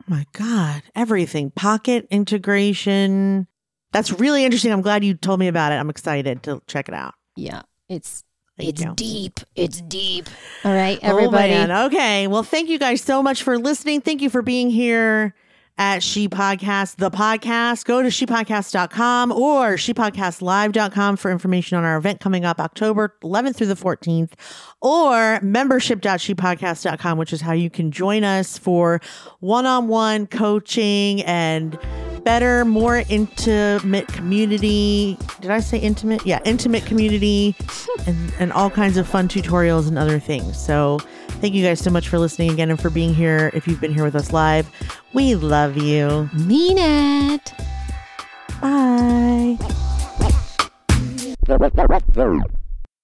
Oh 0.01 0.06
my 0.08 0.26
God, 0.34 0.84
everything. 0.93 1.49
Pocket 1.51 2.08
integration. 2.12 3.47
That's 3.91 4.12
really 4.12 4.45
interesting. 4.45 4.72
I'm 4.72 4.82
glad 4.82 5.03
you 5.03 5.16
told 5.16 5.39
me 5.39 5.47
about 5.47 5.72
it. 5.72 5.76
I'm 5.76 5.89
excited 5.89 6.43
to 6.43 6.62
check 6.68 6.89
it 6.89 6.93
out. 6.93 7.16
Yeah. 7.36 7.64
It's 7.89 8.24
it's 8.58 8.86
deep. 8.95 9.39
It's 9.56 9.82
deep. 9.82 10.28
All 10.64 10.74
right, 10.74 10.99
oh, 11.03 11.18
everybody. 11.18 11.53
Oh. 11.53 11.86
Okay. 11.88 12.28
Well, 12.28 12.43
thank 12.43 12.70
you 12.70 12.80
guys 12.80 13.01
so 13.01 13.22
much 13.22 13.43
for 13.43 13.58
listening. 13.58 14.01
Thank 14.01 14.22
you 14.22 14.30
for 14.30 14.41
being 14.41 14.70
here 14.70 15.36
at 15.78 16.01
She 16.01 16.30
Podcast, 16.30 16.97
the 16.97 17.12
podcast. 17.12 17.84
Go 17.86 18.01
to 18.01 18.08
shepodcast.com 18.08 19.32
or 19.32 19.76
shepodcastlive.com 19.76 21.18
for 21.18 21.32
information 21.32 21.78
on 21.78 21.84
our 21.84 21.97
event 21.97 22.22
coming 22.22 22.45
up 22.45 22.60
October 22.60 23.16
11th 23.24 23.58
through 23.58 23.68
the 23.68 23.76
14th, 23.76 24.32
or 24.82 25.39
membership.shepodcast.com, 25.41 27.18
which 27.18 27.34
is 27.34 27.41
how 27.41 27.51
you 27.51 27.70
can 27.70 27.91
join 27.91 28.24
us 28.24 28.58
for 28.58 29.01
one 29.39 29.66
on 29.66 29.89
one 29.89 30.28
coaching 30.28 31.22
and 31.24 31.78
better, 32.26 32.65
more 32.65 33.03
intimate 33.07 34.07
community. 34.09 35.17
Did 35.39 35.51
I 35.51 35.61
say 35.61 35.78
intimate? 35.78 36.26
Yeah, 36.26 36.39
intimate 36.43 36.86
community 36.86 37.55
and, 38.05 38.34
and 38.39 38.51
all 38.51 38.69
kinds 38.69 38.97
of 38.97 39.07
fun 39.07 39.30
tutorials 39.30 39.88
and 39.88 39.97
other 39.97 40.19
things. 40.19 40.59
So 40.59 40.99
thank 41.39 41.53
you 41.53 41.63
guys 41.63 41.80
so 41.80 41.89
much 41.91 42.09
for 42.09 42.19
listening 42.19 42.51
again 42.51 42.69
and 42.69 42.82
for 42.82 42.89
being 42.89 43.13
here. 43.13 43.51
If 43.53 43.67
you've 43.67 43.80
been 43.80 43.93
here 43.93 44.03
with 44.03 44.15
us 44.15 44.34
live, 44.34 44.69
we 45.13 45.36
love 45.36 45.78
you. 45.78 46.30
Mean 46.34 46.78
it. 46.78 47.53
Bye. 48.59 49.57